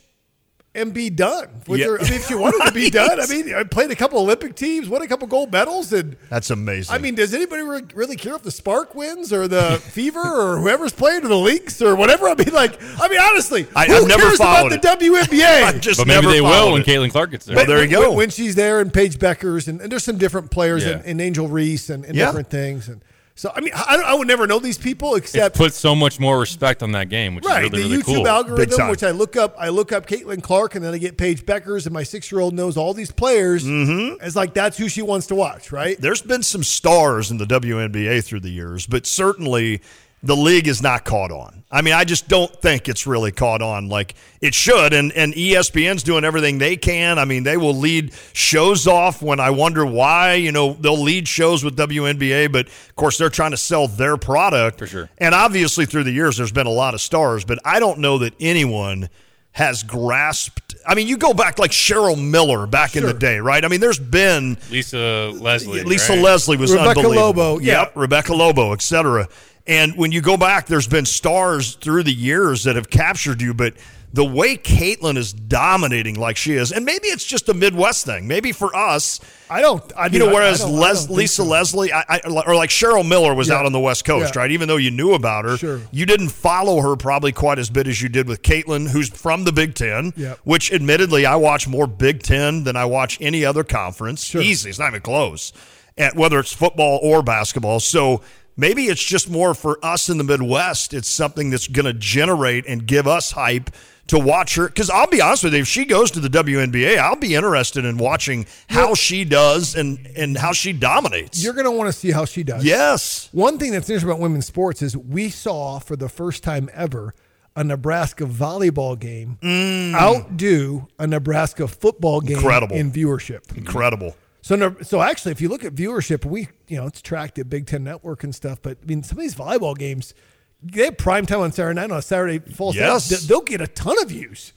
and 0.74 0.94
be 0.94 1.11
done. 1.11 1.48
With 1.66 1.80
Yeah. 1.80 1.87
her, 1.88 2.00
I 2.00 2.04
mean, 2.04 2.12
if 2.14 2.26
she 2.28 2.35
wanted 2.35 2.64
to 2.66 2.72
be 2.74 2.88
done, 2.88 3.20
I 3.20 3.26
mean, 3.26 3.54
I 3.54 3.62
played 3.62 3.90
a 3.90 3.94
couple 3.94 4.18
Olympic 4.20 4.54
teams, 4.56 4.88
won 4.88 5.02
a 5.02 5.06
couple 5.06 5.28
gold 5.28 5.52
medals, 5.52 5.92
and 5.92 6.16
That's 6.30 6.48
amazing. 6.50 6.94
I 6.94 6.98
mean, 6.98 7.14
does 7.14 7.35
anybody 7.35 7.62
re- 7.62 7.82
really 7.94 8.16
care 8.16 8.35
if 8.37 8.42
the 8.42 8.50
Spark 8.50 8.94
wins 8.94 9.32
or 9.35 9.46
the 9.48 9.76
Fever 9.85 10.20
or 10.20 10.58
whoever's 10.61 10.92
playing 10.92 11.24
or 11.24 11.28
the 11.28 11.37
Leaks 11.37 11.82
or 11.82 11.94
whatever? 11.94 12.26
I 12.28 12.35
mean, 12.35 12.52
like, 12.54 12.80
I 13.00 13.08
mean, 13.08 13.20
honestly, 13.20 13.66
I- 13.76 13.85
who 13.87 13.96
I've 13.96 14.08
never 14.08 14.22
cares 14.22 14.37
about 14.37 14.56
followed 14.70 14.72
the 14.72 14.78
WNBA? 14.78 15.42
I've 15.64 15.80
just 15.80 15.98
But 15.98 16.06
maybe 16.06 16.22
never 16.22 16.32
they 16.32 16.40
will 16.40 16.48
followed 16.50 16.72
when. 16.72 16.82
Caitlin 16.85 17.11
Clark 17.11 17.32
gets 17.32 17.44
there. 17.44 17.56
Well, 17.56 17.66
there 17.66 17.85
you 17.85 17.98
when- 17.98 18.08
go. 18.08 18.12
When 18.14 18.30
she's 18.30 18.54
there 18.54 18.80
and 18.80 18.92
Paige 18.92 19.18
Bueckers 19.18 19.68
and, 19.68 19.80
and 19.82 19.92
there's 19.92 20.04
some 20.04 20.16
different 20.16 20.50
players 20.50 20.85
Yeah. 20.85 20.92
and, 20.92 21.04
and 21.04 21.20
Angel 21.20 21.48
Reese 21.48 21.90
and, 21.90 22.04
and 22.06 22.14
Yeah. 22.16 22.26
different 22.26 22.48
things. 22.48 22.88
And 22.88 23.02
so, 23.35 23.51
I 23.55 23.61
mean, 23.61 23.73
I, 23.75 24.03
I 24.07 24.14
would 24.14 24.29
never 24.29 24.47
know 24.47 24.59
these 24.59 24.77
people 24.77 25.14
it 25.14 25.18
except 25.18 25.57
puts 25.57 25.77
so 25.77 25.95
much 25.95 26.21
more 26.21 26.38
respect 26.38 26.83
on 26.83 26.92
that 26.92 27.09
game, 27.09 27.35
which 27.35 27.45
right 27.45 27.64
is 27.64 27.71
really, 27.71 27.83
the 27.83 27.88
really 27.88 28.03
YouTube 28.03 28.07
cool. 28.07 28.14
Big 28.16 28.27
algorithm, 28.27 28.88
which 28.88 29.03
I 29.03 29.11
look 29.11 29.37
up. 29.37 29.55
I 29.59 29.71
look 29.71 29.90
up 29.90 30.07
Caitlin 30.07 30.42
Clark 30.42 30.75
and 30.75 30.85
then 30.85 30.92
I 30.92 30.99
get 30.99 31.16
Paige 31.16 31.47
Bueckers 31.47 31.87
and 31.87 31.95
my 31.95 32.03
six 32.03 32.31
year 32.31 32.40
old 32.40 32.53
knows 32.53 32.77
all 32.77 32.92
these 32.92 33.11
players. 33.11 33.64
Mm-hmm. 33.64 34.25
It's 34.25 34.37
like 34.37 34.53
that's 34.53 34.77
who 34.77 34.88
she 34.88 35.01
wants 35.01 35.29
to 35.29 35.35
watch, 35.35 35.73
right? 35.73 35.99
there's 36.01 36.23
been 36.23 36.42
some 36.42 36.62
stars 36.62 37.31
in 37.31 37.38
the 37.38 37.47
WNBA 37.47 38.25
through 38.25 38.40
the 38.40 38.51
years, 38.51 38.87
but 38.87 39.07
certainly 39.07 39.81
the 40.22 40.37
league 40.37 40.68
is 40.68 40.82
not 40.82 41.04
caught 41.04 41.32
on. 41.32 41.64
I 41.70 41.80
mean, 41.80 41.94
I 41.94 42.04
just 42.04 42.28
don't 42.28 42.54
think 42.61 42.88
it's 42.88 43.06
really 43.06 43.32
caught 43.32 43.62
on 43.62 43.88
like 43.88 44.14
it 44.40 44.54
should. 44.54 44.92
And 44.92 45.11
and 45.12 45.32
ESPN's 45.32 46.02
doing 46.02 46.24
everything 46.24 46.58
they 46.58 46.76
can. 46.76 47.18
I 47.18 47.24
mean, 47.24 47.44
they 47.44 47.56
will 47.56 47.74
lead 47.74 48.12
shows 48.35 48.87
off 48.87 49.22
when 49.22 49.40
I 49.40 49.50
wonder 49.50 49.85
why. 49.87 50.35
You 50.35 50.52
know, 50.52 50.74
they'll 50.74 51.02
lead 51.02 51.26
shows 51.26 51.64
with 51.64 51.76
WNBA, 51.76 52.52
but 52.52 52.66
of 52.66 52.96
course 52.96 53.18
they're 53.18 53.30
trying 53.30 53.52
to 53.52 53.56
sell 53.56 53.88
their 53.88 54.16
product 54.16 54.78
For 54.78 54.87
sure. 54.87 55.11
And 55.18 55.35
obviously 55.35 55.87
through 55.87 56.04
the 56.04 56.12
years, 56.12 56.37
there's 56.37 56.52
been 56.52 56.66
a 56.66 56.70
lot 56.70 56.94
of 56.94 57.00
stars, 57.00 57.44
but 57.44 57.58
I 57.64 57.80
don't 57.80 57.98
know 57.98 58.18
that 58.18 58.35
anyone 58.38 59.08
has 59.52 59.82
grasped. 59.82 60.76
I 60.87 60.94
mean, 60.94 61.06
you 61.06 61.16
go 61.16 61.32
back 61.32 61.58
like 61.58 61.70
Cheryl 61.70 62.20
Miller 62.20 62.66
back 62.66 62.96
in 62.96 63.04
the 63.04 63.14
day, 63.14 63.38
right? 63.38 63.64
I 63.64 63.68
mean, 63.68 63.80
there's 63.80 63.98
been 63.98 64.56
Lisa 64.70 65.30
Leslie. 65.35 65.85
Lisa 65.85 66.14
right? 66.14 66.22
Leslie 66.22 66.56
was 66.56 66.72
Rebecca 66.72 67.00
unbelievable. 67.00 67.42
Lobo, 67.42 67.58
yeah. 67.61 67.82
Yep, 67.82 67.92
Rebecca 67.94 68.35
Lobo, 68.35 68.72
etc. 68.72 69.28
And 69.66 69.96
when 69.96 70.11
you 70.12 70.20
go 70.20 70.37
back, 70.37 70.66
there's 70.66 70.88
been 70.88 71.07
stars 71.07 71.75
through 71.77 72.03
the 72.03 72.12
years 72.14 72.64
that 72.64 72.75
have 72.77 72.90
captured 72.90 73.40
you, 73.40 73.55
but 73.55 73.75
the 74.14 74.25
way 74.25 74.57
Caitlin 74.59 75.16
is 75.16 75.33
dominating 75.33 76.16
like 76.16 76.37
she 76.37 76.53
is, 76.55 76.70
and 76.70 76.85
maybe 76.85 77.07
it's 77.07 77.25
just 77.25 77.48
a 77.48 77.55
Midwest 77.55 78.05
thing. 78.05 78.27
Maybe 78.29 78.53
for 78.53 78.75
us, 78.77 79.20
I 79.48 79.62
don't. 79.62 79.90
I 79.96 80.07
you 80.09 80.18
know, 80.18 80.29
I- 80.29 80.33
whereas 80.35 80.61
I 80.62 80.68
Les, 80.68 81.09
Lisa 81.09 81.37
so. 81.37 81.44
Leslie, 81.44 81.92
I, 81.92 82.05
I, 82.09 82.20
or 82.46 82.55
like 82.55 82.68
Cheryl 82.68 83.09
Miller 83.09 83.33
was 83.35 83.48
Yeah. 83.48 83.55
out 83.55 83.64
on 83.66 83.72
the 83.72 83.81
West 83.81 84.05
Coast, 84.05 84.35
Yeah. 84.35 84.42
right? 84.42 84.51
Even 84.51 84.68
though 84.68 84.77
you 84.77 84.90
knew 84.90 85.12
about 85.14 85.46
her, 85.46 85.57
Sure. 85.57 85.81
you 85.92 86.05
didn't 86.05 86.29
follow 86.29 86.83
her 86.83 86.94
probably 86.94 87.33
quite 87.33 87.59
as 87.59 87.70
bit 87.70 87.87
as 87.87 88.03
you 88.03 88.11
did 88.11 88.29
with 88.29 88.42
Caitlin, 88.42 88.90
who's 88.90 89.09
from 89.09 89.44
the 89.44 89.53
Big 89.53 89.75
Ten, 89.75 90.12
Yep. 90.16 90.40
which 90.44 90.70
admittedly 90.72 91.25
I 91.25 91.37
watch 91.37 91.66
more 91.66 91.87
Big 91.87 92.22
Ten 92.22 92.64
than 92.64 92.77
I 92.77 92.85
watch 92.85 93.16
any 93.20 93.46
other 93.46 93.64
conference. 93.64 94.25
Sure. 94.25 94.42
Easy, 94.42 94.68
it's 94.68 94.79
not 94.79 94.88
even 94.90 95.01
close, 95.01 95.55
at 95.96 96.16
whether 96.16 96.38
it's 96.38 96.53
football 96.53 96.98
or 97.03 97.22
basketball. 97.22 97.81
So 97.81 98.20
maybe 98.57 98.85
it's 98.85 99.03
just 99.03 99.31
more 99.31 99.55
for 99.55 99.79
us 99.85 100.09
in 100.09 100.19
the 100.19 100.25
Midwest. 100.25 100.95
It's 100.95 101.09
something 101.09 101.51
that's 101.51 101.69
going 101.69 101.87
to 101.87 101.93
generate 101.93 102.67
and 102.67 102.87
give 102.87 103.07
us 103.07 103.33
hype 103.33 103.71
to 104.09 104.19
watch 104.19 104.57
her. 104.57 104.69
Because 104.69 104.91
I'll 104.91 105.07
be 105.07 105.21
honest 105.21 105.45
with 105.45 105.55
you, 105.55 105.61
if 105.61 105.69
she 105.69 105.85
goes 105.85 106.11
to 106.12 106.21
the 106.21 106.29
WNBA, 106.29 106.99
I'll 106.99 107.17
be 107.17 107.35
interested 107.35 107.85
in 107.85 107.99
watching 107.99 108.47
how 108.69 108.95
she 108.95 109.25
does 109.25 109.75
and 109.75 110.07
and 110.17 110.37
how 110.37 110.53
she 110.53 110.73
dominates. 110.73 111.43
You're 111.43 111.55
going 111.55 111.65
to 111.65 111.71
want 111.71 111.88
to 111.88 111.93
see 111.93 112.11
how 112.11 112.25
she 112.25 112.43
does. 112.43 112.65
yes. 112.65 113.29
One 113.33 113.59
thing 113.59 113.73
that's 113.73 113.88
interesting 113.88 114.11
about 114.11 114.21
women's 114.21 114.47
sports 114.47 114.83
is 114.83 114.97
we 114.97 115.31
saw 115.31 115.79
for 115.79 115.97
the 115.97 116.09
first 116.09 116.43
time 116.43 116.69
ever 116.75 117.15
a 117.55 117.65
Nebraska 117.65 118.25
volleyball 118.25 118.99
game 118.99 119.38
mm. 119.43 119.95
outdo 119.95 120.88
a 120.99 121.07
Nebraska 121.07 121.69
football 121.69 122.21
game 122.21 122.37
Incredible. 122.37 122.77
in 122.77 122.91
viewership. 122.91 123.57
Incredible. 123.57 124.17
So, 124.42 124.57
no, 124.57 124.76
so 124.83 125.00
actually, 125.00 125.33
if 125.33 125.40
you 125.40 125.48
look 125.48 125.64
at 125.64 125.74
viewership, 125.74 126.24
we 126.24 126.48
you 126.68 126.76
know 126.76 126.87
it's 126.87 127.00
tracked 127.00 127.38
at 127.38 127.48
Big 127.48 127.66
Ten 127.66 127.85
Network 127.85 128.24
and 128.24 128.35
stuff. 128.35 128.61
But 128.61 128.78
I 128.83 128.87
mean, 128.87 129.02
some 129.02 129.16
of 129.18 129.22
these 129.22 129.37
volleyball 129.37 129.78
games, 129.78 130.14
they 130.62 130.87
have 130.87 130.98
prime 130.98 131.26
time 131.26 131.40
on 131.40 131.52
Saturday 131.52 131.81
night 131.81 131.90
on 131.90 131.98
a 131.98 132.02
Saturday 132.02 132.40
fall. 132.40 132.74
Yes. 132.74 133.07
Saturday, 133.07 133.26
they'll 133.28 133.40
get 133.40 133.61
a 133.61 133.68
ton 133.68 134.02
of 134.02 134.09
views. 134.09 134.52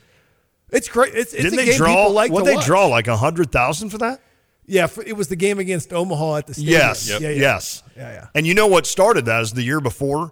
It's 0.71 0.89
great. 0.89 1.13
It's, 1.13 1.33
it's 1.33 1.43
Didn't 1.43 1.53
a 1.53 1.57
they 1.57 1.65
game 1.65 1.77
draw? 1.77 1.87
people 1.95 2.11
like 2.13 2.31
what 2.31 2.45
they 2.45 2.55
watch. 2.55 2.65
draw 2.65 2.87
like 2.87 3.07
a 3.07 3.15
hundred 3.15 3.51
thousand 3.51 3.89
for 3.89 3.99
that? 3.99 4.21
Yeah, 4.65 4.87
for, 4.87 5.03
it 5.03 5.15
was 5.15 5.27
the 5.27 5.35
game 5.35 5.59
against 5.59 5.93
Omaha 5.93 6.37
at 6.37 6.47
the 6.47 6.55
stadium. 6.55 6.73
Yes. 6.79 7.07
Yeah, 7.07 7.19
yeah. 7.19 7.29
Yes. 7.29 7.83
Yeah, 7.95 8.11
yeah. 8.11 8.27
And 8.33 8.47
you 8.47 8.55
know 8.55 8.65
what 8.65 8.87
started 8.87 9.25
that 9.25 9.41
is 9.43 9.53
the 9.53 9.61
year 9.61 9.79
before, 9.79 10.31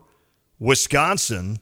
Wisconsin 0.58 1.60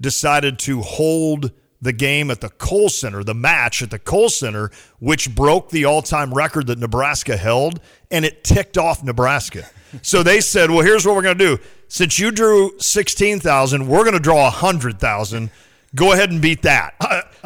decided 0.00 0.58
to 0.60 0.80
hold 0.80 1.52
the 1.80 1.92
game 1.92 2.30
at 2.30 2.40
the 2.40 2.48
Kohl 2.48 2.88
Center, 2.88 3.22
the 3.22 3.34
match 3.34 3.82
at 3.82 3.90
the 3.90 3.98
Kohl 3.98 4.28
Center, 4.28 4.70
which 4.98 5.34
broke 5.34 5.70
the 5.70 5.84
all 5.84 6.02
time 6.02 6.34
record 6.34 6.66
that 6.66 6.78
Nebraska 6.78 7.36
held, 7.36 7.80
and 8.10 8.24
it 8.24 8.42
ticked 8.44 8.76
off 8.76 9.02
Nebraska. 9.04 9.68
So 10.02 10.22
they 10.22 10.40
said, 10.40 10.70
well, 10.70 10.80
here's 10.80 11.06
what 11.06 11.14
we're 11.16 11.22
going 11.22 11.38
to 11.38 11.56
do. 11.56 11.62
Since 11.88 12.18
you 12.18 12.30
drew 12.30 12.78
16,000, 12.78 13.86
we're 13.88 14.02
going 14.02 14.12
to 14.12 14.20
draw 14.20 14.42
100,000. 14.44 15.50
Go 15.94 16.12
ahead 16.12 16.30
and 16.30 16.42
beat 16.42 16.62
that. 16.62 16.94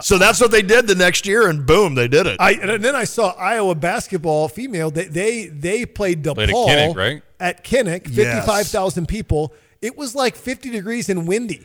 so 0.03 0.18
that's 0.18 0.40
what 0.40 0.51
they 0.51 0.62
did 0.62 0.88
the 0.88 0.97
next 0.97 1.27
year, 1.27 1.49
and 1.49 1.64
boom, 1.64 1.95
they 1.95 2.09
did 2.09 2.27
it. 2.27 2.38
I 2.40 2.53
and 2.55 2.83
then 2.83 2.97
I 2.97 3.05
saw 3.05 3.31
Iowa 3.38 3.77
basketball 3.77 4.49
female. 4.49 4.90
They 4.90 5.05
they 5.05 5.47
they 5.47 5.87
played 5.87 6.25
DePaul 6.25 6.35
Played 6.35 6.49
at 6.51 6.55
Kinnick, 6.57 6.97
right? 6.97 7.23
At 7.38 7.64
Kinnick, 7.64 8.07
Yes. 8.11 8.16
fifty 8.16 8.40
five 8.47 8.66
thousand 8.66 9.07
people. 9.07 9.55
It 9.81 9.97
was 9.97 10.16
like 10.16 10.35
fifty 10.35 10.71
degrees 10.71 11.09
and 11.09 11.29
windy. 11.29 11.64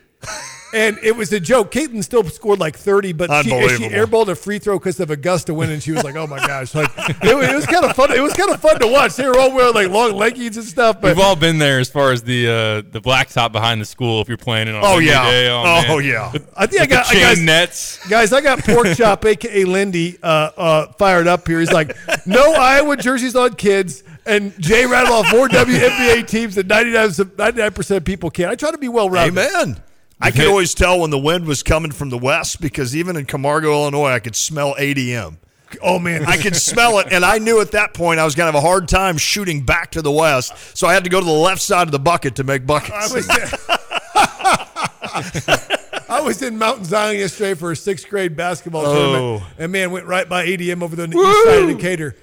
And 0.74 0.98
it 1.02 1.16
was 1.16 1.32
a 1.32 1.40
joke. 1.40 1.72
Caitlin 1.72 2.04
still 2.04 2.26
scored 2.26 2.60
like 2.60 2.76
thirty, 2.76 3.14
but 3.14 3.30
she, 3.44 3.50
she 3.50 3.88
airballed 3.88 4.28
a 4.28 4.36
free 4.36 4.60
throw 4.60 4.78
because 4.78 5.00
of 5.00 5.10
Augusta 5.10 5.54
win, 5.54 5.70
and 5.70 5.82
she 5.82 5.94
was 5.94 6.04
like, 6.04 6.18
"Oh 6.18 6.28
my 6.28 6.46
gosh!" 6.46 6.76
Like 6.76 6.92
it, 6.98 7.36
was- 7.36 7.48
it 7.48 7.56
was 7.56 7.66
kind 7.66 7.86
of 7.86 7.96
fun. 7.96 8.12
It 8.12 8.22
was 8.22 8.34
kind 8.34 8.50
of 8.52 8.60
fun 8.60 8.78
to 8.82 8.88
watch. 8.88 9.16
They 9.16 9.26
were 9.26 9.40
all 9.40 9.56
wearing 9.56 9.74
like 9.74 9.90
long 9.90 10.14
leggings 10.14 10.58
and 10.58 10.66
stuff. 10.66 11.00
But 11.00 11.16
We've 11.16 11.24
all 11.26 11.38
been 11.38 11.58
there 11.58 11.80
as 11.80 11.90
far 11.90 12.12
as 12.12 12.22
the 12.22 12.48
uh, 12.48 12.92
the 12.92 13.00
blacktop 13.00 13.54
behind 13.54 13.80
the 13.80 13.86
school. 13.86 14.20
If 14.20 14.28
you're 14.28 14.38
playing 14.38 14.68
it 14.68 14.76
on 14.76 14.84
oh, 14.84 14.98
yeah. 14.98 15.24
day, 15.32 15.50
oh, 15.50 15.84
oh, 15.88 15.98
yeah. 16.00 16.34
I 16.58 16.68
think 16.68 16.82
I 16.82 16.86
got 16.86 17.08
I 17.08 17.14
chain 17.14 17.22
guys, 17.22 17.42
nets. 17.42 18.10
Guys, 18.10 18.34
I 18.34 18.42
got 18.42 18.60
Pork 18.60 18.88
Chop, 18.98 19.24
aka 19.26 19.64
Lindy, 19.64 20.18
uh, 20.22 20.28
uh, 20.58 20.92
fired 20.94 21.28
up 21.28 21.48
here. 21.48 21.62
He's 21.62 21.72
like, 21.72 21.96
no 22.28 22.54
Iowa 22.54 22.98
jerseys 22.98 23.38
on 23.38 23.56
kids. 23.56 24.04
And 24.26 24.54
Jay 24.60 24.86
rattled 24.86 25.26
off 25.26 25.32
more 25.32 25.48
WNBA 25.48 26.28
teams 26.28 26.56
than 26.56 26.68
99 26.68 27.72
percent 27.72 27.98
of 28.00 28.04
people 28.04 28.30
can. 28.30 28.50
I 28.50 28.56
try 28.56 28.72
to 28.72 28.78
be 28.78 28.90
well 28.90 29.10
rounded. 29.10 29.40
Amen. 29.40 29.82
I 30.20 30.32
could 30.32 30.48
always 30.48 30.74
tell 30.74 31.00
when 31.00 31.12
the 31.12 31.20
wind 31.20 31.46
was 31.46 31.64
coming 31.64 31.92
from 31.92 32.10
the 32.10 32.18
west 32.18 32.60
because 32.60 32.96
even 32.96 33.16
in 33.16 33.26
Camargo, 33.26 33.72
Illinois, 33.72 34.10
I 34.10 34.20
could 34.20 34.36
smell 34.36 34.76
ADM. 34.76 35.38
Oh 35.82 36.00
man, 36.00 36.26
I 36.26 36.38
could 36.38 36.56
smell 36.56 37.00
it, 37.00 37.08
and 37.12 37.26
I 37.26 37.40
knew 37.40 37.60
at 37.60 37.72
that 37.72 37.94
point 37.94 38.22
I 38.22 38.26
was 38.26 38.36
going 38.36 38.50
to 38.52 38.54
have 38.54 38.64
a 38.64 38.66
hard 38.66 38.88
time 38.88 39.18
shooting 39.18 39.66
back 39.66 39.92
to 39.92 40.02
the 40.02 40.12
west. 40.12 40.78
So 40.78 40.88
I 40.88 40.94
had 40.94 41.04
to 41.04 41.10
go 41.10 41.20
to 41.20 41.26
the 41.26 41.32
left 41.32 41.62
side 41.62 41.88
of 41.88 41.92
the 41.92 42.00
bucket 42.00 42.38
to 42.38 42.46
make 42.46 42.62
I 42.64 42.66
buckets. 42.66 43.14
was, 43.14 43.30
I 46.10 46.22
was 46.22 46.42
in 46.42 46.58
Mount 46.58 46.86
Zion 46.86 47.20
yesterday 47.20 47.54
for 47.54 47.72
a 47.72 47.76
sixth 47.76 48.10
grade 48.10 48.38
basketball 48.38 48.86
oh. 48.86 48.96
tournament, 48.96 49.44
and 49.60 49.72
man, 49.72 49.92
went 49.92 50.06
right 50.06 50.28
by 50.28 50.48
ADM 50.48 50.82
over 50.82 50.96
the 50.96 51.04
east 51.04 51.46
side 51.46 51.64
of 51.64 51.78
Decatur. 51.78 52.16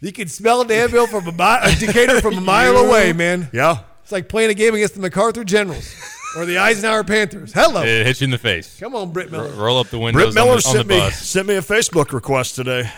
You 0.00 0.12
could 0.12 0.30
smell 0.30 0.64
Danville 0.64 1.06
from 1.06 1.26
a 1.26 1.32
mile, 1.32 1.70
Decatur 1.78 2.22
from 2.22 2.38
a 2.38 2.40
mile 2.40 2.76
away, 2.76 3.12
man. 3.12 3.50
yeah. 3.52 3.80
It's 4.02 4.12
like 4.12 4.28
playing 4.28 4.50
a 4.50 4.54
game 4.54 4.74
against 4.74 4.94
the 4.94 5.00
MacArthur 5.00 5.42
Generals 5.42 5.92
or 6.36 6.44
the 6.46 6.58
Eisenhower 6.58 7.04
Panthers. 7.04 7.52
Hello, 7.52 7.82
It 7.82 8.06
hits 8.06 8.20
you 8.20 8.26
in 8.26 8.30
the 8.30 8.38
face. 8.38 8.78
come 8.78 8.94
on, 8.94 9.12
Britt 9.12 9.30
Miller. 9.32 9.50
Roll 9.52 9.78
up 9.78 9.88
the 9.88 9.98
Britt 9.98 10.14
windows 10.14 10.36
on 10.36 10.44
Miller 10.46 10.60
the, 10.60 10.68
on 10.68 10.72
the 10.74 10.78
sent 10.78 10.88
me 10.88 10.98
bus. 10.98 11.18
sent 11.26 11.46
me 11.48 11.54
a 11.56 11.62
Facebook 11.62 12.12
request 12.12 12.54
today. 12.54 12.90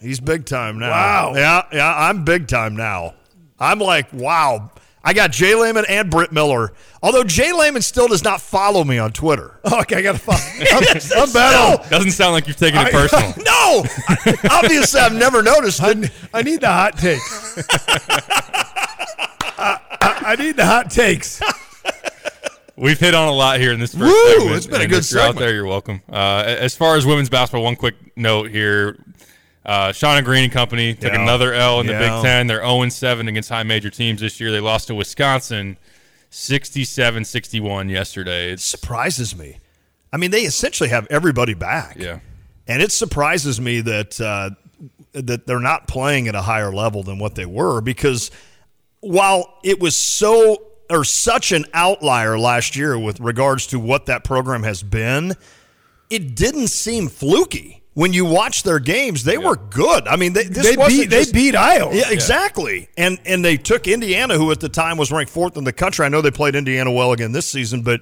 He's 0.00 0.20
big 0.20 0.44
time 0.46 0.78
now. 0.78 0.90
Wow. 0.90 1.32
Yeah, 1.34 1.62
yeah, 1.72 1.94
I'm 1.96 2.24
big 2.24 2.46
time 2.48 2.76
now. 2.76 3.14
I'm 3.58 3.78
like, 3.78 4.12
wow. 4.12 4.70
I 5.06 5.12
got 5.12 5.32
Jay 5.32 5.54
Leman 5.54 5.84
and 5.88 6.10
Britt 6.10 6.32
Miller. 6.32 6.72
Although 7.02 7.24
Jay 7.24 7.52
Leman 7.52 7.82
still 7.82 8.08
does 8.08 8.24
not 8.24 8.40
follow 8.40 8.84
me 8.84 8.96
on 8.98 9.12
Twitter. 9.12 9.60
Oh, 9.66 9.80
okay, 9.80 9.96
I 9.96 10.02
got 10.02 10.12
to 10.12 10.18
follow. 10.18 10.38
I'm, 10.72 11.22
I'm 11.26 11.32
bad 11.32 11.80
on. 11.80 11.88
Doesn't 11.90 12.10
sound 12.12 12.32
like 12.32 12.46
you've 12.46 12.56
taken 12.56 12.80
it 12.80 12.86
I- 12.86 12.90
personal. 12.90 13.34
No, 13.44 13.84
obviously 14.50 15.00
I've 15.00 15.14
never 15.14 15.42
noticed 15.42 15.80
I. 15.82 16.10
I 16.34 16.42
need 16.42 16.60
the 16.60 16.68
hot 16.68 16.98
takes. 16.98 17.56
I, 19.58 19.80
I, 20.00 20.22
I 20.32 20.36
need 20.36 20.56
the 20.56 20.66
hot 20.66 20.90
takes. 20.90 21.40
We've 22.76 22.98
hit 22.98 23.14
on 23.14 23.28
a 23.28 23.32
lot 23.32 23.60
here 23.60 23.72
in 23.72 23.78
this 23.80 23.92
first 23.92 24.02
Woo, 24.04 24.30
segment. 24.38 24.56
it's 24.56 24.66
been 24.66 24.80
a 24.80 24.86
good 24.88 25.04
if 25.04 25.10
you're 25.12 25.20
out 25.20 25.36
there, 25.36 25.54
you're 25.54 25.64
welcome. 25.66 26.02
Uh, 26.10 26.42
as 26.46 26.74
far 26.76 26.96
as 26.96 27.06
women's 27.06 27.28
basketball, 27.28 27.62
one 27.62 27.76
quick 27.76 27.94
note 28.16 28.50
here. 28.50 28.98
Uh, 29.64 29.88
Shauna 29.90 30.24
Green 30.24 30.44
and 30.44 30.52
company 30.52 30.94
took 30.94 31.12
Yeah. 31.12 31.22
another 31.22 31.54
L 31.54 31.80
in 31.80 31.86
the 31.86 31.92
Yeah. 31.92 32.16
Big 32.16 32.22
Ten. 32.24 32.46
They're 32.48 32.58
0 32.64 32.88
7 32.88 33.28
against 33.28 33.48
high 33.48 33.62
major 33.62 33.90
teams 33.90 34.20
this 34.20 34.40
year. 34.40 34.50
They 34.50 34.60
lost 34.60 34.88
to 34.88 34.94
Wisconsin 34.94 35.78
67 36.30 37.24
61 37.24 37.88
yesterday. 37.88 38.50
It's, 38.50 38.64
surprises 38.64 39.36
me. 39.36 39.58
I 40.12 40.16
mean, 40.16 40.32
they 40.32 40.42
essentially 40.42 40.88
have 40.90 41.06
everybody 41.10 41.54
back. 41.54 41.96
yeah. 41.98 42.18
and 42.66 42.82
it 42.82 42.90
surprises 42.92 43.60
me 43.60 43.80
that 43.82 44.20
uh, 44.20 44.50
that 45.12 45.46
they're 45.46 45.60
not 45.60 45.86
playing 45.86 46.26
at 46.28 46.34
a 46.34 46.42
higher 46.42 46.72
level 46.72 47.02
than 47.04 47.18
what 47.20 47.36
they 47.36 47.46
were 47.46 47.80
because 47.80 48.30
while 49.00 49.58
it 49.62 49.78
was 49.80 49.96
so 49.96 50.56
or 50.94 51.04
such 51.04 51.52
an 51.52 51.64
outlier 51.74 52.38
last 52.38 52.76
year 52.76 52.98
with 52.98 53.20
regards 53.20 53.66
to 53.68 53.78
what 53.80 54.06
that 54.06 54.24
program 54.24 54.62
has 54.62 54.82
been, 54.82 55.34
it 56.10 56.34
didn't 56.36 56.68
seem 56.68 57.08
fluky. 57.08 57.82
When 57.94 58.12
you 58.12 58.24
watch 58.24 58.64
their 58.64 58.80
games, 58.80 59.22
they 59.22 59.38
were 59.38 59.54
good. 59.56 60.08
I 60.08 60.16
mean, 60.16 60.32
they, 60.32 60.44
this 60.44 60.64
They 60.74 60.88
beat, 60.88 61.10
they 61.10 61.24
beat 61.30 61.54
Iowa. 61.54 61.94
yeah, 61.94 62.10
exactly. 62.10 62.88
And 62.96 63.20
and 63.24 63.44
they 63.44 63.56
took 63.56 63.86
Indiana, 63.86 64.36
who 64.36 64.50
at 64.50 64.58
the 64.58 64.68
time 64.68 64.96
was 64.96 65.12
ranked 65.12 65.30
fourth 65.30 65.56
in 65.56 65.62
the 65.62 65.72
country. 65.72 66.04
I 66.04 66.08
know 66.08 66.20
they 66.20 66.32
played 66.32 66.56
Indiana 66.56 66.90
well 66.90 67.12
again 67.12 67.30
this 67.30 67.46
season, 67.46 67.82
but 67.82 68.00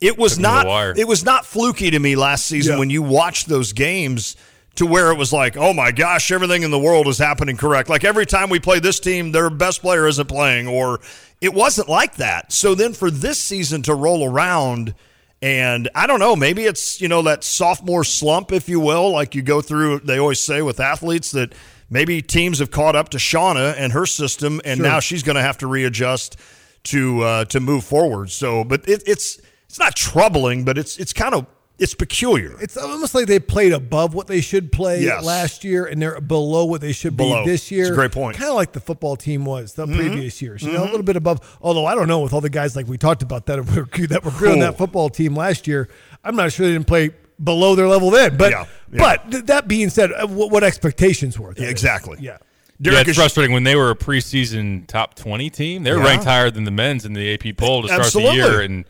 it 0.00 0.18
was 0.18 0.36
Took 0.36 0.44
'em 0.44 0.52
to 0.52 0.58
the 0.58 0.64
not 0.64 0.98
it 0.98 1.08
was 1.08 1.24
not 1.24 1.46
fluky 1.46 1.90
to 1.90 1.98
me 1.98 2.16
last 2.16 2.44
season 2.46 2.74
Yeah. 2.74 2.78
when 2.80 2.90
you 2.90 3.00
watched 3.02 3.48
those 3.48 3.72
games 3.72 4.36
to 4.76 4.86
where 4.86 5.10
it 5.10 5.16
was 5.16 5.32
like, 5.32 5.56
oh 5.56 5.72
my 5.72 5.92
gosh, 5.92 6.30
everything 6.30 6.62
in 6.62 6.70
the 6.70 6.78
world 6.78 7.06
is 7.08 7.18
happening 7.18 7.56
correct. 7.56 7.88
Like 7.88 8.04
every 8.04 8.26
time 8.26 8.50
we 8.50 8.58
play 8.58 8.80
this 8.80 8.98
team, 9.00 9.32
their 9.32 9.50
best 9.50 9.82
player 9.82 10.06
isn't 10.06 10.26
playing, 10.26 10.66
or 10.66 11.00
it 11.40 11.54
wasn't 11.54 11.88
like 11.88 12.16
that. 12.16 12.52
So 12.52 12.74
then 12.74 12.92
for 12.92 13.10
this 13.10 13.38
season 13.38 13.82
to 13.82 13.94
roll 13.94 14.28
around. 14.28 14.94
And 15.42 15.90
I 15.94 16.06
don't 16.06 16.20
know, 16.20 16.34
maybe 16.34 16.64
it's, 16.64 17.02
you 17.02 17.08
know, 17.08 17.20
that 17.22 17.44
sophomore 17.44 18.02
slump, 18.02 18.50
if 18.50 18.66
you 18.66 18.80
will, 18.80 19.10
like 19.12 19.34
you 19.34 19.42
go 19.42 19.60
through, 19.60 19.98
they 20.00 20.18
always 20.18 20.40
say 20.40 20.62
with 20.62 20.80
athletes 20.80 21.32
that 21.32 21.52
maybe 21.90 22.22
teams 22.22 22.60
have 22.60 22.70
caught 22.70 22.96
up 22.96 23.10
to 23.10 23.18
Shauna 23.18 23.74
and 23.76 23.92
her 23.92 24.06
system, 24.06 24.62
and 24.64 24.78
Sure. 24.78 24.86
now 24.86 25.00
she's 25.00 25.22
going 25.22 25.36
to 25.36 25.42
have 25.42 25.58
to 25.58 25.66
readjust 25.66 26.38
to 26.84 27.22
uh, 27.22 27.44
to 27.46 27.60
move 27.60 27.84
forward. 27.84 28.30
So, 28.30 28.64
but 28.64 28.88
it, 28.88 29.02
it's 29.06 29.38
it's 29.68 29.78
not 29.78 29.94
troubling, 29.94 30.64
but 30.64 30.78
it's 30.78 30.96
it's 30.98 31.12
kind 31.12 31.34
of 31.34 31.44
it's 31.78 31.94
peculiar. 31.94 32.56
It's 32.60 32.76
almost 32.76 33.14
like 33.16 33.26
they 33.26 33.40
played 33.40 33.72
above 33.72 34.14
what 34.14 34.28
they 34.28 34.40
should 34.40 34.70
play 34.70 35.02
Yes. 35.02 35.24
last 35.24 35.64
year, 35.64 35.84
and 35.86 36.00
they're 36.00 36.20
below 36.20 36.64
what 36.64 36.80
they 36.80 36.92
should 36.92 37.16
Below. 37.16 37.44
be 37.44 37.50
this 37.50 37.70
year. 37.70 37.82
It's 37.82 37.90
a 37.90 37.94
great 37.94 38.12
point. 38.12 38.36
Kind 38.36 38.50
of 38.50 38.54
like 38.56 38.72
the 38.72 38.80
football 38.80 39.16
team 39.16 39.44
was 39.44 39.72
the 39.74 39.86
previous 39.86 40.40
years. 40.40 40.62
You 40.62 40.72
know, 40.72 40.84
a 40.84 40.86
little 40.86 41.02
bit 41.02 41.16
above. 41.16 41.58
Although 41.60 41.86
I 41.86 41.94
don't 41.96 42.06
know 42.06 42.20
with 42.20 42.32
all 42.32 42.40
the 42.40 42.48
guys 42.50 42.76
like 42.76 42.86
we 42.86 42.96
talked 42.96 43.22
about 43.22 43.46
that 43.46 43.58
were 43.74 43.86
that 44.06 44.24
were 44.24 44.30
good 44.30 44.52
on 44.52 44.58
that 44.60 44.78
football 44.78 45.08
team 45.08 45.34
last 45.34 45.66
year. 45.66 45.88
I'm 46.22 46.36
not 46.36 46.52
sure 46.52 46.66
they 46.66 46.72
didn't 46.72 46.86
play 46.86 47.10
below 47.42 47.74
their 47.74 47.88
level 47.88 48.10
then. 48.10 48.36
But 48.36 48.52
Yeah, 48.52 48.66
yeah. 48.92 48.98
but 48.98 49.30
th- 49.32 49.44
that 49.46 49.66
being 49.66 49.90
said, 49.90 50.12
uh, 50.12 50.28
what, 50.28 50.52
what 50.52 50.62
expectations 50.62 51.38
were? 51.40 51.52
Yeah, 51.56 51.66
exactly. 51.66 52.18
Yeah. 52.20 52.38
Yeah, 52.78 52.92
Derek 52.92 53.00
it's 53.02 53.10
is- 53.10 53.16
frustrating 53.16 53.52
when 53.52 53.64
they 53.64 53.74
were 53.74 53.90
a 53.90 53.96
preseason 53.96 54.86
top 54.86 55.14
20 55.16 55.50
team. 55.50 55.82
They 55.82 55.90
were 55.92 55.98
Yeah. 55.98 56.04
ranked 56.04 56.24
higher 56.24 56.50
than 56.52 56.62
the 56.64 56.70
men's 56.70 57.04
in 57.04 57.12
the 57.14 57.34
AP 57.34 57.52
poll 57.56 57.82
to 57.82 57.88
start 57.88 58.02
Absolutely. 58.02 58.40
the 58.40 58.46
year. 58.48 58.60
And 58.60 58.84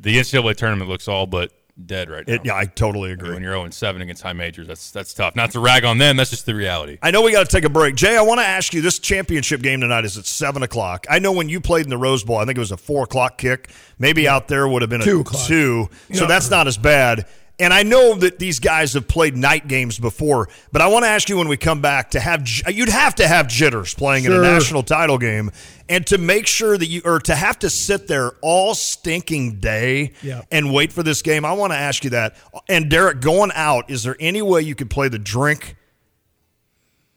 the 0.00 0.16
NCAA 0.18 0.54
tournament 0.54 0.88
looks 0.88 1.08
all 1.08 1.26
but 1.26 1.50
dead 1.84 2.08
right 2.08 2.26
now. 2.26 2.34
It, 2.34 2.40
yeah, 2.44 2.54
I 2.56 2.66
totally 2.66 3.10
agree. 3.12 3.32
when 3.32 3.42
you're 3.42 3.52
0 3.54 3.68
7 3.70 4.00
against 4.02 4.22
high 4.22 4.32
majors, 4.32 4.66
that's 4.66 4.90
that's 4.90 5.12
tough. 5.14 5.34
Not 5.34 5.50
to 5.52 5.60
rag 5.60 5.84
on 5.84 5.98
them, 5.98 6.16
that's 6.16 6.30
just 6.30 6.46
the 6.46 6.54
reality. 6.54 6.98
I 7.02 7.10
know 7.10 7.22
we 7.22 7.32
got 7.32 7.48
to 7.48 7.50
take 7.56 7.64
a 7.64 7.68
break. 7.70 7.94
Jay, 7.96 8.16
I 8.16 8.22
want 8.22 8.40
to 8.40 8.46
ask 8.46 8.72
you 8.74 8.80
this 8.80 8.98
championship 8.98 9.60
game 9.62 9.80
tonight 9.80 10.04
is 10.04 10.16
at 10.18 10.26
7 10.26 10.62
o'clock. 10.62 11.06
I 11.10 11.18
know 11.18 11.32
when 11.32 11.48
you 11.48 11.60
played 11.60 11.84
in 11.86 11.90
the 11.90 11.98
Rose 11.98 12.22
Bowl, 12.24 12.36
I 12.38 12.44
think 12.44 12.56
it 12.56 12.60
was 12.60 12.72
a 12.72 12.76
4 12.76 13.04
o'clock 13.04 13.38
kick. 13.38 13.70
Maybe 13.98 14.28
out 14.28 14.48
there 14.48 14.68
would 14.68 14.82
have 14.82 14.90
been 14.90 15.00
Two 15.00 15.18
a 15.18 15.20
o'clock. 15.22 15.46
2. 15.46 15.88
So 16.12 16.20
No. 16.22 16.26
that's 16.26 16.50
not 16.50 16.66
as 16.66 16.78
bad. 16.78 17.26
And 17.56 17.72
I 17.72 17.84
know 17.84 18.14
that 18.16 18.40
these 18.40 18.58
guys 18.58 18.94
have 18.94 19.06
played 19.06 19.36
night 19.36 19.68
games 19.68 19.96
before, 19.96 20.48
but 20.72 20.82
I 20.82 20.88
want 20.88 21.04
to 21.04 21.08
ask 21.08 21.28
you 21.28 21.36
when 21.36 21.46
we 21.46 21.56
come 21.56 21.80
back 21.80 22.10
to 22.10 22.20
have 22.20 22.48
you'd 22.68 22.88
have 22.88 23.14
to 23.16 23.28
have 23.28 23.46
jitters 23.46 23.94
playing 23.94 24.24
in 24.24 24.32
a 24.32 24.40
national 24.40 24.82
title 24.82 25.18
game, 25.18 25.52
and 25.88 26.04
to 26.08 26.18
make 26.18 26.48
sure 26.48 26.76
that 26.76 26.86
you 26.86 27.02
or 27.04 27.20
to 27.20 27.34
have 27.36 27.56
to 27.60 27.70
sit 27.70 28.08
there 28.08 28.32
all 28.42 28.74
stinking 28.74 29.60
day 29.60 30.14
Yeah. 30.20 30.42
and 30.50 30.72
wait 30.74 30.92
for 30.92 31.04
this 31.04 31.22
game. 31.22 31.44
I 31.44 31.52
want 31.52 31.72
to 31.72 31.76
ask 31.78 32.02
you 32.02 32.10
that. 32.10 32.34
And 32.68 32.90
Derek, 32.90 33.20
going 33.20 33.52
out, 33.54 33.88
is 33.88 34.02
there 34.02 34.16
any 34.18 34.42
way 34.42 34.62
you 34.62 34.74
could 34.74 34.90
play 34.90 35.06
the 35.08 35.20
drink 35.20 35.76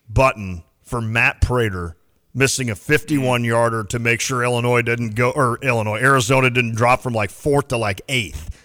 button 0.09 0.63
for 0.83 1.01
Matt 1.01 1.41
Prater 1.41 1.95
missing 2.33 2.69
a 2.69 2.75
51 2.75 3.43
yarder 3.43 3.83
to 3.85 3.97
make 3.99 4.21
sure 4.21 4.43
Illinois 4.43 4.81
didn't 4.83 5.15
go 5.15 5.31
or 5.31 5.57
Illinois 5.63 5.97
Arizona 5.99 6.49
didn't 6.51 6.75
drop 6.75 7.01
from 7.01 7.13
like 7.13 7.31
fourth 7.31 7.69
to 7.69 7.77
like 7.77 8.01
eighth 8.07 8.56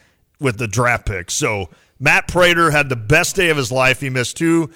with 0.43 0.59
the 0.59 0.69
draft 0.69 1.07
pick. 1.07 1.31
So 1.31 1.71
Matt 1.99 2.29
Prater 2.29 2.71
had 2.71 2.89
the 2.89 2.97
best 2.97 3.37
day 3.37 3.51
of 3.51 3.57
his 3.57 3.71
life. 3.73 4.01
He 4.01 4.11
missed 4.11 4.37
two 4.37 4.71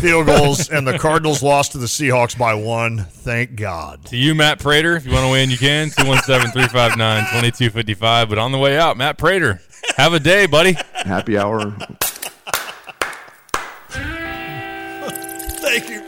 field 0.00 0.26
goals, 0.26 0.70
and 0.70 0.86
the 0.86 0.98
Cardinals 0.98 1.42
lost 1.42 1.72
to 1.72 1.78
the 1.78 1.86
Seahawks 1.86 2.36
by 2.36 2.54
one. 2.54 2.98
Thank 2.98 3.56
God. 3.56 4.04
To 4.06 4.16
you, 4.16 4.34
Matt 4.34 4.58
Prater, 4.58 4.96
if 4.96 5.04
you 5.06 5.12
want 5.12 5.24
to 5.26 5.32
weigh 5.32 5.42
in, 5.42 5.50
you 5.50 5.58
can. 5.58 5.90
217 5.90 6.52
359 6.52 7.20
2255. 7.24 8.28
But 8.28 8.38
on 8.38 8.52
the 8.52 8.58
way 8.58 8.78
out, 8.78 8.96
Matt 8.96 9.18
Prater, 9.18 9.60
have 9.96 10.12
a 10.12 10.20
day, 10.20 10.46
buddy. 10.46 10.76
happy 10.94 11.36
hour. 11.38 11.76
Thank 15.58 15.90
you. 15.90 16.05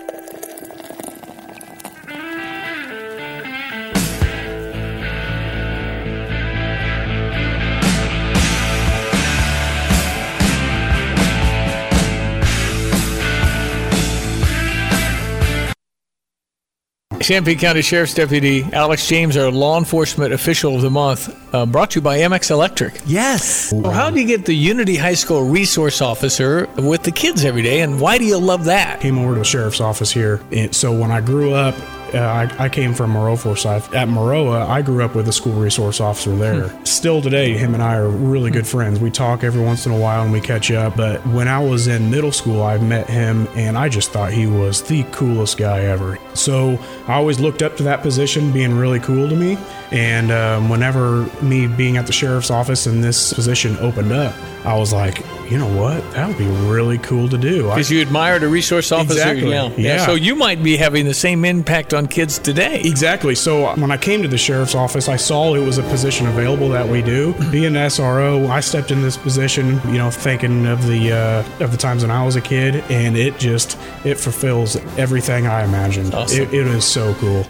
Champaign 17.29 17.59
County 17.59 17.83
Sheriff's 17.83 18.15
Deputy 18.15 18.63
Alex 18.73 19.07
James, 19.07 19.37
our 19.37 19.51
law 19.51 19.77
enforcement 19.77 20.33
official 20.33 20.77
of 20.77 20.81
the 20.81 20.89
month, 20.89 21.55
uh, 21.55 21.67
brought 21.67 21.91
to 21.91 21.99
you 21.99 22.01
by 22.01 22.21
MX 22.21 22.51
Electric. 22.51 23.03
Yes. 23.05 23.71
Well, 23.71 23.93
how 23.93 24.09
do 24.09 24.19
you 24.19 24.27
get 24.27 24.47
the 24.47 24.55
Unity 24.55 24.97
High 24.97 25.13
School 25.13 25.45
resource 25.45 26.01
officer 26.01 26.67
with 26.79 27.03
the 27.03 27.13
kids 27.13 27.45
every 27.45 27.61
day, 27.61 27.83
and 27.83 28.01
why 28.01 28.17
do 28.17 28.25
you 28.25 28.39
love 28.39 28.65
that? 28.65 29.01
Came 29.01 29.19
over 29.19 29.35
to 29.35 29.41
the 29.41 29.45
sheriff's 29.45 29.79
office 29.79 30.11
here. 30.11 30.41
And 30.53 30.75
so 30.75 30.91
when 30.91 31.11
I 31.11 31.21
grew 31.21 31.53
up, 31.53 31.75
uh, 32.15 32.19
I, 32.19 32.65
I, 32.65 32.69
came 32.69 32.95
from 32.95 33.13
Maroa 33.13 33.39
Forsyth. 33.39 33.95
At 33.95 34.09
Maroa, 34.09 34.67
I 34.67 34.83
grew 34.83 35.05
up 35.05 35.15
with 35.15 35.29
a 35.29 35.33
school 35.33 35.53
resource 35.53 36.01
officer 36.01 36.35
there. 36.35 36.69
Hmm. 36.69 36.85
Still 36.85 37.23
today, 37.23 37.57
him 37.57 37.75
and 37.75 37.83
I 37.83 37.97
are 37.97 38.09
really 38.09 38.51
good 38.51 38.67
friends. 38.67 39.01
We 39.01 39.11
talk 39.11 39.45
every 39.45 39.63
once 39.63 39.87
in 39.87 39.93
a 39.93 39.99
while 39.99 40.23
and 40.23 40.33
we 40.33 40.41
catch 40.41 40.71
up. 40.71 40.97
But 40.97 41.27
when 41.29 41.49
I 41.49 41.59
was 41.59 41.87
in 41.87 42.11
middle 42.11 42.33
school, 42.33 42.63
I 42.63 42.79
met 42.79 43.09
him 43.09 43.49
and 43.55 43.77
I 43.77 43.89
just 43.89 44.11
thought 44.11 44.33
he 44.33 44.47
was 44.47 44.83
the 44.83 45.05
coolest 45.05 45.59
guy 45.59 45.81
ever. 45.81 46.19
So 46.35 46.79
I 47.07 47.15
always 47.15 47.41
looked 47.41 47.63
up 47.63 47.77
to 47.79 47.83
that 47.85 48.03
position 48.03 48.53
being 48.53 48.77
really 48.77 49.01
cool 49.01 49.29
to 49.29 49.37
me. 49.37 49.59
And 49.91 50.31
um, 50.31 50.69
whenever 50.69 51.25
me 51.43 51.67
being 51.67 51.97
at 51.97 52.07
the 52.07 52.13
sheriff's 52.13 52.51
office 52.51 52.87
and 52.87 53.03
this 53.03 53.33
position 53.33 53.77
opened 53.79 54.13
up, 54.13 54.35
I 54.65 54.77
was 54.77 54.93
like, 54.93 55.25
you 55.51 55.57
know 55.57 55.81
what? 55.81 55.99
That 56.13 56.29
would 56.29 56.37
be 56.37 56.47
really 56.47 56.99
cool 56.99 57.29
to 57.29 57.39
do. 57.39 57.65
Because 57.65 57.91
you 57.91 58.03
admired 58.03 58.43
a 58.43 58.49
resource 58.49 58.93
officer. 58.93 59.15
Exactly. 59.15 59.51
Yeah. 59.51 59.69
yeah. 59.69 59.97
yeah. 59.97 60.07
So 60.07 60.15
you 60.15 60.35
might 60.35 60.63
be 60.63 60.77
having 60.77 61.07
the 61.07 61.15
same 61.15 61.45
impact 61.45 61.95
on 61.95 61.98
kids 62.07 62.39
today. 62.39 62.81
Exactly. 62.85 63.35
So 63.35 63.75
when 63.77 63.91
I 63.91 63.97
came 63.97 64.23
to 64.23 64.29
the 64.29 64.39
sheriff's 64.39 64.75
office, 64.75 65.09
I 65.09 65.17
saw 65.17 65.55
it 65.55 65.65
was 65.65 65.79
a 65.79 65.83
position 65.85 66.27
available 66.27 66.69
that 66.71 66.89
we 66.89 67.03
do. 67.03 67.35
Being 67.51 67.77
an 67.77 67.89
SRO, 67.89 68.49
I 68.49 68.61
stepped 68.61 68.91
in 68.91 69.03
this 69.03 69.17
position, 69.17 69.81
you 69.87 69.99
know, 69.99 70.11
thinking 70.11 70.67
of 70.67 70.87
the 70.87 71.13
uh, 71.13 71.65
of 71.65 71.73
the 71.73 71.79
times 71.79 72.03
when 72.03 72.11
I 72.11 72.25
was 72.25 72.37
a 72.37 72.41
kid, 72.41 72.77
and 72.91 73.17
it 73.17 73.39
just 73.39 73.79
it 74.05 74.17
fulfills 74.17 74.77
everything 74.97 75.47
I 75.47 75.65
imagined. 75.65 76.15
Awesome. 76.15 76.43
It, 76.43 76.55
it 76.55 76.67
is 76.67 76.85
so 76.85 77.15
cool. 77.15 77.47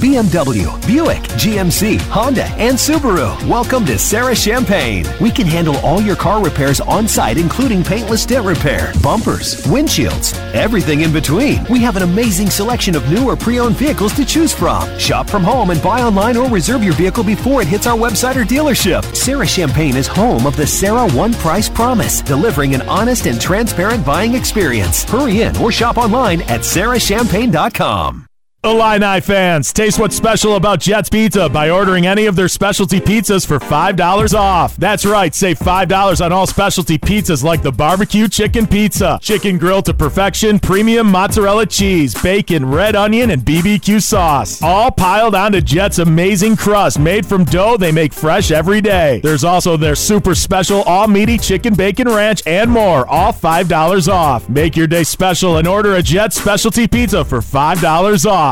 BMW, 0.00 0.64
Buick, 0.86 1.22
GMC, 1.36 2.00
Honda, 2.08 2.44
and 2.56 2.76
Subaru. 2.76 3.46
Welcome 3.46 3.84
to 3.84 3.98
Serra 3.98 4.34
Champaign. 4.34 5.04
We 5.20 5.30
can 5.30 5.46
handle 5.46 5.76
all 5.78 6.00
your 6.00 6.16
car 6.16 6.42
repairs 6.42 6.80
on 6.80 7.06
site, 7.06 7.36
including 7.36 7.84
paintless 7.84 8.24
dent 8.24 8.46
repair, 8.46 8.94
bumpers, 9.02 9.62
windshields, 9.66 10.34
everything 10.54 11.02
in 11.02 11.12
between. 11.12 11.64
We 11.66 11.80
have 11.80 11.96
an 11.96 12.02
amazing 12.02 12.48
selection 12.48 12.96
of 12.96 13.08
new 13.10 13.28
or 13.28 13.36
pre 13.36 13.60
owned 13.60 13.76
vehicles 13.76 14.14
to 14.14 14.24
choose 14.24 14.54
from. 14.54 14.98
Shop 14.98 15.28
from 15.28 15.44
home 15.44 15.68
and 15.68 15.82
buy 15.82 16.00
online 16.00 16.38
or 16.38 16.48
reserve 16.48 16.82
your 16.82 16.94
vehicle 16.94 17.22
before 17.22 17.60
it 17.60 17.68
hits 17.68 17.86
our 17.86 17.98
website 17.98 18.36
or 18.36 18.44
dealership. 18.44 19.04
Serra 19.14 19.46
Champaign 19.46 19.96
is 19.96 20.06
home 20.06 20.46
of 20.46 20.56
the 20.56 20.66
Serra 20.66 21.10
One 21.10 21.34
Price 21.34 21.68
Promise, 21.68 22.22
delivering 22.22 22.74
an 22.74 22.82
honest 22.82 23.26
and 23.26 23.38
transparent 23.38 24.06
buying 24.06 24.34
experience. 24.34 25.04
Hurry 25.04 25.42
in 25.42 25.54
or 25.58 25.70
shop 25.70 25.98
online 25.98 26.40
at 26.42 26.60
serrachampaign.com. 26.60 28.29
Illini 28.62 29.22
fans, 29.22 29.72
taste 29.72 29.98
what's 29.98 30.14
special 30.14 30.56
about 30.56 30.80
Jets 30.80 31.08
Pizza 31.08 31.48
by 31.48 31.70
ordering 31.70 32.06
any 32.06 32.26
of 32.26 32.36
their 32.36 32.46
specialty 32.46 33.00
pizzas 33.00 33.46
for 33.46 33.58
$5 33.58 34.38
off. 34.38 34.76
That's 34.76 35.06
right, 35.06 35.34
save 35.34 35.58
$5 35.58 36.22
on 36.22 36.30
all 36.30 36.46
specialty 36.46 36.98
pizzas 36.98 37.42
like 37.42 37.62
the 37.62 37.72
barbecue 37.72 38.28
chicken 38.28 38.66
pizza, 38.66 39.18
chicken 39.22 39.56
grilled 39.56 39.86
to 39.86 39.94
perfection, 39.94 40.58
premium 40.58 41.10
mozzarella 41.10 41.64
cheese, 41.64 42.14
bacon, 42.22 42.70
red 42.70 42.94
onion, 42.94 43.30
and 43.30 43.40
BBQ 43.40 44.02
sauce. 44.02 44.60
All 44.60 44.90
piled 44.90 45.34
onto 45.34 45.62
Jets' 45.62 45.98
amazing 45.98 46.54
crust 46.54 46.98
made 46.98 47.24
from 47.24 47.44
dough 47.44 47.78
they 47.78 47.92
make 47.92 48.12
fresh 48.12 48.50
every 48.50 48.82
day. 48.82 49.20
There's 49.22 49.42
also 49.42 49.78
their 49.78 49.94
super 49.94 50.34
special 50.34 50.82
all 50.82 51.08
meaty 51.08 51.38
chicken 51.38 51.72
bacon 51.74 52.08
ranch 52.10 52.42
and 52.44 52.70
more, 52.70 53.06
all 53.06 53.32
$5 53.32 54.12
off. 54.12 54.46
Make 54.50 54.76
your 54.76 54.86
day 54.86 55.04
special 55.04 55.56
and 55.56 55.66
order 55.66 55.94
a 55.94 56.02
Jets 56.02 56.38
specialty 56.38 56.86
pizza 56.86 57.24
for 57.24 57.38
$5 57.38 58.30
off. 58.30 58.49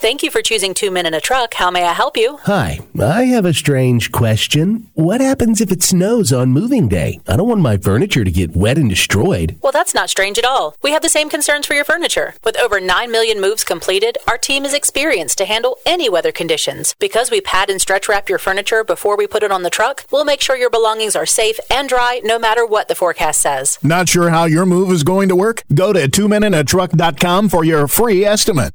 Thank 0.00 0.22
you 0.22 0.30
for 0.30 0.42
choosing 0.42 0.74
Two 0.74 0.92
Men 0.92 1.06
in 1.06 1.14
a 1.14 1.20
Truck. 1.20 1.54
How 1.54 1.72
may 1.72 1.84
I 1.84 1.92
help 1.92 2.16
you? 2.16 2.36
Hi, 2.44 2.78
I 3.00 3.24
have 3.24 3.44
a 3.44 3.52
strange 3.52 4.12
question. 4.12 4.86
What 4.94 5.20
happens 5.20 5.60
if 5.60 5.72
it 5.72 5.82
snows 5.82 6.32
on 6.32 6.52
moving 6.52 6.86
day? 6.86 7.18
I 7.26 7.34
don't 7.36 7.48
want 7.48 7.62
my 7.62 7.78
furniture 7.78 8.22
to 8.22 8.30
get 8.30 8.54
wet 8.54 8.78
and 8.78 8.88
destroyed. 8.88 9.58
Well, 9.60 9.72
that's 9.72 9.94
not 9.94 10.08
strange 10.08 10.38
at 10.38 10.44
all. 10.44 10.76
We 10.84 10.92
have 10.92 11.02
the 11.02 11.08
same 11.08 11.28
concerns 11.28 11.66
for 11.66 11.74
your 11.74 11.84
furniture. 11.84 12.34
With 12.44 12.56
over 12.60 12.80
9 12.80 13.10
million 13.10 13.40
moves 13.40 13.64
completed, 13.64 14.18
our 14.28 14.38
team 14.38 14.64
is 14.64 14.72
experienced 14.72 15.36
to 15.38 15.46
handle 15.46 15.78
any 15.84 16.08
weather 16.08 16.30
conditions. 16.30 16.94
Because 17.00 17.32
we 17.32 17.40
pad 17.40 17.68
and 17.68 17.80
stretch 17.80 18.08
wrap 18.08 18.28
your 18.28 18.38
furniture 18.38 18.84
before 18.84 19.16
we 19.16 19.26
put 19.26 19.42
it 19.42 19.50
on 19.50 19.64
the 19.64 19.68
truck, 19.68 20.04
we'll 20.12 20.24
make 20.24 20.40
sure 20.40 20.56
your 20.56 20.70
belongings 20.70 21.16
are 21.16 21.26
safe 21.26 21.58
and 21.72 21.88
dry 21.88 22.20
no 22.22 22.38
matter 22.38 22.64
what 22.64 22.86
the 22.86 22.94
forecast 22.94 23.40
says. 23.40 23.80
Not 23.82 24.08
sure 24.08 24.30
how 24.30 24.44
your 24.44 24.64
move 24.64 24.92
is 24.92 25.02
going 25.02 25.28
to 25.28 25.34
work? 25.34 25.64
Go 25.74 25.92
to 25.92 26.08
twomeninatruck.com 26.08 27.48
for 27.48 27.64
your 27.64 27.88
free 27.88 28.24
estimate. 28.24 28.74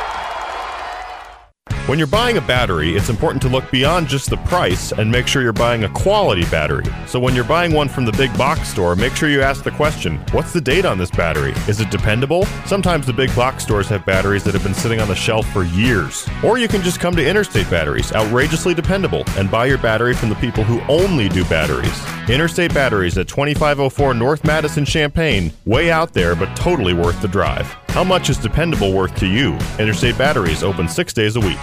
When 1.87 1.97
you're 1.97 2.07
buying 2.07 2.37
a 2.37 2.41
battery, 2.41 2.95
it's 2.95 3.09
important 3.09 3.41
to 3.41 3.49
look 3.49 3.69
beyond 3.71 4.07
just 4.07 4.29
the 4.29 4.37
price 4.37 4.91
and 4.91 5.11
make 5.11 5.25
sure 5.25 5.41
you're 5.41 5.51
buying 5.51 5.83
a 5.83 5.89
quality 5.89 6.45
battery. 6.45 6.85
So 7.07 7.19
when 7.19 7.33
you're 7.33 7.43
buying 7.43 7.73
one 7.73 7.89
from 7.89 8.05
the 8.05 8.11
big 8.11 8.31
box 8.37 8.69
store, 8.69 8.95
make 8.95 9.15
sure 9.15 9.29
you 9.29 9.41
ask 9.41 9.63
the 9.63 9.71
question 9.71 10.17
what's 10.31 10.53
the 10.53 10.61
date 10.61 10.85
on 10.85 10.99
this 10.99 11.09
battery? 11.09 11.53
Is 11.67 11.81
it 11.81 11.89
dependable? 11.89 12.45
Sometimes 12.67 13.07
the 13.07 13.13
big 13.13 13.35
box 13.35 13.63
stores 13.63 13.89
have 13.89 14.05
batteries 14.05 14.43
that 14.43 14.53
have 14.53 14.63
been 14.63 14.75
sitting 14.75 15.01
on 15.01 15.07
the 15.07 15.15
shelf 15.15 15.51
for 15.51 15.63
years. 15.63 16.29
Or 16.43 16.59
you 16.59 16.67
can 16.67 16.83
just 16.83 16.99
come 16.99 17.15
to 17.15 17.27
Interstate 17.27 17.69
Batteries, 17.71 18.13
outrageously 18.13 18.75
dependable, 18.75 19.23
and 19.29 19.49
buy 19.49 19.65
your 19.65 19.79
battery 19.79 20.13
from 20.13 20.29
the 20.29 20.35
people 20.35 20.63
who 20.63 20.81
only 20.81 21.29
do 21.29 21.43
batteries. 21.45 21.99
Interstate 22.29 22.75
Batteries 22.75 23.17
at 23.17 23.27
2504 23.27 24.13
North 24.13 24.43
Madison 24.43 24.85
Champaign, 24.85 25.51
way 25.65 25.91
out 25.91 26.13
there, 26.13 26.35
but 26.35 26.55
totally 26.55 26.93
worth 26.93 27.19
the 27.23 27.27
drive. 27.27 27.75
How 27.91 28.05
much 28.05 28.29
is 28.29 28.37
dependable 28.37 28.93
worth 28.93 29.13
to 29.17 29.27
you? 29.27 29.57
Interstate 29.77 30.17
Batteries 30.17 30.63
open 30.63 30.87
six 30.87 31.11
days 31.11 31.35
a 31.35 31.41
week. 31.41 31.59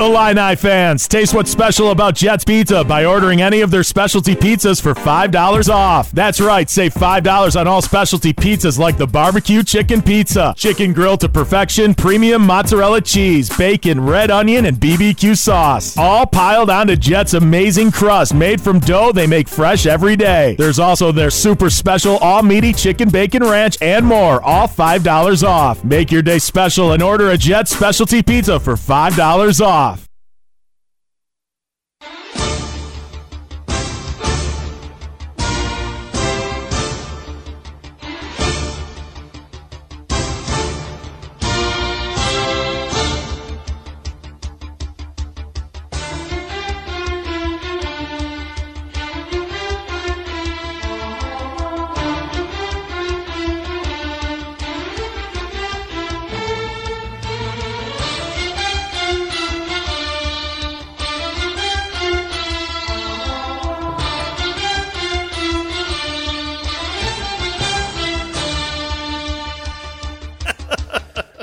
Illini 0.00 0.56
fans, 0.56 1.06
taste 1.06 1.34
what's 1.34 1.50
special 1.50 1.90
about 1.90 2.14
Jets 2.14 2.42
Pizza 2.42 2.82
by 2.82 3.04
ordering 3.04 3.42
any 3.42 3.60
of 3.60 3.70
their 3.70 3.82
specialty 3.82 4.34
pizzas 4.34 4.80
for 4.80 4.94
$5 4.94 5.68
off. 5.68 6.10
That's 6.12 6.40
right, 6.40 6.70
save 6.70 6.94
$5 6.94 7.60
on 7.60 7.68
all 7.68 7.82
specialty 7.82 8.32
pizzas 8.32 8.78
like 8.78 8.96
the 8.96 9.06
barbecue 9.06 9.62
chicken 9.62 10.00
pizza, 10.00 10.54
chicken 10.56 10.94
grilled 10.94 11.20
to 11.20 11.28
perfection, 11.28 11.94
premium 11.94 12.46
mozzarella 12.46 13.02
cheese, 13.02 13.54
bacon, 13.54 14.00
red 14.00 14.30
onion, 14.30 14.64
and 14.64 14.78
BBQ 14.78 15.36
sauce. 15.36 15.98
All 15.98 16.24
piled 16.24 16.70
onto 16.70 16.96
Jets' 16.96 17.34
amazing 17.34 17.92
crust 17.92 18.32
made 18.32 18.58
from 18.58 18.80
dough 18.80 19.12
they 19.12 19.26
make 19.26 19.48
fresh 19.48 19.84
every 19.84 20.16
day. 20.16 20.54
There's 20.56 20.78
also 20.78 21.12
their 21.12 21.30
super 21.30 21.68
special 21.68 22.16
all 22.18 22.42
meaty 22.42 22.72
chicken 22.72 23.10
bacon 23.10 23.42
ranch 23.42 23.76
and 23.82 24.06
more, 24.06 24.40
all 24.40 24.66
$5 24.66 25.46
off. 25.46 25.84
Make 25.84 26.10
your 26.10 26.22
day 26.22 26.38
special 26.38 26.92
and 26.92 27.02
order 27.02 27.28
a 27.32 27.36
Jets 27.36 27.76
specialty 27.76 28.22
pizza 28.22 28.58
for 28.58 28.76
$5 28.76 29.60
off. 29.60 29.89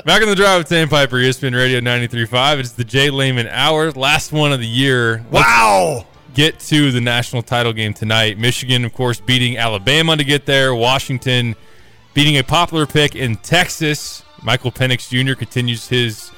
Back 0.08 0.22
in 0.22 0.28
the 0.30 0.34
drive 0.34 0.60
with 0.60 0.68
Sandpiper, 0.68 1.16
ESPN 1.16 1.54
Radio 1.54 1.80
93.5. 1.80 2.60
It's 2.60 2.72
the 2.72 2.82
Jay 2.82 3.10
Leman 3.10 3.46
Hour, 3.48 3.92
last 3.92 4.32
one 4.32 4.52
of 4.54 4.58
the 4.58 4.66
year. 4.66 5.22
Wow! 5.30 5.96
Let's 6.06 6.06
get 6.34 6.58
to 6.60 6.90
the 6.90 7.00
national 7.02 7.42
title 7.42 7.74
game 7.74 7.92
tonight. 7.92 8.38
Michigan, 8.38 8.86
of 8.86 8.94
course, 8.94 9.20
beating 9.20 9.58
Alabama 9.58 10.16
to 10.16 10.24
get 10.24 10.46
there. 10.46 10.74
Washington 10.74 11.54
beating 12.14 12.38
a 12.38 12.42
popular 12.42 12.86
pick 12.86 13.16
in 13.16 13.36
Texas. 13.36 14.22
Michael 14.42 14.72
Penix 14.72 15.10
Jr. 15.10 15.34
continues 15.34 15.86
his 15.88 16.30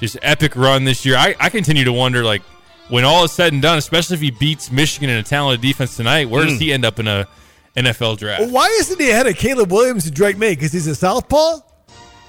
just 0.00 0.18
epic 0.20 0.54
run 0.54 0.84
this 0.84 1.06
year. 1.06 1.16
I, 1.16 1.34
I 1.40 1.48
continue 1.48 1.84
to 1.84 1.94
wonder, 1.94 2.22
like, 2.24 2.42
when 2.90 3.06
all 3.06 3.24
is 3.24 3.32
said 3.32 3.54
and 3.54 3.62
done, 3.62 3.78
especially 3.78 4.16
if 4.16 4.20
he 4.20 4.32
beats 4.32 4.70
Michigan 4.70 5.08
in 5.08 5.16
a 5.16 5.22
talented 5.22 5.62
defense 5.62 5.96
tonight, 5.96 6.28
where 6.28 6.44
does 6.44 6.58
Mm. 6.58 6.60
he 6.60 6.72
end 6.74 6.84
up 6.84 6.98
in 6.98 7.08
a 7.08 7.26
NFL 7.74 8.18
draft? 8.18 8.42
Well, 8.42 8.50
why 8.50 8.66
isn't 8.80 9.00
he 9.00 9.10
ahead 9.10 9.26
of 9.26 9.36
Caleb 9.36 9.72
Williams 9.72 10.04
and 10.04 10.14
Drake 10.14 10.36
Maye? 10.36 10.54
Because 10.56 10.72
he's 10.72 10.86
a 10.86 10.94
southpaw. 10.94 11.60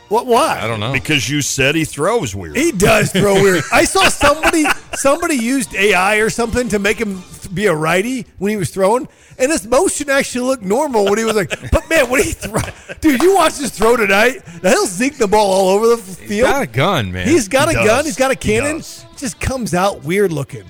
What? 0.09 0.27
Why? 0.27 0.59
I 0.61 0.67
don't 0.67 0.79
know. 0.79 0.93
Because 0.93 1.27
you 1.29 1.41
said 1.41 1.73
he 1.75 1.83
throws 1.83 2.35
weird. 2.35 2.55
He 2.55 2.71
does 2.71 3.11
throw 3.11 3.33
weird. 3.41 3.63
I 3.71 3.85
saw 3.85 4.07
somebody 4.09 4.65
somebody 4.93 5.35
used 5.35 5.73
AI 5.75 6.17
or 6.17 6.29
something 6.29 6.69
to 6.69 6.79
make 6.79 6.97
him 6.99 7.23
be 7.53 7.65
a 7.65 7.73
righty 7.75 8.25
when 8.37 8.51
he 8.51 8.57
was 8.57 8.69
throwing, 8.69 9.07
and 9.39 9.51
his 9.51 9.65
motion 9.67 10.09
actually 10.09 10.45
looked 10.45 10.63
normal 10.63 11.05
when 11.05 11.17
he 11.17 11.23
was 11.25 11.35
like. 11.35 11.49
But 11.71 11.89
man, 11.89 12.09
when 12.09 12.23
he 12.23 12.31
throw, 12.33 12.61
dude, 13.01 13.21
you 13.23 13.33
watch 13.35 13.57
this 13.57 13.71
throw 13.71 13.97
tonight. 13.97 14.41
He'll 14.61 14.85
zink 14.85 15.17
the 15.17 15.27
ball 15.27 15.51
all 15.51 15.69
over 15.69 15.87
the 15.87 15.97
field. 15.97 16.29
He's 16.29 16.41
got 16.43 16.61
a 16.61 16.67
gun, 16.67 17.11
man. 17.11 17.27
He's 17.27 17.47
got 17.47 17.69
He 17.69 17.75
a 17.75 17.77
does. 17.79 17.87
gun. 17.87 18.05
He's 18.05 18.15
got 18.15 18.31
a 18.31 18.35
cannon. 18.35 18.77
It 18.77 19.05
just 19.17 19.39
comes 19.39 19.73
out 19.73 20.03
weird 20.03 20.31
looking. 20.31 20.69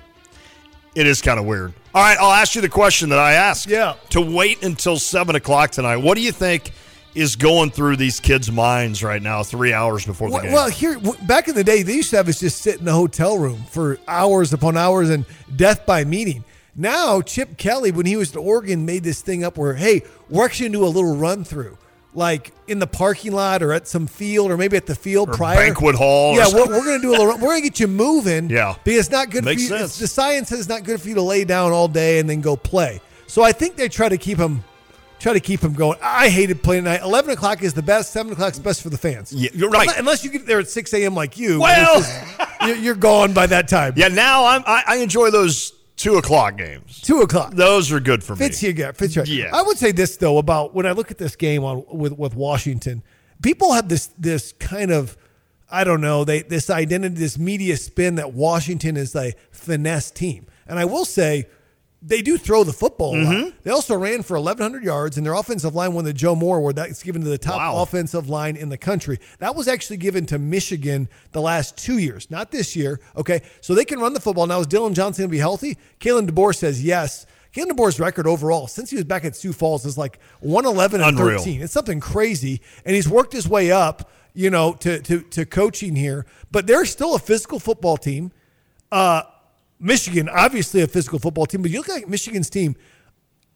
It 0.96 1.08
is 1.08 1.22
kind 1.22 1.38
of 1.40 1.46
weird. 1.46 1.74
All 1.94 2.02
right, 2.02 2.18
I'll 2.18 2.32
ask 2.32 2.56
you 2.56 2.62
the 2.62 2.70
question 2.70 3.10
that 3.10 3.20
I 3.20 3.34
asked. 3.34 3.68
Yeah. 3.68 3.96
To 4.12 4.22
wait 4.22 4.64
until 4.64 4.98
seven 4.98 5.36
o'clock 5.36 5.72
tonight. 5.72 5.98
What 5.98 6.16
do 6.16 6.22
you 6.22 6.32
think 6.32 6.72
is 7.16 7.36
going 7.36 7.72
through 7.72 7.96
these 7.96 8.20
kids' 8.20 8.52
minds 8.52 9.04
right 9.04 9.22
now, 9.22 9.42
three 9.42 9.72
hours 9.74 10.06
before 10.06 10.28
the 10.30 10.34
Well, 10.34 10.44
game? 10.44 10.52
well, 10.52 10.70
here 10.70 11.00
back 11.24 11.48
in 11.48 11.56
the 11.56 11.64
day, 11.64 11.82
they 11.82 11.94
used 11.96 12.10
to 12.12 12.18
have 12.18 12.28
us 12.28 12.40
just 12.40 12.62
sit 12.62 12.78
in 12.80 12.86
the 12.86 12.92
hotel 12.94 13.38
room 13.38 13.64
for 13.72 13.98
hours 14.08 14.52
upon 14.54 14.76
hours 14.78 15.10
and 15.10 15.26
death 15.56 15.86
by 15.86 16.04
meeting. 16.04 16.44
Now, 16.76 17.22
Chip 17.22 17.56
Kelly, 17.58 17.92
when 17.92 18.06
he 18.06 18.18
was 18.18 18.32
at 18.32 18.38
Oregon, 18.38 18.86
made 18.86 19.04
this 19.04 19.22
thing 19.22 19.44
up 19.46 19.58
where, 19.58 19.76
hey, 19.76 20.02
we're 20.30 20.44
actually 20.44 20.68
gonna 20.70 20.80
do 20.80 20.86
a 20.86 20.88
little 20.88 21.16
run 21.16 21.46
through, 21.46 21.78
like 22.14 22.52
in 22.68 22.80
the 22.80 22.88
parking 22.88 23.32
lot 23.32 23.64
or 23.64 23.72
at 23.72 23.88
some 23.88 24.08
field 24.08 24.52
or 24.52 24.58
maybe 24.58 24.76
at 24.76 24.86
the 24.86 24.96
field 24.96 25.30
Or 25.30 25.34
prior 25.36 25.56
banquet 25.56 25.96
hall 25.96 26.34
or 26.34 26.38
Yeah, 26.38 26.48
we're, 26.54 26.68
we're 26.68 26.84
gonna 26.84 27.00
do 27.00 27.12
a 27.12 27.12
little. 27.12 27.28
run- 27.28 27.40
We're 27.40 27.48
gonna 27.52 27.62
get 27.62 27.80
you 27.80 27.88
moving. 27.88 28.50
Yeah. 28.50 28.76
because 28.84 29.00
it's 29.06 29.10
not 29.12 29.30
good 29.30 29.46
Makes 29.46 29.70
for 29.70 29.74
you. 29.76 29.80
sense. 29.80 30.00
the 30.00 30.08
science 30.08 30.50
says 30.50 30.60
it's 30.60 30.68
not 30.70 30.84
good 30.84 31.00
for 31.02 31.08
you 31.08 31.16
to 31.16 31.22
lay 31.22 31.46
down 31.46 31.72
all 31.72 31.88
day 31.88 32.20
and 32.20 32.30
then 32.30 32.42
go 32.42 32.58
play. 32.58 33.00
So 33.28 33.42
I 33.42 33.54
think 33.54 33.78
they 33.78 33.88
try 33.88 34.10
to 34.10 34.18
keep 34.18 34.38
him. 34.38 34.64
Try 35.26 35.34
to 35.34 35.40
keep 35.40 35.62
him 35.62 35.74
going. 35.74 35.98
I 36.04 36.30
hated 36.30 36.62
playing 36.62 36.86
at 36.86 37.02
night. 37.02 37.02
Eleven 37.02 37.32
o'clock 37.32 37.64
is 37.64 37.74
the 37.74 37.82
best. 37.82 38.12
Seven 38.14 38.32
o'clock 38.34 38.54
is 38.54 38.60
best 38.60 38.84
for 38.84 38.92
the 38.92 38.98
fans. 39.00 39.34
Yeah, 39.34 39.50
you're 39.56 39.72
right. 39.72 39.88
Unless, 39.88 39.98
unless 40.00 40.24
you 40.24 40.30
get 40.30 40.46
there 40.46 40.60
at 40.60 40.70
six 40.70 40.94
a.m. 40.94 41.16
like 41.16 41.40
you. 41.40 41.62
Well- 41.62 41.96
just- 42.02 42.40
you're, 42.68 42.76
you're 42.76 42.94
gone 42.94 43.34
by 43.34 43.48
that 43.48 43.68
time. 43.68 43.94
yeah, 43.96 44.10
now 44.10 44.46
I'm, 44.46 44.62
I, 44.68 44.84
I 44.86 44.96
enjoy 44.98 45.32
those 45.32 45.72
two 45.96 46.18
o'clock 46.18 46.60
games. 46.60 47.02
Two 47.02 47.22
o'clock. 47.22 47.56
Those 47.56 47.92
are 47.92 48.00
good 48.00 48.24
for 48.24 48.36
me. 48.36 48.38
Fits 48.46 48.62
you, 48.62 48.70
yeah, 48.78 48.92
fits 48.92 49.16
you. 49.16 49.24
right. 49.24 49.28
Yeah. 49.28 49.50
I 49.52 49.64
would 49.64 49.80
say 49.80 49.92
this 49.92 50.16
though 50.18 50.38
about 50.38 50.76
when 50.76 50.86
I 50.86 50.92
look 50.92 51.10
at 51.10 51.18
this 51.18 51.36
game 51.36 51.64
on 51.64 51.84
with 51.92 52.14
with 52.20 52.36
Washington, 52.36 53.02
people 53.42 53.74
have 53.74 53.90
this 53.90 54.12
this 54.20 54.52
kind 54.60 54.92
of 54.92 55.18
I 55.72 55.86
don't 55.86 56.02
know 56.02 56.24
they 56.24 56.44
this 56.44 56.70
identity, 56.70 57.16
this 57.16 57.40
media 57.40 57.78
spin 57.78 58.14
that 58.18 58.34
Washington 58.34 58.96
is 58.96 59.16
a 59.16 59.34
finesse 59.50 60.12
team, 60.12 60.46
and 60.68 60.78
I 60.78 60.86
will 60.86 61.04
say. 61.04 61.48
They 62.08 62.22
do 62.22 62.38
throw 62.38 62.64
the 62.64 62.72
football 62.74 63.16
Mm-hmm. 63.16 63.50
They 63.64 63.72
also 63.72 63.98
ran 63.98 64.22
for 64.22 64.36
1,100 64.40 64.84
yards, 64.84 65.18
and 65.18 65.26
their 65.26 65.34
offensive 65.34 65.74
line 65.74 65.94
won 65.94 66.06
the 66.06 66.14
Joe 66.14 66.36
Moore 66.36 66.58
Award. 66.58 66.76
That's 66.76 67.02
given 67.02 67.24
to 67.24 67.30
the 67.30 67.38
top 67.40 67.58
Wow. 67.58 67.82
offensive 67.82 68.30
line 68.30 68.56
in 68.56 68.70
the 68.70 68.78
country. 68.78 69.20
That 69.40 69.56
was 69.56 69.68
actually 69.68 69.98
given 69.98 70.26
to 70.28 70.38
Michigan 70.38 71.10
the 71.32 71.42
last 71.42 71.78
two 71.78 71.98
years, 71.98 72.30
not 72.30 72.52
this 72.52 72.76
year. 72.76 73.00
Okay, 73.18 73.42
so 73.62 73.74
they 73.74 73.86
can 73.86 74.00
run 74.00 74.14
the 74.14 74.20
football 74.20 74.46
now. 74.46 74.60
Is 74.60 74.68
Dillon 74.68 74.94
Johnson 74.94 75.24
going 75.24 75.30
to 75.30 75.32
be 75.32 75.40
healthy? 75.40 75.78
Kalen 76.00 76.30
DeBoer 76.30 76.56
says 76.56 76.84
yes. 76.84 77.26
Kalen 77.56 77.70
DeBoer's 77.72 78.00
record 78.00 78.28
overall 78.28 78.68
since 78.68 78.90
he 78.92 78.98
was 78.98 79.06
back 79.06 79.26
at 79.26 79.36
Sioux 79.36 79.54
Falls 79.54 79.86
is 79.86 79.98
like 79.98 80.20
111 80.42 81.02
and 81.02 81.18
Unreal. 81.18 81.40
13. 81.40 81.62
It's 81.62 81.74
something 81.74 82.00
crazy, 82.00 82.62
and 82.86 82.94
he's 82.96 83.08
worked 83.10 83.34
his 83.34 83.48
way 83.48 83.72
up, 83.72 84.12
you 84.34 84.50
know, 84.50 84.74
to 84.74 85.00
to 85.02 85.22
to 85.22 85.46
coaching 85.46 85.96
here. 85.96 86.26
But 86.52 86.68
they're 86.68 86.86
still 86.86 87.16
a 87.16 87.20
physical 87.20 87.60
football 87.60 87.98
team. 87.98 88.32
Uh, 88.92 89.24
Michigan, 89.86 90.28
obviously 90.28 90.82
a 90.82 90.88
physical 90.88 91.20
football 91.20 91.46
team, 91.46 91.62
but 91.62 91.70
you 91.70 91.78
look 91.78 91.90
at 91.90 92.10
Michigan's 92.10 92.50
team, 92.50 92.76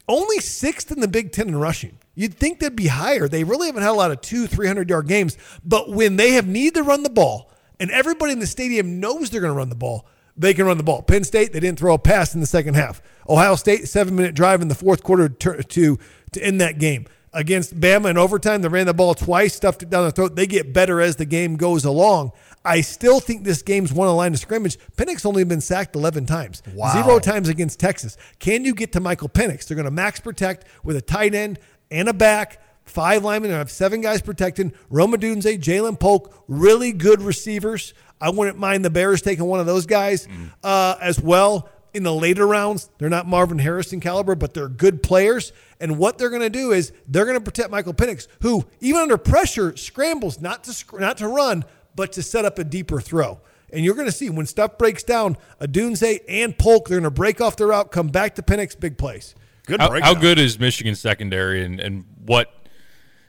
only 0.08 0.40
sixth 0.40 0.92
in 0.92 1.00
the 1.00 1.08
Big 1.08 1.32
Ten 1.32 1.48
in 1.48 1.56
rushing. 1.58 1.98
You'd 2.14 2.36
think 2.36 2.60
they'd 2.60 2.76
be 2.76 2.88
higher. 2.88 3.28
They 3.28 3.44
really 3.44 3.68
haven't 3.68 3.82
had 3.82 3.92
a 3.92 3.94
lot 3.94 4.12
of 4.12 4.22
two, 4.22 4.46
300 4.46 4.90
yard 4.90 5.08
games. 5.08 5.38
But 5.66 5.90
when 5.90 6.18
they 6.18 6.32
have 6.34 6.48
need 6.48 6.76
to 6.76 6.84
run 6.84 7.02
the 7.02 7.10
ball, 7.10 7.52
and 7.80 7.90
everybody 7.90 8.34
in 8.34 8.40
the 8.40 8.48
stadium 8.48 9.00
knows 9.00 9.30
they're 9.30 9.42
going 9.42 9.54
to 9.54 9.58
run 9.58 9.70
the 9.70 9.76
ball, 9.76 10.06
they 10.38 10.54
can 10.54 10.66
run 10.66 10.78
the 10.78 10.84
ball. 10.84 11.02
Penn 11.02 11.24
State, 11.24 11.52
they 11.52 11.60
didn't 11.60 11.80
throw 11.80 11.96
a 11.96 12.00
pass 12.00 12.36
in 12.36 12.42
the 12.42 12.48
second 12.48 12.76
half. 12.76 13.02
Ohio 13.28 13.56
State, 13.56 13.88
seven 13.88 14.16
minute 14.16 14.36
drive 14.36 14.62
in 14.62 14.68
the 14.68 14.76
fourth 14.76 15.02
quarter 15.02 15.30
to, 15.30 15.64
to, 15.64 15.98
to 16.32 16.44
end 16.44 16.62
that 16.62 16.78
game. 16.78 17.08
Against 17.34 17.80
Bama 17.80 18.10
in 18.10 18.18
overtime, 18.18 18.62
they 18.62 18.68
ran 18.68 18.88
the 18.88 18.94
ball 18.94 19.14
twice, 19.14 19.56
stuffed 19.56 19.84
it 19.84 19.90
down 19.90 20.06
the 20.06 20.12
throat. 20.12 20.36
They 20.36 20.48
get 20.48 20.74
better 20.74 21.00
as 21.02 21.16
the 21.16 21.26
game 21.26 21.58
goes 21.58 21.86
along. 21.86 22.32
I 22.70 22.82
still 22.82 23.20
think 23.20 23.44
this 23.44 23.64
game's 23.64 23.92
won 23.92 24.08
a 24.08 24.14
line 24.16 24.32
of 24.32 24.40
scrimmage. 24.40 24.78
Penix 24.96 25.26
only 25.26 25.44
been 25.44 25.60
sacked 25.60 25.96
11 25.96 26.28
times. 26.28 26.62
Wow. 26.76 26.94
Zero 26.94 27.18
times 27.18 27.50
against 27.50 27.80
Texas. 27.80 28.16
Can 28.38 28.64
you 28.64 28.76
get 28.76 28.92
to 28.94 29.00
Michael 29.00 29.28
Penix? 29.28 29.68
They're 29.68 29.76
going 29.76 29.86
to 29.86 29.92
max 29.92 30.20
protect 30.20 30.66
with 30.84 30.96
a 30.96 31.02
tight 31.02 31.34
end 31.34 31.58
and 31.90 32.08
a 32.08 32.14
back. 32.14 32.62
Five 32.86 33.24
linemen. 33.24 33.50
They 33.50 33.58
have 33.58 33.72
seven 33.72 34.02
guys 34.02 34.22
protecting. 34.22 34.72
Rome 34.92 35.14
Odunze, 35.14 35.60
Ja'Lynn 35.60 36.00
Polk, 36.00 36.44
really 36.48 36.92
good 36.92 37.24
receivers. 37.24 37.96
I 38.22 38.30
wouldn't 38.30 38.60
mind 38.60 38.86
the 38.86 38.90
Bears 38.92 39.24
taking 39.24 39.46
one 39.46 39.60
of 39.60 39.66
those 39.66 39.88
guys 39.88 40.28
uh, 40.64 40.96
as 41.02 41.20
well 41.20 41.70
in 41.94 42.04
the 42.04 42.14
later 42.14 42.46
rounds. 42.46 42.90
They're 42.98 43.10
not 43.10 43.28
Marvin 43.28 43.60
Harrison 43.60 44.00
caliber, 44.00 44.36
but 44.36 44.54
they're 44.54 44.68
good 44.70 45.02
players. 45.02 45.54
And 45.80 45.98
what 45.98 46.18
they're 46.18 46.30
going 46.30 46.42
to 46.42 46.50
do 46.50 46.72
is 46.72 46.92
they're 47.08 47.26
going 47.26 47.38
to 47.38 47.44
protect 47.44 47.72
Michael 47.72 47.94
Penix, 47.94 48.28
who 48.42 48.66
even 48.80 49.02
under 49.02 49.18
pressure 49.18 49.76
scrambles 49.78 50.40
not 50.40 50.64
to 50.66 50.74
sc- 50.74 51.00
not 51.00 51.18
to 51.18 51.28
run, 51.28 51.64
but 52.00 52.14
to 52.14 52.24
set 52.24 52.46
up 52.46 52.58
a 52.58 52.64
deeper 52.64 53.02
throw. 53.02 53.42
And 53.74 53.84
you're 53.84 53.94
going 53.94 54.06
to 54.08 54.12
see 54.14 54.30
when 54.30 54.46
stuff 54.46 54.78
breaks 54.78 55.04
down, 55.04 55.36
Odunze 55.60 56.22
and 56.30 56.58
Polk, 56.58 56.88
they're 56.88 56.98
going 56.98 57.04
to 57.04 57.12
break 57.12 57.42
off 57.42 57.58
their 57.58 57.68
route, 57.68 57.92
come 57.92 58.08
back 58.08 58.36
to 58.36 58.42
Penix, 58.42 58.80
big 58.80 58.98
plays. 58.98 59.36
Good 59.66 59.82
How, 59.82 60.00
how 60.00 60.14
good 60.14 60.40
is 60.40 60.58
Michigan's 60.58 61.02
secondary, 61.02 61.66
and, 61.66 61.78
and 61.82 62.06
what? 62.26 62.54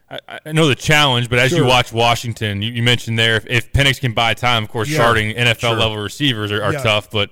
I, 0.08 0.38
I 0.46 0.52
know 0.52 0.68
the 0.68 0.76
challenge, 0.76 1.28
but 1.28 1.40
as 1.40 1.50
you 1.50 1.64
watch 1.66 1.92
Washington, 1.92 2.62
you, 2.62 2.70
you 2.70 2.82
mentioned 2.84 3.18
there 3.18 3.34
if, 3.38 3.46
if 3.48 3.72
Penix 3.72 3.98
can 4.00 4.14
buy 4.14 4.34
time, 4.34 4.62
of 4.62 4.68
course, 4.68 4.88
Yeah. 4.88 4.98
starting 4.98 5.34
NFL 5.34 5.58
Sure. 5.58 5.74
level 5.74 5.96
receivers 5.98 6.52
are, 6.52 6.62
are 6.62 6.72
Yeah. 6.72 6.82
tough. 6.84 7.10
But 7.10 7.30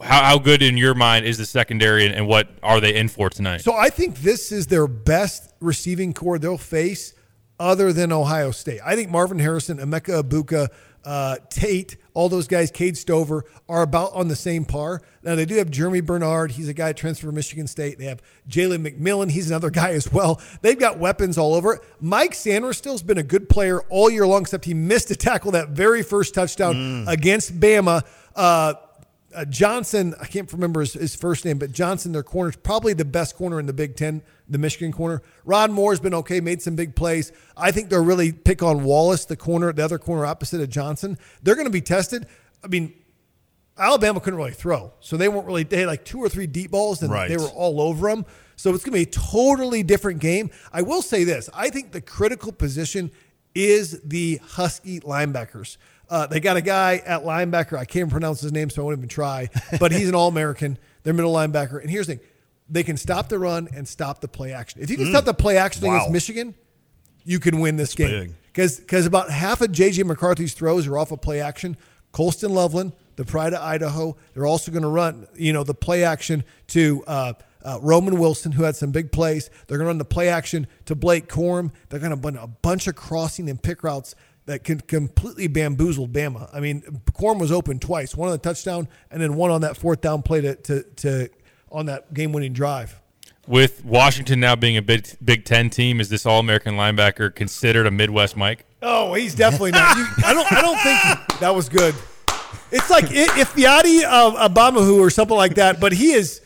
how, 0.00 0.22
how 0.22 0.38
good 0.38 0.62
in 0.62 0.76
your 0.76 0.94
mind 0.94 1.26
is 1.26 1.36
the 1.38 1.46
secondary, 1.46 2.06
and, 2.06 2.14
and 2.14 2.28
what 2.28 2.48
are 2.62 2.80
they 2.80 2.94
in 2.94 3.08
for 3.08 3.28
tonight? 3.28 3.62
So 3.62 3.74
I 3.74 3.90
think 3.90 4.20
this 4.20 4.52
is 4.52 4.68
their 4.68 4.86
best 4.86 5.52
receiving 5.58 6.14
core 6.14 6.38
they'll 6.38 6.58
face 6.58 7.14
other 7.58 7.92
than 7.92 8.12
Ohio 8.12 8.50
State. 8.50 8.80
I 8.84 8.94
think 8.94 9.10
Marvin 9.10 9.38
Harrison, 9.38 9.78
Emeka 9.78 10.22
Egbuka, 10.22 10.68
uh, 11.04 11.36
Tate, 11.48 11.96
all 12.12 12.28
those 12.28 12.48
guys, 12.48 12.70
Cade 12.70 12.96
Stover, 12.96 13.44
are 13.68 13.82
about 13.82 14.12
on 14.12 14.28
the 14.28 14.36
same 14.36 14.64
par. 14.64 15.00
Now, 15.22 15.36
they 15.36 15.46
do 15.46 15.56
have 15.56 15.70
Germie 15.70 16.04
Bernard. 16.04 16.50
He's 16.50 16.68
a 16.68 16.74
guy 16.74 16.92
transferred 16.92 17.28
from 17.28 17.34
Michigan 17.36 17.66
State. 17.66 17.98
They 17.98 18.06
have 18.06 18.20
Jalen 18.48 18.86
McMillan. 18.86 19.30
He's 19.30 19.48
another 19.48 19.70
guy 19.70 19.92
as 19.92 20.12
well. 20.12 20.40
They've 20.60 20.78
got 20.78 20.98
weapons 20.98 21.38
all 21.38 21.54
over. 21.54 21.80
Mike 22.00 22.32
Sainristil's 22.32 23.02
been 23.02 23.18
a 23.18 23.22
good 23.22 23.48
player 23.48 23.80
all 23.88 24.10
year 24.10 24.26
long, 24.26 24.42
except 24.42 24.64
he 24.64 24.74
missed 24.74 25.10
a 25.10 25.16
tackle 25.16 25.52
that 25.52 25.70
very 25.70 26.02
first 26.02 26.34
touchdown 26.34 27.06
against 27.08 27.58
Bama. 27.58 28.04
Uh, 28.36 28.74
uh, 29.34 29.44
Johnson, 29.44 30.14
I 30.20 30.26
can't 30.26 30.50
remember 30.52 30.80
his, 30.80 30.94
his 30.94 31.14
first 31.14 31.44
name, 31.44 31.58
but 31.58 31.70
Johnson, 31.72 32.12
their 32.12 32.22
corner, 32.22 32.50
is 32.50 32.56
probably 32.56 32.92
the 32.94 33.04
best 33.04 33.36
corner 33.36 33.60
in 33.60 33.66
the 33.66 33.72
Big 33.72 33.94
Ten, 33.96 34.22
the 34.48 34.58
Michigan 34.58 34.90
corner. 34.92 35.22
Rod 35.44 35.70
Moore's 35.70 36.00
been 36.00 36.14
okay, 36.14 36.40
made 36.40 36.62
some 36.62 36.76
big 36.76 36.96
plays. 36.96 37.30
I 37.56 37.70
think 37.70 37.90
they'll 37.90 38.04
really 38.04 38.32
pick 38.32 38.62
on 38.62 38.84
Wallace, 38.84 39.26
the 39.26 39.36
corner, 39.36 39.72
the 39.72 39.84
other 39.84 39.98
corner 39.98 40.24
opposite 40.24 40.60
of 40.60 40.70
Johnson. 40.70 41.18
They're 41.42 41.54
going 41.56 41.66
to 41.66 41.70
be 41.72 41.82
tested. 41.82 42.26
I 42.64 42.68
mean, 42.68 42.94
Alabama 43.76 44.18
couldn't 44.20 44.38
really 44.38 44.52
throw, 44.52 44.92
so 45.00 45.16
they 45.16 45.28
weren't 45.28 45.46
really. 45.46 45.62
They 45.62 45.78
had 45.80 45.86
like 45.86 46.04
two 46.04 46.18
or 46.18 46.28
three 46.28 46.46
deep 46.46 46.70
balls, 46.72 47.02
and 47.02 47.12
Right. 47.12 47.28
they 47.28 47.36
were 47.36 47.48
all 47.48 47.80
over 47.80 48.08
them. 48.08 48.26
So 48.56 48.74
it's 48.74 48.82
going 48.84 48.92
to 48.92 48.98
be 48.98 49.02
a 49.02 49.30
totally 49.30 49.84
different 49.84 50.20
game. 50.20 50.50
I 50.72 50.82
will 50.82 51.02
say 51.02 51.22
this: 51.22 51.48
I 51.54 51.70
think 51.70 51.92
the 51.92 52.00
critical 52.00 52.50
position 52.50 53.12
is 53.54 54.00
the 54.02 54.40
Husky 54.42 54.98
linebackers. 55.00 55.76
Uh, 56.10 56.26
they 56.26 56.40
got 56.40 56.56
a 56.56 56.62
guy 56.62 57.02
at 57.04 57.22
linebacker. 57.24 57.76
I 57.78 57.84
can't 57.84 58.10
pronounce 58.10 58.40
his 58.40 58.52
name, 58.52 58.70
so 58.70 58.82
I 58.82 58.84
won't 58.86 58.98
even 58.98 59.08
try. 59.08 59.50
But 59.78 59.92
he's 59.92 60.08
an 60.08 60.14
All-American. 60.16 60.78
They're 61.02 61.12
middle 61.14 61.32
linebacker, 61.32 61.80
and 61.80 61.90
here's 61.90 62.06
the 62.06 62.16
thing: 62.16 62.24
they 62.68 62.82
can 62.82 62.96
stop 62.96 63.28
the 63.28 63.38
run 63.38 63.68
and 63.74 63.86
stop 63.86 64.20
the 64.20 64.28
play 64.28 64.52
action. 64.52 64.80
If 64.82 64.90
you 64.90 64.96
can 64.96 65.06
Mm. 65.06 65.10
stop 65.10 65.24
the 65.24 65.34
play 65.34 65.56
action 65.58 65.86
Wow. 65.86 65.96
against 65.96 66.12
Michigan, 66.12 66.54
you 67.24 67.38
can 67.40 67.60
win 67.60 67.76
this 67.76 67.94
game 67.94 68.34
because 68.46 68.78
because 68.80 69.06
about 69.06 69.30
half 69.30 69.60
of 69.60 69.70
JJ 69.72 70.04
McCarthy's 70.04 70.54
throws 70.54 70.86
are 70.86 70.98
off 70.98 71.12
of 71.12 71.20
play 71.20 71.40
action. 71.40 71.76
Colston 72.12 72.52
Loveland, 72.54 72.92
the 73.16 73.24
pride 73.24 73.52
of 73.52 73.60
Idaho, 73.62 74.16
they're 74.32 74.46
also 74.46 74.72
going 74.72 74.82
to 74.82 74.88
run 74.88 75.26
you 75.36 75.52
know 75.52 75.62
the 75.62 75.74
play 75.74 76.04
action 76.04 76.42
to 76.68 77.04
uh, 77.06 77.32
uh, 77.64 77.78
Roman 77.82 78.18
Wilson, 78.18 78.52
who 78.52 78.62
had 78.62 78.76
some 78.76 78.90
big 78.92 79.12
plays. 79.12 79.50
They're 79.66 79.76
going 79.78 79.84
to 79.86 79.88
run 79.90 79.98
the 79.98 80.04
play 80.06 80.28
action 80.28 80.66
to 80.86 80.94
Blake 80.94 81.28
Corum. 81.28 81.70
They're 81.90 82.00
going 82.00 82.10
to 82.10 82.16
run 82.16 82.36
a 82.36 82.46
bunch 82.46 82.86
of 82.86 82.96
crossing 82.96 83.48
and 83.50 83.62
pick 83.62 83.82
routes 83.82 84.14
that 84.48 84.64
can 84.64 84.80
completely 84.80 85.46
bamboozle 85.46 86.08
Bama. 86.08 86.50
I 86.52 86.60
mean, 86.60 86.82
Corum 87.12 87.38
was 87.38 87.52
open 87.52 87.78
twice, 87.78 88.16
one 88.16 88.28
on 88.28 88.32
the 88.32 88.38
touchdown 88.38 88.88
and 89.10 89.22
then 89.22 89.36
one 89.36 89.50
on 89.50 89.60
that 89.60 89.76
fourth 89.76 90.00
down 90.00 90.22
play 90.22 90.40
to 90.40 90.54
to, 90.56 90.82
to 90.82 91.28
on 91.70 91.86
that 91.86 92.12
game 92.12 92.32
winning 92.32 92.52
drive. 92.52 93.00
with 93.46 93.84
Washington 93.84 94.40
now 94.40 94.56
being 94.56 94.76
a 94.76 94.82
Big, 94.82 95.06
Big 95.24 95.44
Ten 95.44 95.70
team, 95.70 96.00
is 96.00 96.08
this 96.08 96.26
All 96.26 96.40
American 96.40 96.74
linebacker 96.74 97.34
considered 97.34 97.86
a 97.86 97.90
Midwest 97.90 98.36
Mike? 98.36 98.64
Oh, 98.82 99.14
he's 99.14 99.34
definitely 99.34 99.72
not. 99.72 99.96
You, 99.96 100.06
I 100.24 100.32
don't. 100.34 100.52
I 100.52 100.60
don't 100.62 100.78
think 100.80 101.40
that 101.40 101.54
was 101.54 101.68
good. 101.68 101.94
It's 102.70 102.90
like 102.90 103.06
if 103.10 103.54
Fiati 103.54 104.04
uh, 104.04 104.48
Obamahu 104.48 104.98
or 104.98 105.10
something 105.10 105.36
like 105.36 105.54
that, 105.56 105.80
but 105.80 105.92
he 105.92 106.12
is. 106.12 106.40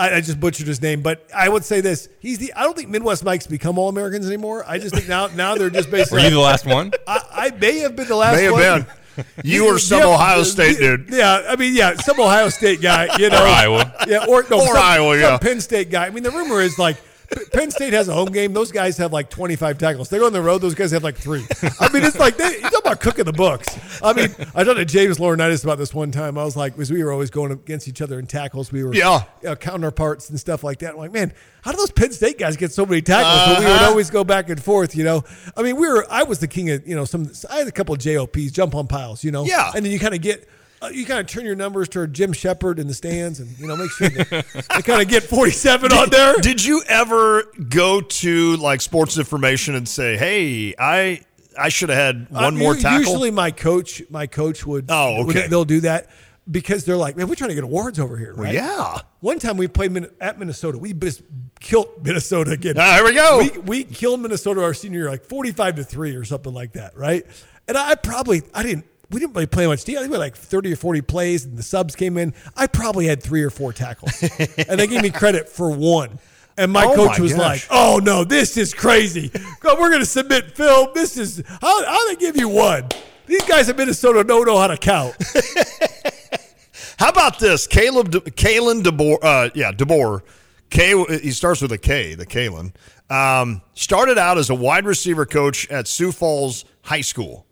I, 0.00 0.16
I 0.16 0.20
just 0.22 0.40
butchered 0.40 0.66
his 0.66 0.80
name, 0.80 1.02
but 1.02 1.26
I 1.34 1.48
would 1.48 1.64
say 1.64 1.80
this: 1.82 2.08
he's 2.20 2.38
the. 2.38 2.52
I 2.54 2.62
don't 2.62 2.74
think 2.76 2.88
Midwest 2.88 3.22
Mikes 3.22 3.46
become 3.46 3.78
All 3.78 3.88
Americans 3.90 4.26
anymore. 4.26 4.64
I 4.66 4.78
just 4.78 4.94
think 4.94 5.08
now 5.08 5.26
now 5.28 5.54
they're 5.56 5.68
just 5.68 5.90
basically. 5.90 6.22
Were 6.22 6.28
you 6.28 6.34
the 6.34 6.40
last 6.40 6.64
one? 6.66 6.90
I, 7.06 7.20
I 7.32 7.50
may 7.56 7.78
have 7.80 7.96
been 7.96 8.08
the 8.08 8.16
last. 8.16 8.36
May 8.36 8.44
have 8.44 8.52
one. 8.54 8.62
been. 8.62 8.86
You 9.44 9.66
were 9.66 9.78
some 9.78 10.02
Ohio 10.02 10.42
State 10.44 10.78
dude. 10.78 11.08
Yeah, 11.10 11.44
I 11.48 11.56
mean, 11.56 11.74
yeah, 11.74 11.94
some 11.96 12.18
Ohio 12.18 12.48
State 12.48 12.80
guy, 12.80 13.08
you 13.18 13.28
know, 13.28 13.42
Or 13.42 13.46
Iowa. 13.46 13.94
yeah, 14.08 14.24
or 14.26 14.46
no, 14.48 14.60
Or 14.60 14.66
some, 14.68 14.76
Iowa, 14.78 15.14
some 15.14 15.20
yeah. 15.20 15.38
Penn 15.38 15.60
State 15.60 15.90
guy. 15.90 16.06
I 16.06 16.10
mean, 16.10 16.22
the 16.22 16.30
rumor 16.30 16.62
is 16.62 16.78
like 16.78 16.96
P- 16.96 17.02
Penn 17.52 17.70
State 17.70 17.92
has 17.92 18.08
a 18.08 18.12
home 18.12 18.30
game. 18.32 18.52
Those 18.52 18.72
guys 18.72 18.96
have 18.98 19.12
like 19.12 19.30
twenty 19.30 19.54
five 19.56 19.78
tackles. 19.78 20.08
They 20.08 20.18
go 20.18 20.26
on 20.26 20.32
the 20.32 20.42
road. 20.42 20.58
Those 20.58 20.74
guys 20.74 20.90
have 20.90 21.04
like 21.04 21.16
three. 21.16 21.44
I 21.80 21.92
mean, 21.92 22.02
it's 22.04 22.18
like 22.18 22.36
they, 22.36 22.54
you 22.56 22.60
talk 22.62 22.80
about 22.80 23.00
cooking 23.00 23.24
the 23.24 23.32
books. 23.32 23.78
I 24.02 24.12
mean, 24.12 24.34
I 24.54 24.64
talked 24.64 24.78
to 24.78 24.84
James 24.84 25.18
Laurinaitis 25.18 25.62
about 25.64 25.78
this 25.78 25.94
one 25.94 26.10
time. 26.10 26.36
I 26.38 26.44
was 26.44 26.56
like, 26.56 26.74
because 26.74 26.90
we 26.90 27.02
were 27.04 27.12
always 27.12 27.30
going 27.30 27.52
against 27.52 27.86
each 27.88 28.02
other 28.02 28.18
in 28.18 28.26
tackles. 28.26 28.72
We 28.72 28.82
were 28.84 28.94
Yeah. 28.94 29.22
uh, 29.46 29.54
counterparts 29.54 30.30
and 30.30 30.40
stuff 30.40 30.64
like 30.64 30.80
that. 30.80 30.92
I'm 30.92 30.96
like, 30.98 31.12
man, 31.12 31.32
how 31.62 31.70
do 31.70 31.76
those 31.76 31.90
Penn 31.92 32.10
State 32.12 32.38
guys 32.38 32.56
get 32.56 32.72
so 32.72 32.84
many 32.84 33.00
tackles? 33.02 33.54
But 33.54 33.58
we 33.60 33.64
would 33.66 33.72
Uh-huh. 33.74 33.90
always 33.90 34.10
go 34.10 34.24
back 34.24 34.48
and 34.48 34.62
forth, 34.62 34.96
you 34.96 35.04
know. 35.04 35.22
I 35.56 35.62
mean, 35.62 35.76
we 35.76 35.88
were. 35.88 36.06
I 36.10 36.24
was 36.24 36.40
the 36.40 36.48
king 36.48 36.70
of, 36.70 36.86
you 36.86 36.96
know, 36.96 37.04
some. 37.04 37.30
I 37.50 37.58
had 37.58 37.68
a 37.68 37.72
couple 37.72 37.94
of 37.94 38.00
JOPs, 38.00 38.50
jump 38.52 38.74
on 38.74 38.86
piles, 38.86 39.22
you 39.22 39.30
know. 39.30 39.44
Yeah. 39.44 39.70
and 39.74 39.84
then 39.84 39.92
you 39.92 39.98
kind 40.00 40.14
of 40.14 40.20
get. 40.20 40.48
Uh, 40.82 40.88
you 40.88 41.04
kind 41.04 41.20
of 41.20 41.26
turn 41.26 41.44
your 41.44 41.54
numbers 41.56 41.88
toward 41.90 42.14
Jim 42.14 42.32
Shepard 42.32 42.78
in 42.78 42.86
the 42.86 42.94
stands, 42.94 43.38
and 43.40 43.58
you 43.58 43.66
know 43.66 43.76
make 43.76 43.90
sure 43.90 44.08
that 44.08 44.46
they 44.74 44.82
kind 44.82 45.02
of 45.02 45.08
get 45.08 45.24
forty-seven 45.24 45.92
on 45.92 46.08
there. 46.10 46.36
Did 46.40 46.64
you 46.64 46.82
ever 46.88 47.44
go 47.68 48.00
to 48.00 48.56
like 48.56 48.80
sports 48.80 49.18
information 49.18 49.74
and 49.74 49.86
say, 49.86 50.16
"Hey, 50.16 50.74
I 50.78 51.20
I 51.58 51.68
should 51.68 51.90
have 51.90 51.98
had 51.98 52.30
one 52.30 52.56
Uh, 52.56 52.58
more 52.58 52.74
tackle"? 52.74 52.98
Usually, 53.00 53.30
my 53.30 53.50
coach, 53.50 54.02
my 54.08 54.26
coach 54.26 54.64
would. 54.64 54.86
Oh, 54.88 55.24
would- 55.26 55.36
okay. 55.36 55.48
they'll 55.48 55.66
do 55.66 55.80
that 55.80 56.08
because 56.50 56.84
they're 56.86 56.96
like, 56.96 57.14
man, 57.16 57.28
we're 57.28 57.34
trying 57.34 57.50
to 57.50 57.54
get 57.54 57.62
awards 57.64 57.98
over 58.00 58.16
here, 58.16 58.34
Well, 58.34 58.52
yeah. 58.52 58.98
One 59.20 59.38
time 59.38 59.56
we 59.58 59.68
played 59.68 59.92
Min- 59.92 60.10
at 60.20 60.38
Minnesota. 60.38 60.78
We 60.78 60.94
just 60.94 61.22
killed 61.60 61.88
Minnesota 62.02 62.52
again. 62.52 62.74
Ah, 62.78 62.94
here 62.94 63.04
we 63.04 63.12
go. 63.14 63.38
We, 63.38 63.58
we 63.60 63.84
killed 63.84 64.20
Minnesota 64.20 64.62
our 64.64 64.72
senior 64.74 65.00
year, 65.00 65.10
like 65.10 65.26
forty-five 65.26 65.76
to 65.76 65.84
three 65.84 66.16
or 66.16 66.24
something 66.24 66.54
like 66.54 66.72
that, 66.72 66.96
right? 66.96 67.26
And 67.68 67.76
I 67.76 67.94
probably 67.96 68.42
I 68.54 68.62
didn't. 68.62 68.86
We 69.10 69.20
didn't 69.20 69.34
really 69.34 69.46
play 69.46 69.66
much. 69.66 69.80
I 69.80 69.82
think 69.84 69.98
we 69.98 70.04
had 70.12 70.18
like 70.18 70.36
thirty 70.36 70.72
or 70.72 70.76
forty 70.76 71.00
plays, 71.00 71.44
and 71.44 71.56
the 71.58 71.62
subs 71.62 71.96
came 71.96 72.16
in. 72.16 72.32
I 72.56 72.66
probably 72.66 73.06
had 73.06 73.22
three 73.22 73.42
or 73.42 73.50
four 73.50 73.72
tackles, 73.72 74.22
and 74.68 74.78
they 74.78 74.86
gave 74.86 75.02
me 75.02 75.10
credit 75.10 75.48
for 75.48 75.70
one. 75.70 76.18
And 76.56 76.70
my 76.72 76.84
Oh 76.84 76.94
coach 76.94 77.18
my 77.18 77.22
was 77.22 77.32
gosh. 77.32 77.38
like, 77.38 77.66
"Oh 77.70 78.00
no, 78.02 78.22
this 78.24 78.56
is 78.56 78.74
crazy. 78.74 79.30
We're 79.64 79.76
going 79.90 80.00
to 80.00 80.06
submit 80.06 80.56
film. 80.56 80.88
This 80.94 81.16
is 81.16 81.42
how 81.60 81.84
how 81.84 82.08
they 82.08 82.16
give 82.16 82.36
you 82.36 82.48
one. 82.48 82.88
These 83.26 83.42
guys 83.44 83.68
in 83.68 83.76
Minnesota 83.76 84.22
don't 84.24 84.46
know 84.46 84.58
how 84.58 84.66
to 84.68 84.76
count." 84.76 85.16
How 86.98 87.08
about 87.08 87.38
this? 87.38 87.66
Caleb, 87.66 88.10
De, 88.10 88.20
Kalen 88.20 88.82
DeBoer, 88.82 89.18
uh, 89.22 89.50
yeah, 89.54 89.72
DeBoer. 89.72 90.20
K, 90.68 91.02
he 91.22 91.30
starts 91.32 91.62
with 91.62 91.72
a 91.72 91.78
K, 91.78 92.14
the 92.14 92.26
Kalen. 92.26 92.74
Um, 93.08 93.62
started 93.74 94.18
out 94.18 94.36
as 94.36 94.50
a 94.50 94.54
wide 94.54 94.84
receiver 94.84 95.24
coach 95.24 95.66
at 95.70 95.88
Sioux 95.88 96.12
Falls 96.12 96.64
High 96.82 97.00
School, 97.00 97.46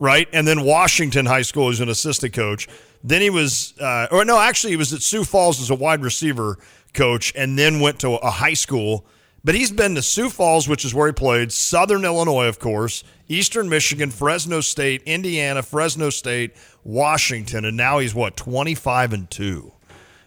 right? 0.00 0.26
And 0.32 0.48
then 0.48 0.62
Washington 0.62 1.26
High 1.26 1.42
School 1.42 1.68
as 1.68 1.78
an 1.78 1.88
assistant 1.88 2.32
coach. 2.32 2.66
Then 3.04 3.22
he 3.22 3.30
was, 3.30 3.74
uh, 3.78 4.08
or 4.10 4.24
no, 4.24 4.40
actually, 4.40 4.72
he 4.72 4.76
was 4.76 4.92
at 4.92 5.02
Sioux 5.02 5.22
Falls 5.22 5.60
as 5.60 5.70
a 5.70 5.74
wide 5.76 6.02
receiver 6.02 6.58
coach 6.92 7.32
and 7.36 7.56
then 7.56 7.78
went 7.78 8.00
to 8.00 8.14
a 8.16 8.30
high 8.30 8.54
school. 8.54 9.06
But 9.44 9.54
he's 9.54 9.70
been 9.70 9.94
to 9.94 10.02
Sioux 10.02 10.28
Falls, 10.28 10.68
which 10.68 10.84
is 10.84 10.94
where 10.94 11.06
he 11.06 11.12
played, 11.12 11.52
Southern 11.52 12.04
Illinois, 12.04 12.46
of 12.46 12.58
course, 12.58 13.04
Eastern 13.28 13.68
Michigan, 13.68 14.10
Fresno 14.10 14.60
State, 14.60 15.02
Indiana, 15.04 15.62
Fresno 15.62 16.10
State, 16.10 16.56
Washington, 16.84 17.64
and 17.64 17.76
now 17.76 18.00
he's 18.00 18.14
what, 18.14 18.36
25 18.36 19.12
and 19.12 19.30
2. 19.30 19.72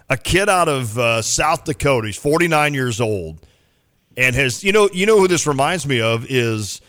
A 0.09 0.17
kid 0.17 0.49
out 0.49 0.67
of 0.67 0.97
uh, 0.97 1.21
South 1.21 1.63
Dakota. 1.63 2.07
He's 2.07 2.17
49 2.17 2.73
years 2.73 2.99
old. 3.01 3.45
And 4.15 4.35
has, 4.35 4.63
you 4.63 4.71
know, 4.71 4.89
you 4.93 5.05
know 5.05 5.19
who 5.19 5.27
this 5.27 5.47
reminds 5.47 5.87
me 5.87 6.01
of 6.01 6.25
is 6.29 6.81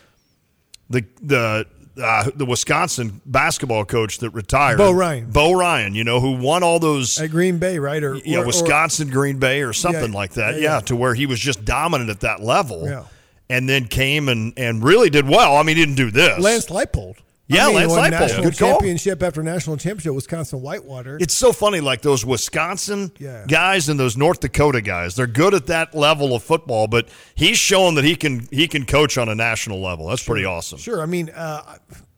the, 0.89 1.05
the, 1.21 1.67
uh, 2.01 2.29
the 2.35 2.45
Wisconsin 2.45 3.21
basketball 3.25 3.85
coach 3.85 4.17
that 4.19 4.29
retired, 4.31 4.77
Bo 4.77 4.91
Ryan. 4.91 5.31
Bo 5.31 5.53
Ryan, 5.53 5.95
you 5.95 6.03
know, 6.03 6.19
who 6.19 6.33
won 6.37 6.63
all 6.63 6.79
those 6.79 7.19
At 7.19 7.31
Green 7.31 7.57
Bay, 7.57 7.79
right? 7.79 8.03
Or 8.03 8.15
yeah, 8.17 8.39
or- 8.39 8.43
or- 8.43 8.47
Wisconsin, 8.47 9.09
Green 9.09 9.39
Bay, 9.39 9.61
or 9.61 9.73
something 9.73 10.11
Yeah, 10.11 10.17
like 10.17 10.33
that. 10.33 10.55
yeah, 10.55 10.59
Yeah, 10.61 10.73
yeah. 10.75 10.79
to 10.81 10.95
where 10.95 11.13
he 11.13 11.25
was 11.25 11.39
just 11.39 11.63
dominant 11.65 12.09
at 12.09 12.19
that 12.21 12.41
level. 12.41 12.85
Yeah. 12.87 13.03
And 13.49 13.69
then 13.69 13.85
came 13.85 14.27
and, 14.27 14.53
and 14.57 14.83
really 14.83 15.09
did 15.11 15.27
well. 15.27 15.55
I 15.55 15.61
mean, 15.63 15.77
he 15.77 15.83
didn't 15.85 15.95
do 15.97 16.09
this. 16.11 16.39
Lance 16.39 16.65
Leipold. 16.67 17.17
Yeah, 17.47 17.65
I 17.65 17.67
mean, 17.67 17.75
Lance 17.75 17.93
Leipold. 17.93 18.09
National 18.11 18.43
Good 18.43 18.57
call. 18.57 18.71
championship 18.71 19.21
after 19.21 19.43
national 19.43 19.77
championship, 19.77 20.13
Wisconsin 20.15 20.61
Whitewater. 20.61 21.17
It's 21.21 21.35
so 21.35 21.51
funny, 21.53 21.79
like 21.79 22.01
those 22.01 22.25
Wisconsin 22.25 23.11
Yeah. 23.19 23.45
guys 23.47 23.87
and 23.87 23.99
those 23.99 24.17
North 24.17 24.39
Dakota 24.39 24.81
guys. 24.81 25.15
They're 25.15 25.27
good 25.27 25.53
at 25.53 25.67
that 25.67 25.93
level 25.93 26.35
of 26.35 26.41
football, 26.41 26.87
but 26.87 27.07
he's 27.35 27.57
shown 27.57 27.95
that 27.95 28.03
he 28.03 28.15
can 28.15 28.47
he 28.51 28.67
can 28.67 28.85
coach 28.85 29.17
on 29.17 29.29
a 29.29 29.35
national 29.35 29.79
level. 29.81 30.07
That's 30.07 30.23
pretty 30.23 30.43
awesome. 30.45 30.79
Sure. 30.79 31.01
I 31.01 31.05
mean, 31.05 31.29
uh, 31.35 31.77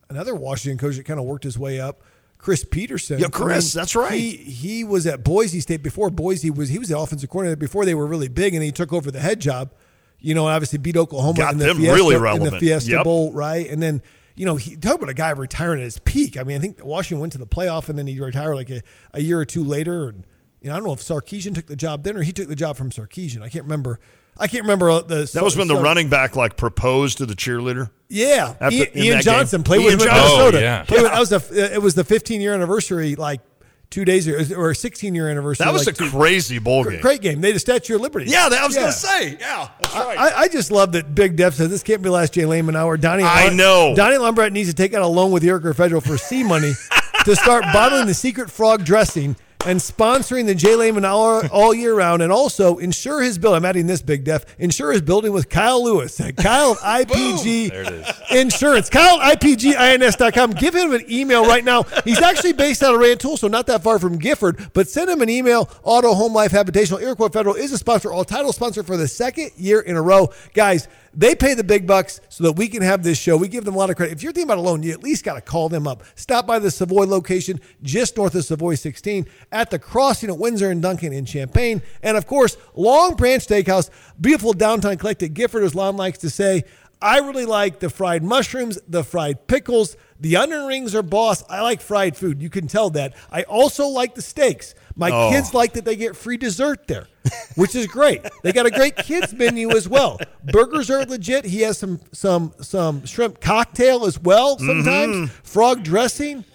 another 0.10 0.34
Washington 0.34 0.78
coach 0.78 0.96
that 0.96 1.04
kind 1.06 1.20
of 1.20 1.26
worked 1.26 1.44
his 1.44 1.60
way 1.60 1.80
up, 1.82 2.02
Chris 2.38 2.64
Petersen. 2.64 3.20
Yeah, 3.20 3.28
Chris, 3.28 3.74
that's 3.74 3.96
right. 3.98 4.14
He 4.18 4.30
he 4.38 4.84
was 4.86 5.06
at 5.08 5.26
Boise 5.26 5.60
State 5.60 5.84
before 5.84 6.10
Boise 6.10 6.52
was 6.52 6.70
he 6.70 6.80
was 6.80 6.88
the 6.88 6.98
offensive 6.98 7.30
coordinator 7.30 7.58
before 7.58 7.84
they 7.84 7.96
were 7.96 8.08
really 8.08 8.30
big, 8.30 8.54
and 8.54 8.64
he 8.64 8.72
took 8.72 8.94
over 8.94 9.12
the 9.12 9.20
head 9.20 9.42
job. 9.42 9.72
You 10.20 10.34
know, 10.34 10.48
obviously 10.48 10.80
beat 10.80 10.96
Oklahoma 10.98 11.38
Got 11.38 11.52
in 11.54 11.60
the 11.60 11.66
them 11.66 11.78
Fiesta, 11.78 11.94
really 11.96 12.16
in 12.38 12.44
the. 12.44 12.60
Fiesta 12.60 12.90
Yep. 12.92 13.04
Bowl, 13.04 13.34
right? 13.34 13.70
And 13.70 13.84
then 13.84 14.02
you 14.38 14.46
know, 14.46 14.56
he 14.56 14.76
talk 14.78 14.96
about 14.96 15.10
a 15.10 15.14
guy 15.16 15.32
retiring 15.32 15.80
at 15.82 15.84
his 15.86 16.00
peak. 16.00 16.38
I 16.38 16.44
mean, 16.44 16.56
I 16.58 16.60
think 16.60 16.86
Washington 16.86 17.20
went 17.20 17.34
to 17.34 17.40
the 17.40 17.48
playoff 17.48 17.90
and 17.90 17.98
then 18.00 18.08
he 18.08 18.20
retired 18.20 18.56
like 18.56 18.70
a, 18.70 18.82
a 19.14 19.20
year 19.22 19.40
or 19.40 19.46
two 19.46 19.64
later. 19.64 20.10
And 20.10 20.26
you 20.62 20.70
know, 20.70 20.76
I 20.76 20.78
don't 20.78 20.88
know 20.88 20.94
if 20.94 21.02
Sarkisian 21.02 21.56
took 21.56 21.66
the 21.66 21.76
job 21.76 22.04
then 22.04 22.16
or 22.16 22.22
he 22.22 22.32
took 22.32 22.48
the 22.48 22.56
job 22.56 22.78
from 22.78 22.92
Sarkisian. 22.92 23.42
I 23.42 23.50
can't 23.50 23.66
remember. 23.66 24.00
I 24.40 24.46
can't 24.48 24.62
remember 24.64 24.92
uh, 24.92 25.02
the. 25.02 25.30
That 25.34 25.44
was 25.44 25.58
when 25.58 25.68
the 25.68 25.74
Sar- 25.74 25.84
running 25.84 26.10
back 26.10 26.36
like 26.36 26.58
proposed 26.58 27.18
to 27.18 27.26
the 27.26 27.34
cheerleader. 27.34 27.90
Yeah, 28.08 28.54
After- 28.62 28.76
Ian, 28.76 28.90
Ian 28.96 29.22
Johnson 29.22 29.60
game. 29.62 29.64
played 29.64 29.82
Ian 29.82 29.98
with 29.98 30.06
Johnson. 30.08 30.24
Minnesota. 30.24 30.58
Oh, 30.58 30.62
yeah. 30.62 30.84
Played 30.84 31.02
with- 31.02 31.12
that 31.12 31.20
was 31.20 31.32
a, 31.32 31.74
it 31.76 31.82
was 31.82 31.96
the 31.96 32.04
15 32.04 32.40
year 32.40 32.54
anniversary, 32.54 33.16
like 33.16 33.42
two 33.90 34.04
days 34.06 34.28
ago, 34.28 34.56
or 34.60 34.74
16 34.74 35.16
year 35.16 35.30
anniversary. 35.30 35.64
That 35.66 35.72
was 35.74 35.86
like 35.86 35.96
a 35.96 36.00
two- 36.00 36.10
crazy 36.10 36.60
bowl 36.60 36.84
game. 36.84 37.00
great 37.02 37.22
game. 37.22 37.42
They 37.42 37.48
had 37.50 37.56
a 37.56 37.60
Statue 37.60 37.96
of 37.96 38.02
Liberty. 38.02 38.30
Yeah, 38.30 38.50
that 38.50 38.62
I 38.62 38.66
was 38.68 38.76
Yeah. 38.76 38.82
gonna 38.82 38.92
say. 38.94 39.38
Yeah, 39.40 39.68
that's 39.82 39.96
right. 39.96 40.18
I, 40.20 40.42
I 40.42 40.48
just 40.50 40.72
love 40.72 40.92
that 40.92 41.16
Big 41.16 41.36
Def 41.38 41.54
said 41.56 41.70
this 41.70 41.84
can't 41.84 42.02
be 42.02 42.10
last 42.10 42.34
Jay 42.34 42.46
Leman 42.46 42.76
hour. 42.76 42.98
Donnie, 42.98 43.24
I 43.24 43.50
know. 43.50 43.94
Donnie 43.96 44.18
Lumbrat 44.18 44.52
needs 44.52 44.70
to 44.70 44.76
take 44.76 44.94
out 44.94 45.02
a 45.04 45.08
loan 45.08 45.32
with 45.32 45.44
Iroquois 45.44 45.74
Federal 45.74 46.02
for 46.02 46.18
C 46.18 46.44
money 46.44 46.74
to 47.26 47.36
start 47.36 47.64
bottling 47.74 48.08
the 48.08 48.14
secret 48.14 48.52
frog 48.52 48.84
dressing 48.84 49.36
and 49.68 49.80
sponsoring 49.82 50.46
the 50.46 50.56
Jay 50.56 50.76
Leman 50.76 51.04
hour 51.04 51.46
all 51.52 51.74
year 51.74 51.94
round, 51.94 52.22
and 52.22 52.32
also 52.32 52.78
insure 52.78 53.22
his 53.22 53.38
bill. 53.38 53.54
I'm 53.54 53.66
adding 53.66 53.86
this 53.86 54.02
Big 54.02 54.24
Def. 54.24 54.46
Insure 54.58 54.94
his 54.94 55.02
building 55.02 55.34
with 55.34 55.50
Kyle 55.50 55.84
Lewis 55.84 56.20
at 56.22 56.38
Kyle 56.38 56.76
IPG 56.76 57.70
There 57.70 57.82
it 57.82 57.94
is. 57.94 58.08
Insurance. 58.32 58.90
Kyle 58.90 59.20
IPGINS.com. 59.20 60.52
Give 60.52 60.74
him 60.74 60.94
an 60.94 61.04
email 61.10 61.46
right 61.46 61.66
now. 61.66 61.84
He's 62.06 62.22
actually 62.22 62.54
based 62.54 62.82
out 62.82 62.96
of 62.96 63.02
Rantoul, 63.02 63.38
so 63.38 63.48
not 63.48 63.68
that 63.68 63.84
far 63.84 64.00
from 64.00 64.18
Gifford, 64.18 64.72
but 64.74 64.88
send 64.88 65.10
him 65.10 65.22
an 65.22 65.30
email. 65.30 65.70
Auto 65.84 66.14
Home 66.14 66.34
Life 66.34 66.52
Habitational. 66.54 67.02
Iroquois 67.02 67.30
Federal 67.30 67.56
is 67.56 67.72
a 67.74 67.78
sponsor, 67.78 68.12
all 68.12 68.24
title 68.24 68.54
sponsor 68.54 68.84
for 68.84 68.96
the 68.96 69.08
second 69.08 69.52
year 69.58 69.82
in 69.82 69.98
a 69.98 70.02
row. 70.02 70.30
Guys, 70.54 70.88
they 71.14 71.34
pay 71.34 71.56
the 71.56 71.64
big 71.64 71.88
bucks 71.88 72.22
so 72.30 72.44
that 72.44 72.52
we 72.54 72.68
can 72.68 72.84
have 72.84 73.02
this 73.02 73.18
show. 73.18 73.38
We 73.38 73.48
give 73.48 73.66
them 73.66 73.74
a 73.74 73.78
lot 73.78 73.90
of 73.90 73.96
credit. 73.96 74.14
If 74.14 74.22
you're 74.22 74.32
thinking 74.32 74.50
about 74.50 74.60
a 74.60 74.62
loan, 74.62 74.84
you 74.84 74.92
at 74.92 75.04
least 75.04 75.24
got 75.24 75.34
to 75.34 75.42
call 75.42 75.68
them 75.68 75.88
up. 75.88 76.04
Stop 76.14 76.46
by 76.46 76.60
the 76.60 76.70
Savoy 76.70 77.06
location 77.06 77.60
just 77.82 78.16
north 78.18 78.36
of 78.36 78.46
Savoy 78.46 78.76
16 78.76 79.26
at 79.58 79.72
the 79.72 79.80
crossing 79.80 80.30
at 80.30 80.38
Windsor 80.38 80.70
and 80.70 80.82
Duncan 80.84 81.12
in 81.12 81.26
Champaign. 81.26 81.82
And 82.04 82.16
of 82.16 82.28
course, 82.28 82.58
Long 82.76 83.16
Branch 83.16 83.46
Steakhouse, 83.46 83.90
beautiful 84.22 84.54
downtown 84.54 84.98
collected. 84.98 85.34
Gifford, 85.34 85.64
as 85.64 85.74
Lon 85.74 85.98
likes 85.98 86.20
to 86.20 86.30
say, 86.30 86.64
I 87.02 87.20
really 87.20 87.46
like 87.46 87.80
the 87.80 87.90
fried 87.90 88.24
mushrooms, 88.24 88.78
the 88.88 89.04
fried 89.04 89.48
pickles. 89.48 89.98
The 90.20 90.36
onion 90.36 90.66
rings 90.66 90.94
are 90.96 91.04
boss. 91.04 91.44
I 91.50 91.62
like 91.62 91.82
fried 91.82 92.16
food. 92.16 92.42
You 92.42 92.50
can 92.50 92.68
tell 92.68 92.90
that. 92.92 93.14
I 93.32 93.44
also 93.44 93.88
like 93.88 94.14
the 94.16 94.22
steaks. 94.22 94.74
My 94.96 95.12
Oh. 95.12 95.30
kids 95.32 95.54
like 95.54 95.74
that 95.74 95.86
they 95.86 95.96
get 95.96 96.16
free 96.16 96.38
dessert 96.38 96.88
there, 96.88 97.08
which 97.56 97.76
is 97.76 97.86
great. 97.88 98.22
They 98.44 98.52
got 98.52 98.66
a 98.66 98.72
great 98.72 98.96
kids 98.96 99.32
menu 99.34 99.70
as 99.78 99.88
well. 99.88 100.20
Burgers 100.44 100.90
are 100.90 101.04
legit. 101.06 101.46
He 101.46 101.62
has 101.62 101.78
some 101.78 102.00
some 102.14 102.54
some 102.62 103.06
shrimp 103.06 103.42
cocktail 103.42 104.06
as 104.06 104.20
well. 104.20 104.58
Sometimes 104.58 105.16
Mm-hmm. 105.16 105.26
frog 105.44 105.84
dressing. 105.84 106.46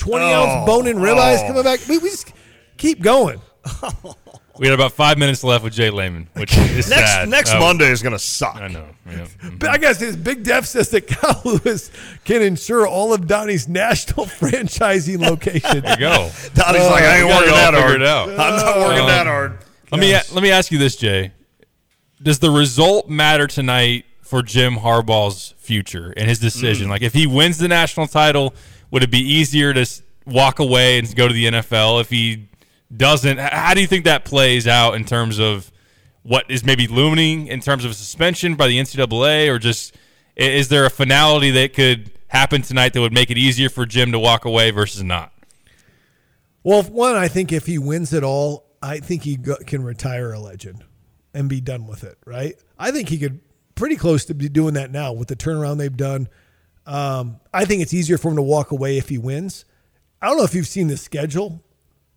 Twenty 0.00 0.24
Oh. 0.26 0.42
ounce 0.44 0.66
bone 0.66 0.86
in 0.86 0.96
ribeyes 0.96 1.42
Oh. 1.44 1.46
coming 1.48 1.62
back. 1.62 1.80
We, 1.88 1.98
we 1.98 2.08
just 2.10 2.32
keep 2.76 3.00
going. 3.02 3.40
We 4.58 4.66
had 4.66 4.74
about 4.74 4.92
five 4.92 5.16
minutes 5.16 5.42
left 5.42 5.64
with 5.64 5.72
Jay 5.72 5.88
Leman, 5.88 6.28
which 6.34 6.54
is 6.58 6.90
next 6.90 7.10
sad. 7.12 7.28
next 7.30 7.54
Oh, 7.54 7.60
Monday 7.60 7.90
is 7.90 8.02
gonna 8.02 8.18
suck. 8.18 8.56
I 8.56 8.68
know. 8.68 8.84
Yeah. 9.10 9.26
But 9.58 9.70
I 9.70 9.78
guess 9.78 9.98
his 10.00 10.16
Big 10.16 10.42
Def 10.42 10.66
says 10.66 10.90
that 10.90 11.06
Kyle 11.06 11.40
Lewis 11.46 11.90
can 12.26 12.42
ensure 12.42 12.86
all 12.86 13.14
of 13.14 13.26
Donnie's 13.26 13.68
national 13.68 14.26
franchising 14.26 15.18
location. 15.18 15.80
There 15.80 15.92
you 15.92 15.96
go. 15.98 16.30
Donnie's 16.52 16.82
like, 16.82 17.04
I 17.04 17.18
ain't 17.20 17.24
we 17.26 17.30
got 17.32 17.42
it 17.42 17.46
working 17.46 17.50
all 17.52 17.56
that 17.56 17.72
hard. 17.74 17.84
figured 17.92 18.02
out. 18.02 18.28
I'm 18.28 18.36
not 18.56 18.76
working 18.80 19.00
Um, 19.00 19.06
that 19.06 19.26
hard. 19.26 19.58
Let 19.92 20.00
me 20.02 20.12
let 20.12 20.42
me 20.42 20.50
ask 20.50 20.70
you 20.70 20.76
this, 20.78 20.96
Jay. 20.96 21.32
Does 22.22 22.38
the 22.40 22.50
result 22.50 23.08
matter 23.08 23.46
tonight 23.46 24.04
for 24.20 24.42
Jim 24.42 24.74
Harbaugh's 24.76 25.54
future 25.56 26.12
and 26.18 26.28
his 26.28 26.38
decision? 26.38 26.88
Mm. 26.88 26.90
Like, 26.90 27.02
if 27.02 27.14
he 27.14 27.26
wins 27.26 27.56
the 27.56 27.68
national 27.68 28.08
title, 28.08 28.52
would 28.90 29.02
it 29.02 29.10
be 29.10 29.18
easier 29.18 29.72
to 29.72 29.86
walk 30.26 30.58
away 30.58 30.98
and 30.98 31.14
go 31.14 31.28
to 31.28 31.34
the 31.34 31.46
NFL? 31.46 32.00
If 32.00 32.10
he 32.10 32.48
doesn't, 32.94 33.38
how 33.38 33.74
do 33.74 33.80
you 33.80 33.86
think 33.86 34.04
that 34.04 34.24
plays 34.24 34.66
out 34.66 34.94
in 34.94 35.04
terms 35.04 35.38
of 35.38 35.70
what 36.22 36.50
is 36.50 36.64
maybe 36.64 36.86
looming 36.86 37.46
in 37.46 37.60
terms 37.60 37.84
of 37.84 37.90
a 37.90 37.94
suspension 37.94 38.54
by 38.54 38.68
the 38.68 38.78
NCAA, 38.78 39.48
or 39.48 39.58
just 39.58 39.94
is 40.36 40.68
there 40.68 40.84
a 40.84 40.90
finality 40.90 41.50
that 41.50 41.72
could 41.72 42.10
happen 42.28 42.62
tonight 42.62 42.92
that 42.92 43.00
would 43.00 43.12
make 43.12 43.30
it 43.30 43.38
easier 43.38 43.68
for 43.68 43.86
Jim 43.86 44.12
to 44.12 44.18
walk 44.18 44.44
away 44.44 44.70
versus 44.70 45.02
not? 45.02 45.32
Well, 46.62 46.82
one, 46.82 47.16
I 47.16 47.28
think 47.28 47.52
if 47.52 47.66
he 47.66 47.78
wins 47.78 48.12
it 48.12 48.22
all, 48.22 48.66
I 48.82 48.98
think 48.98 49.22
he 49.22 49.38
can 49.66 49.82
retire 49.82 50.32
a 50.32 50.38
legend 50.38 50.84
and 51.32 51.48
be 51.48 51.60
done 51.60 51.86
with 51.86 52.04
it. 52.04 52.18
Right? 52.26 52.56
I 52.78 52.90
think 52.90 53.08
he 53.08 53.18
could 53.18 53.40
pretty 53.74 53.96
close 53.96 54.26
to 54.26 54.34
be 54.34 54.48
doing 54.48 54.74
that 54.74 54.90
now 54.90 55.12
with 55.12 55.28
the 55.28 55.36
turnaround 55.36 55.78
they've 55.78 55.96
done. 55.96 56.28
Um, 56.90 57.38
I 57.54 57.64
think 57.64 57.82
it's 57.82 57.94
easier 57.94 58.18
for 58.18 58.28
him 58.30 58.36
to 58.36 58.42
walk 58.42 58.72
away 58.72 58.98
if 58.98 59.08
he 59.08 59.16
wins. 59.18 59.64
I 60.20 60.26
don't 60.26 60.36
know 60.36 60.44
if 60.44 60.54
you've 60.54 60.66
seen 60.66 60.88
the 60.88 60.96
schedule 60.96 61.62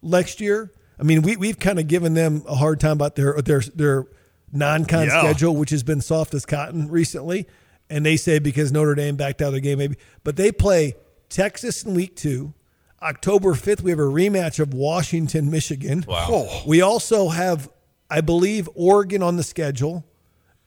next 0.02 0.42
year. 0.42 0.72
I 1.00 1.04
mean, 1.04 1.22
we 1.22 1.36
we've 1.38 1.60
kind 1.60 1.80
of 1.80 1.88
given 1.88 2.14
them 2.16 2.44
a 2.48 2.56
hard 2.56 2.80
time 2.80 2.94
about 2.94 3.16
their 3.16 3.42
their 3.42 3.62
their 3.62 4.06
non-con 4.52 5.06
Yeah. 5.08 5.20
schedule, 5.22 5.56
which 5.56 5.70
has 5.70 5.84
been 5.84 6.02
soft 6.02 6.34
as 6.34 6.46
cotton 6.46 6.90
recently. 6.90 7.48
And 7.90 8.06
they 8.06 8.18
say 8.18 8.40
because 8.40 8.72
Notre 8.72 8.96
Dame 8.96 9.16
backed 9.16 9.42
out 9.42 9.50
of 9.50 9.54
the 9.54 9.62
game, 9.62 9.78
maybe, 9.78 9.96
but 10.24 10.36
they 10.38 10.52
play 10.52 10.96
Texas 11.30 11.84
in 11.84 11.94
week 11.94 12.16
two. 12.16 12.54
October 13.02 13.54
5th, 13.54 13.82
we 13.82 13.92
have 13.92 14.00
a 14.00 14.04
rematch 14.04 14.60
of 14.60 14.74
Washington, 14.74 15.52
Michigan. 15.52 16.06
Wow. 16.08 16.28
Oh. 16.30 16.64
We 16.66 16.82
also 16.82 17.28
have, 17.30 17.70
I 18.10 18.22
believe, 18.22 18.70
Oregon 18.76 19.22
on 19.22 19.36
the 19.36 19.44
schedule. 19.44 20.06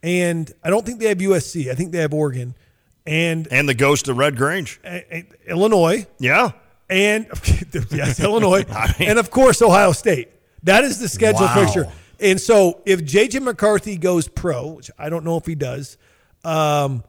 And 0.03 0.51
I 0.63 0.69
don't 0.69 0.85
think 0.85 0.99
they 0.99 1.07
have 1.07 1.17
USC. 1.17 1.71
I 1.71 1.73
think 1.75 1.91
they 1.91 1.97
have 1.99 2.13
Oregon. 2.13 2.55
And 3.07 3.47
And 3.51 3.67
the 3.69 3.73
ghost 3.73 4.07
of 4.09 4.17
Red 4.17 4.35
Grange. 4.35 4.79
Illinois. 5.47 6.05
Yeah. 6.19 6.51
And 6.89 7.27
yes, 7.91 8.19
Illinois. 8.19 8.63
I 8.71 8.93
mean- 8.99 9.09
and 9.09 9.19
of 9.19 9.31
course, 9.31 9.61
Ohio 9.61 9.91
State. 9.93 10.29
That 10.63 10.83
is 10.83 10.99
the 10.99 11.07
schedule 11.09 11.45
Wow. 11.45 11.63
picture. 11.65 11.91
And 12.19 12.41
so 12.41 12.81
if 12.85 13.01
JJ 13.01 13.41
McCarthy 13.43 13.97
goes 13.97 14.27
pro, 14.27 14.67
which 14.67 14.89
I 14.97 15.09
don't 15.09 15.23
know 15.23 15.37
if 15.37 15.45
he 15.45 15.55
does, 15.55 15.97
um, 16.43 17.03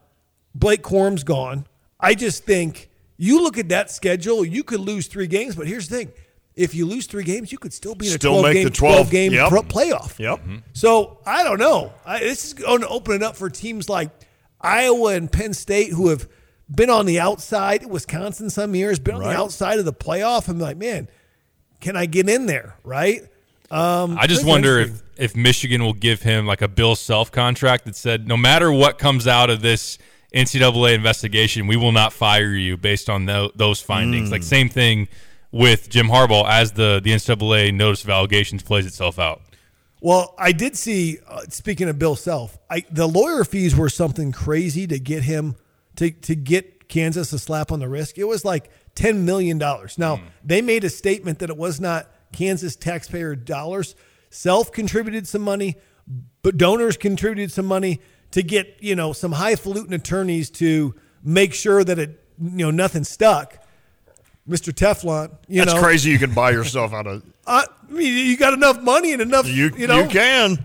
Blake 0.55 0.83
Corum's 0.83 1.25
gone. 1.25 1.67
I 1.99 2.15
just 2.15 2.45
think 2.45 2.91
you 3.17 3.43
look 3.43 3.59
at 3.59 3.71
that 3.71 3.91
schedule, 3.91 4.45
you 4.45 4.63
could 4.63 4.81
lose 4.81 5.07
three 5.07 5.27
games, 5.27 5.57
but 5.57 5.67
here's 5.67 5.89
the 5.89 5.97
thing. 5.97 6.13
If 6.55 6.75
you 6.75 6.87
lose 6.87 7.07
three 7.07 7.23
games, 7.25 7.51
you 7.53 7.59
could 7.59 7.73
still 7.73 7.95
be 7.95 8.07
in 8.07 8.13
a 8.13 8.15
Still 8.17 8.41
12 8.41 8.45
make 8.45 8.55
game, 8.55 8.65
the 8.65 8.71
12. 8.71 9.11
game 9.11 9.33
Yep. 9.33 9.49
pro- 9.49 9.63
playoff. 9.63 10.19
Yep. 10.19 10.41
So 10.73 11.19
I 11.25 11.43
don't 11.45 11.59
know. 11.59 11.93
I, 12.05 12.19
this 12.21 12.45
is 12.47 12.53
going 12.55 12.81
to 12.81 12.89
open 12.89 13.15
it 13.15 13.23
up 13.23 13.37
for 13.37 13.49
teams 13.49 13.89
like 13.89 14.11
Iowa 14.61 15.15
and 15.15 15.31
Penn 15.31 15.55
State 15.55 15.93
who 15.93 16.09
have 16.09 16.29
been 16.71 16.91
on 16.91 17.07
the 17.07 17.19
outside. 17.21 17.87
Wisconsin 17.87 18.51
some 18.51 18.75
years 18.75 18.99
been 18.99 19.15
on 19.15 19.21
Right. 19.23 19.33
the 19.33 19.39
outside 19.39 19.79
of 19.79 19.85
the 19.85 19.93
playoff. 19.93 20.49
I'm 20.49 20.59
like, 20.59 20.77
man, 20.77 21.09
can 21.81 21.97
I 21.97 22.07
get 22.07 22.29
in 22.29 22.47
there? 22.47 22.77
Right? 22.85 23.23
Um, 23.71 24.17
I 24.19 24.27
just 24.27 24.45
wonder 24.47 24.79
if, 24.81 25.03
if 25.17 25.37
Michigan 25.37 25.83
will 25.83 25.93
give 25.93 26.23
him 26.23 26.47
like 26.47 26.63
a 26.63 26.69
Bill 26.69 26.97
Self 26.97 27.31
contract 27.31 27.85
that 27.85 27.97
said, 27.97 28.27
no 28.27 28.37
matter 28.37 28.73
what 28.73 28.99
comes 28.99 29.27
out 29.27 29.51
of 29.51 29.61
this 29.61 29.99
NCAA 30.35 30.95
investigation, 30.95 31.67
we 31.67 31.77
will 31.77 31.93
not 31.93 32.13
fire 32.13 32.53
you 32.55 32.77
based 32.77 33.09
on 33.11 33.27
tho- 33.27 33.51
those 33.55 33.81
findings. 33.81 34.29
Mm. 34.29 34.33
Like 34.33 34.43
same 34.43 34.69
thing 34.69 35.09
with 35.53 35.89
Jim 35.89 36.09
Harbaugh 36.09 36.47
as 36.49 36.73
the 36.73 37.01
the 37.03 37.11
NCAA 37.13 37.73
notice 37.75 38.05
of 38.05 38.11
allegations 38.11 38.63
plays 38.63 38.87
itself 38.87 39.19
out. 39.19 39.41
Well, 40.01 40.35
I 40.39 40.53
did 40.53 40.77
see. 40.77 41.19
Uh, 41.27 41.43
speaking 41.49 41.89
of 41.89 41.99
Bill 41.99 42.17
Self, 42.17 42.59
I, 42.71 42.85
the 42.91 43.07
lawyer 43.07 43.45
fees 43.45 43.75
were 43.75 43.89
something 43.89 44.33
crazy 44.33 44.87
to 44.87 44.99
get 44.99 45.25
him 45.25 45.57
to 45.97 46.11
to 46.11 46.35
get 46.35 46.89
Kansas 46.89 47.33
a 47.33 47.39
slap 47.39 47.73
on 47.73 47.81
the 47.81 47.89
wrist. 47.89 48.17
It 48.17 48.25
was 48.25 48.45
like 48.45 48.71
ten 48.95 49.25
million 49.25 49.59
dollars. 49.59 49.99
Now 49.99 50.21
they 50.45 50.63
made 50.63 50.85
a 50.85 50.91
statement 50.91 51.41
that 51.41 51.51
it 51.51 51.57
was 51.57 51.81
not 51.81 52.09
Kansas 52.33 52.77
taxpayer 52.77 53.35
dollars. 53.35 53.97
Self 54.31 54.71
contributed 54.73 55.27
some 55.27 55.43
money, 55.43 55.77
but 56.43 56.57
donors 56.57 56.97
contributed 56.97 57.51
some 57.51 57.67
money 57.67 58.01
to 58.31 58.43
get 58.43 58.77
you 58.81 58.95
know 58.95 59.13
some 59.13 59.33
highfalutin 59.33 59.93
attorneys 59.93 60.51
to 60.51 60.95
make 61.23 61.55
sure 61.55 61.83
that 61.83 61.99
it 61.99 62.25
you 62.41 62.65
know 62.65 62.71
nothing 62.71 63.05
stuck. 63.05 63.59
Mr. 64.49 64.73
Teflon, 64.73 65.31
you 65.47 65.61
That's 65.63 65.75
know, 65.75 65.81
crazy. 65.83 66.11
You 66.11 66.19
can 66.19 66.33
buy 66.33 66.51
yourself 66.53 66.93
out 66.95 67.07
of. 67.07 67.23
I 67.47 67.65
mean, 67.89 68.27
you 68.27 68.37
got 68.37 68.55
enough 68.55 68.81
money 68.81 69.13
and 69.13 69.21
enough. 69.23 69.47
You, 69.47 69.71
You, 69.77 69.87
know, 69.87 70.03
you 70.03 70.09
can. 70.09 70.65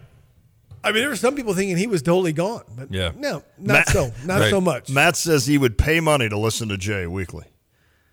I 0.86 0.92
mean, 0.92 1.02
there 1.02 1.10
were 1.10 1.16
some 1.16 1.36
people 1.36 1.54
thinking 1.54 1.78
he 1.78 1.88
was 1.88 2.02
totally 2.02 2.34
gone, 2.34 2.64
but 2.76 2.92
Yeah. 2.92 3.12
no, 3.18 3.44
not 3.58 3.74
Matt- 3.74 3.90
so, 3.90 4.12
not 4.26 4.40
Right. 4.42 4.50
so 4.50 4.60
much. 4.62 4.90
Matt 4.90 5.16
says 5.16 5.46
he 5.46 5.58
would 5.58 5.78
pay 5.78 6.00
money 6.02 6.28
to 6.30 6.38
listen 6.38 6.68
to 6.70 6.78
Jay 6.78 7.08
weekly. 7.08 7.46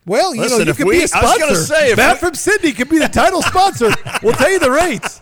well, 0.07 0.35
you 0.35 0.43
Listen, 0.43 0.61
know, 0.61 0.65
you 0.67 0.75
could 0.75 0.87
we- 0.87 0.97
be 0.97 1.01
a 1.01 1.03
I 1.05 1.07
sponsor. 1.07 1.29
was 1.29 1.39
gonna 1.39 1.57
say, 1.81 1.91
if 1.93 1.97
Matt 1.97 2.15
we- 2.15 2.29
from 2.29 2.35
Sydney 2.35 2.73
could 2.73 2.89
be 2.89 2.99
the 2.99 3.09
title 3.09 3.43
sponsor. 3.43 3.91
we'll 4.23 4.35
tell 4.35 4.51
you 4.51 4.59
the 4.61 4.71
rates. 4.71 5.21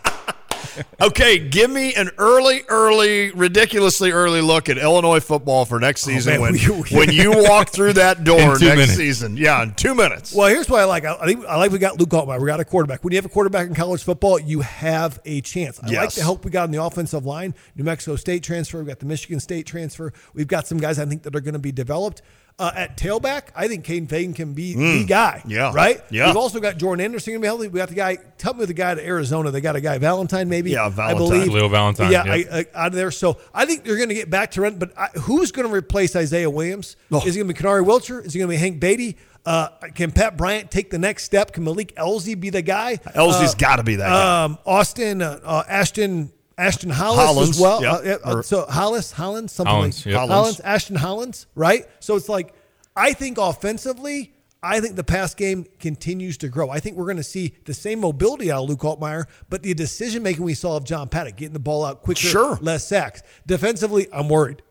Okay, 1.01 1.39
give 1.39 1.69
me 1.71 1.93
an 1.95 2.09
early, 2.17 2.61
early, 2.67 3.31
ridiculously 3.31 4.11
early 4.11 4.41
look 4.41 4.69
at 4.69 4.77
Illinois 4.77 5.19
football 5.19 5.65
for 5.65 5.79
next 5.79 6.07
oh, 6.07 6.11
season 6.11 6.33
man, 6.33 6.41
when, 6.41 6.53
we- 6.53 6.69
we- 6.69 6.97
when 6.97 7.11
you 7.11 7.31
walk 7.43 7.69
through 7.69 7.93
that 7.93 8.23
door 8.23 8.37
next 8.39 8.61
minutes. 8.61 8.95
season. 8.95 9.37
Yeah, 9.37 9.63
in 9.63 9.73
two 9.75 9.95
minutes. 9.95 10.33
Well, 10.33 10.47
here's 10.47 10.69
what 10.69 10.81
I 10.81 10.85
like. 10.85 11.05
I, 11.05 11.15
I 11.19 11.25
think 11.25 11.45
I 11.45 11.55
like 11.57 11.71
we 11.71 11.79
got 11.79 11.99
Luke 11.99 12.09
Altmyer. 12.09 12.39
We 12.39 12.47
got 12.47 12.59
a 12.59 12.65
quarterback. 12.65 13.03
When 13.03 13.11
you 13.13 13.17
have 13.17 13.25
a 13.25 13.29
quarterback 13.29 13.67
in 13.67 13.75
college 13.75 14.03
football, 14.03 14.39
you 14.39 14.61
have 14.61 15.19
a 15.25 15.41
chance. 15.41 15.79
I 15.79 15.83
like 15.87 15.91
Yes. 15.93 16.15
the 16.15 16.21
help 16.23 16.45
we 16.45 16.51
got 16.51 16.63
on 16.63 16.71
the 16.71 16.81
offensive 16.83 17.25
line. 17.25 17.53
New 17.75 17.83
Mexico 17.83 18.15
State 18.15 18.43
transfer. 18.43 18.77
We've 18.79 18.87
got 18.87 18.99
the 18.99 19.05
Michigan 19.05 19.39
State 19.39 19.65
transfer. 19.65 20.13
We've 20.33 20.47
got 20.47 20.67
some 20.67 20.77
guys 20.77 20.99
I 20.99 21.05
think 21.05 21.23
that 21.23 21.35
are 21.35 21.41
going 21.41 21.53
to 21.53 21.59
be 21.59 21.71
developed. 21.71 22.21
Uh, 22.59 22.71
at 22.75 22.97
tailback, 22.97 23.43
I 23.55 23.69
think 23.69 23.85
Kaden 23.85 24.07
Feagin 24.09 24.35
can 24.35 24.53
be 24.53 24.73
the 24.75 25.05
guy. 25.05 25.41
Mm. 25.45 25.49
Yeah. 25.49 25.71
Right? 25.73 26.03
Yeah. 26.11 26.27
We've 26.27 26.35
also 26.35 26.59
got 26.59 26.77
Jordan 26.77 27.05
Anderson 27.05 27.31
going 27.31 27.39
to 27.39 27.45
be 27.45 27.47
healthy. 27.47 27.67
We 27.69 27.77
got 27.77 27.87
the 27.87 27.95
guy, 27.95 28.17
tell 28.37 28.53
me 28.53 28.65
the 28.65 28.73
guy 28.73 28.95
to 28.95 29.05
Arizona. 29.05 29.49
They 29.49 29.61
got 29.61 29.77
a 29.77 29.81
guy, 29.81 29.97
Valentine, 29.97 30.49
maybe. 30.49 30.71
Yeah, 30.71 30.87
I 30.87 30.89
Valentine. 30.89 31.17
believe. 31.29 31.53
Leo 31.53 31.69
Valentine, 31.69 32.11
Yeah, 32.11 32.25
yep. 32.25 32.47
I, 32.51 32.59
I, 32.59 32.65
out 32.83 32.87
of 32.87 32.93
there. 32.95 33.11
So 33.11 33.37
I 33.53 33.65
think 33.65 33.85
they're 33.85 33.95
going 33.95 34.09
to 34.09 34.15
get 34.15 34.29
back 34.29 34.51
to 34.51 34.61
run. 34.61 34.77
But 34.77 34.91
I, 34.97 35.07
who's 35.19 35.53
going 35.53 35.69
to 35.69 35.73
replace 35.73 36.15
Isaiah 36.17 36.49
Williams? 36.49 36.97
Oh. 37.11 37.25
Is 37.25 37.35
it 37.35 37.39
going 37.39 37.47
to 37.47 37.53
be 37.53 37.59
Kanari 37.59 37.85
Wilcher? 37.85 38.25
Is 38.25 38.35
it 38.35 38.39
going 38.39 38.49
to 38.49 38.53
be 38.53 38.57
Hank 38.59 38.81
Beatty? 38.81 39.15
Uh, 39.45 39.69
can 39.95 40.11
Pat 40.11 40.35
Bryant 40.35 40.69
take 40.69 40.89
the 40.89 40.99
next 40.99 41.23
step? 41.23 41.53
Can 41.53 41.63
Malik 41.63 41.95
Elzy 41.95 42.37
be 42.37 42.49
the 42.49 42.61
guy? 42.61 42.97
Elzy's 43.15 43.53
Uh, 43.53 43.57
got 43.57 43.75
to 43.77 43.83
be 43.83 43.95
that 43.95 44.09
guy. 44.09 44.43
um, 44.43 44.57
Austin, 44.65 45.21
uh, 45.21 45.39
uh, 45.45 45.63
Ashton, 45.69 46.33
Ashton 46.59 46.89
Hollis 46.89 47.25
Hollins, 47.25 47.49
as 47.51 47.59
well. 47.59 47.81
yep. 47.81 47.93
Uh, 47.93 48.01
yeah, 48.03 48.17
uh, 48.25 48.33
Or- 48.35 48.43
so 48.43 48.65
Hollis, 48.67 49.11
Hollins, 49.13 49.51
something 49.51 49.73
Hollins, 49.73 50.05
like 50.05 50.11
yep. 50.11 50.15
Hollins. 50.17 50.33
Hollins. 50.33 50.59
Ashton 50.61 50.95
Hollins, 50.97 51.45
right? 51.55 51.85
So 51.99 52.15
it's 52.15 52.29
like 52.29 52.53
I 52.95 53.13
think 53.13 53.37
offensively, 53.37 54.33
I 54.61 54.81
think 54.81 54.97
the 54.97 55.03
pass 55.05 55.33
game 55.33 55.65
continues 55.79 56.37
to 56.39 56.49
grow. 56.49 56.69
I 56.69 56.79
think 56.81 56.97
we're 56.97 57.05
going 57.05 57.15
to 57.17 57.23
see 57.23 57.55
the 57.65 57.73
same 57.73 58.01
mobility 58.01 58.51
out 58.51 58.63
of 58.63 58.69
Luke 58.69 58.81
Altmyer, 58.81 59.25
but 59.49 59.63
the 59.63 59.73
decision 59.73 60.21
making 60.21 60.43
we 60.43 60.53
saw 60.53 60.75
of 60.75 60.83
John 60.83 61.07
Paddock, 61.07 61.37
getting 61.37 61.53
the 61.53 61.59
ball 61.59 61.85
out 61.85 62.01
quicker, 62.01 62.19
Sure. 62.19 62.59
less 62.61 62.85
sacks. 62.85 63.21
Defensively, 63.47 64.07
I'm 64.11 64.27
worried. 64.27 64.61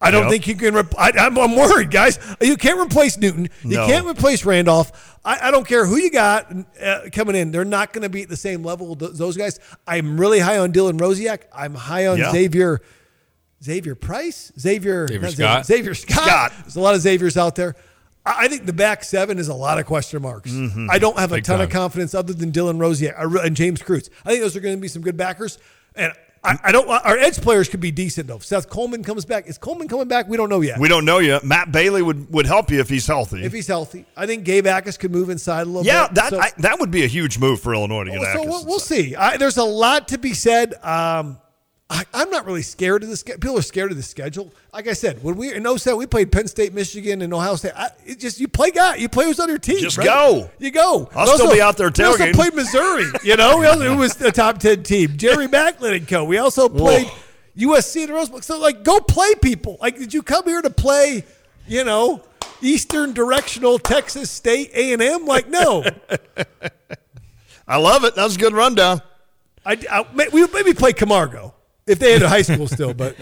I 0.00 0.10
don't 0.10 0.24
Yep. 0.24 0.30
think 0.30 0.46
you 0.46 0.54
can. 0.56 0.74
Rep- 0.74 0.94
I, 0.98 1.10
I'm, 1.18 1.38
I'm 1.38 1.56
worried, 1.56 1.90
guys. 1.90 2.18
You 2.40 2.56
can't 2.58 2.78
replace 2.78 3.16
Newton. 3.16 3.48
You 3.62 3.76
No. 3.78 3.86
can't 3.86 4.06
replace 4.06 4.44
Randolph. 4.44 5.18
I, 5.24 5.48
I 5.48 5.50
don't 5.50 5.66
care 5.66 5.86
who 5.86 5.96
you 5.96 6.10
got 6.10 6.52
uh, 6.80 7.00
coming 7.12 7.34
in. 7.34 7.50
They're 7.50 7.64
not 7.64 7.92
going 7.94 8.02
to 8.02 8.10
be 8.10 8.22
at 8.22 8.28
the 8.28 8.36
same 8.36 8.62
level. 8.62 8.94
th- 8.94 9.12
Those 9.12 9.36
guys. 9.38 9.58
I'm 9.86 10.20
really 10.20 10.38
high 10.38 10.58
on 10.58 10.72
Dylan 10.72 10.98
Rosiek. 10.98 11.40
I'm 11.52 11.74
high 11.74 12.06
on 12.08 12.18
Yeah. 12.18 12.30
Xavier. 12.30 12.80
Xavier 13.64 13.94
Price, 13.94 14.52
Xavier, 14.60 15.08
Xavier 15.08 15.30
Scott. 15.30 15.66
Xavier 15.66 15.94
Scott. 15.94 16.24
Scott. 16.24 16.52
There's 16.60 16.76
a 16.76 16.80
lot 16.80 16.94
of 16.94 17.00
Xaviers 17.00 17.36
out 17.38 17.54
there. 17.56 17.74
I 18.24 18.44
I 18.44 18.48
think 18.48 18.66
the 18.66 18.72
back 18.74 19.02
seven 19.02 19.38
is 19.38 19.48
a 19.48 19.54
lot 19.54 19.78
of 19.78 19.86
question 19.86 20.20
marks. 20.20 20.50
Mm-hmm. 20.50 20.88
I 20.90 20.98
don't 20.98 21.18
have 21.18 21.32
a 21.32 21.36
Big 21.36 21.44
ton 21.44 21.60
of 21.62 21.70
confidence 21.70 22.14
other 22.14 22.34
than 22.34 22.52
Dylan 22.52 22.76
Rosiek 22.76 23.14
and 23.44 23.56
James 23.56 23.82
Cruz. 23.82 24.10
I 24.26 24.30
think 24.30 24.42
those 24.42 24.56
are 24.56 24.60
going 24.60 24.76
to 24.76 24.80
be 24.80 24.88
some 24.88 25.00
good 25.00 25.16
backers. 25.16 25.58
And 25.94 26.12
I, 26.44 26.58
I 26.64 26.72
don't. 26.72 26.88
Our 26.88 27.18
edge 27.18 27.40
players 27.40 27.68
could 27.68 27.80
be 27.80 27.90
decent 27.90 28.28
though. 28.28 28.38
Seth 28.38 28.68
Coleman 28.68 29.02
comes 29.02 29.24
back. 29.24 29.48
Is 29.48 29.58
Coleman 29.58 29.88
coming 29.88 30.06
back? 30.06 30.28
We 30.28 30.36
don't 30.36 30.48
know 30.48 30.60
yet. 30.60 30.78
we 30.78 30.88
don't 30.88 31.04
know 31.04 31.18
yet. 31.18 31.44
Matt 31.44 31.72
Bailey 31.72 32.02
would, 32.02 32.32
would 32.32 32.46
help 32.46 32.70
you 32.70 32.78
if 32.78 32.88
he's 32.88 33.06
healthy. 33.06 33.42
if 33.44 33.52
he's 33.52 33.66
healthy, 33.66 34.04
I 34.16 34.26
think 34.26 34.44
Gabe 34.44 34.66
Akis 34.66 34.98
could 34.98 35.10
move 35.10 35.30
inside 35.30 35.62
a 35.62 35.64
little 35.64 35.84
yeah, 35.84 36.06
bit. 36.06 36.14
that 36.14 36.30
So- 36.30 36.38
I, 36.40 36.52
that 36.58 36.78
would 36.78 36.90
be 36.90 37.04
a 37.04 37.08
huge 37.08 37.38
move 37.38 37.60
for 37.60 37.74
Illinois 37.74 38.04
to 38.04 38.10
get 38.10 38.20
well, 38.20 38.34
so 38.34 38.48
we'll, 38.48 38.64
we'll 38.64 38.78
see. 38.78 39.16
I, 39.16 39.36
there's 39.36 39.56
a 39.56 39.64
lot 39.64 40.08
to 40.08 40.18
be 40.18 40.34
said. 40.34 40.74
Um, 40.84 41.38
I, 41.88 42.04
I'm 42.12 42.30
not 42.30 42.46
really 42.46 42.62
scared 42.62 43.04
of 43.04 43.08
the 43.08 43.16
schedule. 43.16 43.38
People 43.40 43.58
are 43.58 43.62
scared 43.62 43.92
of 43.92 43.96
the 43.96 44.02
schedule. 44.02 44.52
Like 44.72 44.88
I 44.88 44.92
said, 44.92 45.22
when 45.22 45.36
we 45.36 45.54
in 45.54 45.78
07, 45.78 45.96
we 45.96 46.06
played 46.06 46.32
Penn 46.32 46.48
State, 46.48 46.74
Michigan, 46.74 47.22
and 47.22 47.32
Ohio 47.32 47.54
State. 47.54 47.74
I, 47.76 47.90
it 48.04 48.18
just 48.18 48.40
you 48.40 48.48
play 48.48 48.72
guy, 48.72 48.96
you 48.96 49.08
play 49.08 49.26
who's 49.26 49.38
on 49.38 49.48
your 49.48 49.58
team. 49.58 49.78
Just 49.78 49.96
right? 49.96 50.04
go. 50.04 50.50
You 50.58 50.72
go. 50.72 51.08
I'll 51.14 51.26
We 51.26 51.34
still 51.34 51.52
be 51.52 51.60
out 51.60 51.76
there 51.76 51.90
tailgating. 51.90 52.18
We 52.18 52.26
also 52.26 52.32
played 52.32 52.54
Missouri. 52.54 53.04
You 53.22 53.36
know, 53.36 53.64
also, 53.64 53.80
who 53.80 53.98
was 53.98 54.14
the 54.14 54.32
top 54.32 54.58
ten 54.58 54.82
team? 54.82 55.16
Jerry 55.16 55.46
Maclin 55.46 55.96
and 55.96 56.08
co. 56.08 56.24
We 56.24 56.38
also 56.38 56.68
played 56.68 57.06
USC 57.56 58.00
and 58.00 58.08
the 58.08 58.14
Rose 58.14 58.30
Bowl. 58.30 58.40
So 58.40 58.58
like, 58.58 58.82
go 58.82 58.98
play 58.98 59.34
people. 59.40 59.78
Like, 59.80 59.96
did 59.96 60.12
you 60.12 60.22
come 60.22 60.44
here 60.44 60.62
to 60.62 60.70
play? 60.70 61.24
You 61.68 61.84
know, 61.84 62.22
Eastern 62.62 63.12
Directional 63.12 63.78
Texas 63.78 64.30
State 64.30 64.70
A 64.74 64.92
and 64.92 65.02
M? 65.02 65.24
Like, 65.24 65.48
no. 65.48 65.84
I 67.68 67.76
love 67.76 68.04
it. 68.04 68.16
That 68.16 68.24
was 68.24 68.36
a 68.36 68.38
good 68.40 68.54
rundown. 68.54 69.02
I, 69.64 69.78
I 69.90 70.28
we 70.32 70.46
maybe 70.48 70.74
play 70.74 70.92
Camargo 70.92 71.55
if 71.86 71.98
they 71.98 72.12
had 72.12 72.22
a 72.22 72.28
high 72.28 72.42
school 72.42 72.66
still, 72.68 72.94
but 72.94 73.16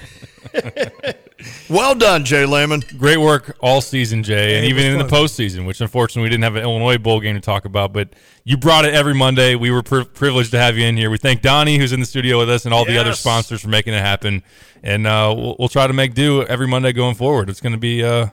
Well 1.68 1.94
done, 1.94 2.24
Jay 2.24 2.46
Leman. 2.46 2.82
Great 2.96 3.18
work 3.18 3.56
all 3.60 3.80
season, 3.80 4.22
Jay, 4.22 4.52
Yeah, 4.52 4.56
and 4.58 4.66
even 4.66 4.86
in 4.86 4.98
was 4.98 5.10
the 5.10 5.16
postseason, 5.16 5.66
which 5.66 5.80
unfortunately 5.80 6.22
we 6.22 6.28
didn't 6.30 6.44
have 6.44 6.56
an 6.56 6.62
Illinois 6.62 6.98
bowl 6.98 7.20
game 7.20 7.34
to 7.34 7.40
talk 7.40 7.64
about. 7.64 7.92
But 7.92 8.10
you 8.44 8.56
brought 8.56 8.84
it 8.84 8.94
every 8.94 9.14
Monday. 9.14 9.54
We 9.54 9.70
were 9.70 9.82
pri- 9.82 10.04
privileged 10.04 10.52
to 10.52 10.58
have 10.58 10.76
you 10.78 10.86
in 10.86 10.96
here. 10.96 11.10
We 11.10 11.18
thank 11.18 11.42
Donnie, 11.42 11.78
who's 11.78 11.92
in 11.92 12.00
the 12.00 12.06
studio 12.06 12.38
with 12.38 12.50
us, 12.50 12.64
and 12.64 12.72
all 12.72 12.84
the 12.84 12.98
other 12.98 13.12
sponsors 13.14 13.60
for 13.60 13.68
making 13.68 13.94
it 13.94 14.00
happen. 14.00 14.42
And 14.82 15.06
uh, 15.06 15.34
we'll, 15.36 15.56
we'll 15.58 15.68
try 15.68 15.86
to 15.86 15.92
make 15.92 16.14
do 16.14 16.42
every 16.44 16.68
Monday 16.68 16.92
going 16.92 17.14
forward. 17.14 17.50
It's 17.50 17.60
going 17.60 17.72
to 17.72 17.78
be 17.78 18.04
uh, 18.04 18.28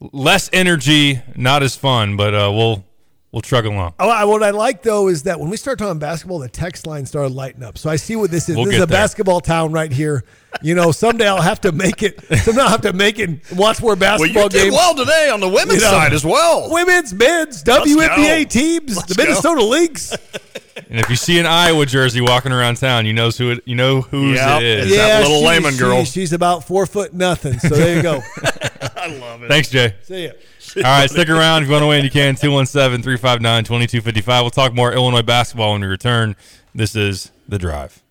less 0.00 0.50
energy, 0.52 1.20
not 1.36 1.62
as 1.62 1.76
fun, 1.76 2.16
but 2.16 2.34
uh, 2.34 2.50
we'll 2.52 2.84
we'll 3.34 3.42
trug 3.42 3.66
along. 3.66 3.92
Oh, 3.98 4.08
I- 4.08 4.24
what 4.24 4.42
I 4.42 4.50
like 4.50 4.82
though 4.82 5.08
is 5.08 5.24
that 5.24 5.38
when 5.38 5.50
we 5.50 5.56
start 5.58 5.78
talking 5.78 5.98
basketball, 5.98 6.38
the 6.38 6.48
text 6.48 6.86
line 6.86 7.04
started 7.04 7.34
lighting 7.34 7.62
up. 7.62 7.76
So 7.76 7.90
I 7.90 7.96
see 7.96 8.16
what 8.16 8.30
this 8.30 8.48
is. 8.48 8.56
We'll 8.56 8.64
this 8.66 8.76
is 8.76 8.82
a 8.82 8.86
there. 8.86 8.96
basketball 8.96 9.40
town 9.42 9.72
right 9.72 9.92
here. 9.92 10.24
You 10.62 10.74
know, 10.74 10.92
someday 10.92 11.26
I'll 11.28 11.42
have 11.42 11.60
to 11.62 11.72
make 11.72 12.02
it. 12.02 12.24
Someday 12.38 12.62
I'll 12.62 12.68
have 12.68 12.82
to 12.82 12.92
make 12.92 13.18
it. 13.18 13.28
and 13.28 13.40
Watch 13.58 13.80
more 13.82 13.90
Well, 13.90 13.96
basketball 13.96 14.44
you 14.44 14.48
did 14.48 14.62
games. 14.64 14.74
well 14.74 14.94
today 14.94 15.28
on 15.30 15.40
the 15.40 15.48
women's 15.48 15.82
You 15.82 15.88
know, 15.88 15.90
side 15.90 16.12
as 16.12 16.24
well. 16.24 16.70
Women's, 16.72 17.12
men's, 17.12 17.66
Let's 17.66 17.86
WNBA 17.92 18.44
go. 18.44 18.48
teams, 18.48 18.96
Let's 18.96 19.08
the 19.08 19.14
go. 19.16 19.22
Minnesota 19.24 19.64
Lynx. 19.64 20.12
And 20.76 20.98
if 21.00 21.08
you 21.10 21.16
see 21.16 21.38
an 21.38 21.46
Iowa 21.46 21.86
jersey 21.86 22.20
walking 22.20 22.52
around 22.52 22.76
town, 22.76 23.06
you 23.06 23.12
knows 23.12 23.38
who 23.38 23.50
it, 23.52 23.62
you 23.66 23.74
know 23.74 24.00
whose 24.02 24.36
Yep, 24.36 24.62
it 24.62 24.66
is. 24.80 24.86
it's 24.88 24.96
that 24.96 25.22
little 25.22 25.40
she- 25.40 25.46
Leman 25.46 25.72
she- 25.74 25.78
girl. 25.78 26.04
she's 26.04 26.32
about 26.32 26.64
four 26.66 26.86
foot 26.86 27.12
nothing. 27.14 27.58
So 27.58 27.68
there 27.70 27.96
you 27.96 28.02
go. 28.02 28.20
I 28.96 29.06
love 29.18 29.42
it. 29.42 29.48
Thanks, 29.48 29.68
Jay. 29.70 29.94
See 30.02 30.24
ya. 30.26 30.30
All 30.76 30.82
right, 30.82 31.08
stick 31.10 31.28
around. 31.28 31.62
If 31.62 31.68
you 31.68 31.72
want 31.72 31.82
to 31.82 31.86
win, 31.88 32.04
you 32.04 32.10
can. 32.10 32.34
217 32.34 33.02
359 33.02 33.64
2255. 33.64 34.42
We'll 34.42 34.50
talk 34.50 34.74
more 34.74 34.92
Illinois 34.92 35.22
basketball 35.22 35.72
when 35.72 35.80
we 35.82 35.86
return. 35.86 36.34
This 36.74 36.96
is 36.96 37.30
The 37.48 37.58
Drive. 37.58 38.02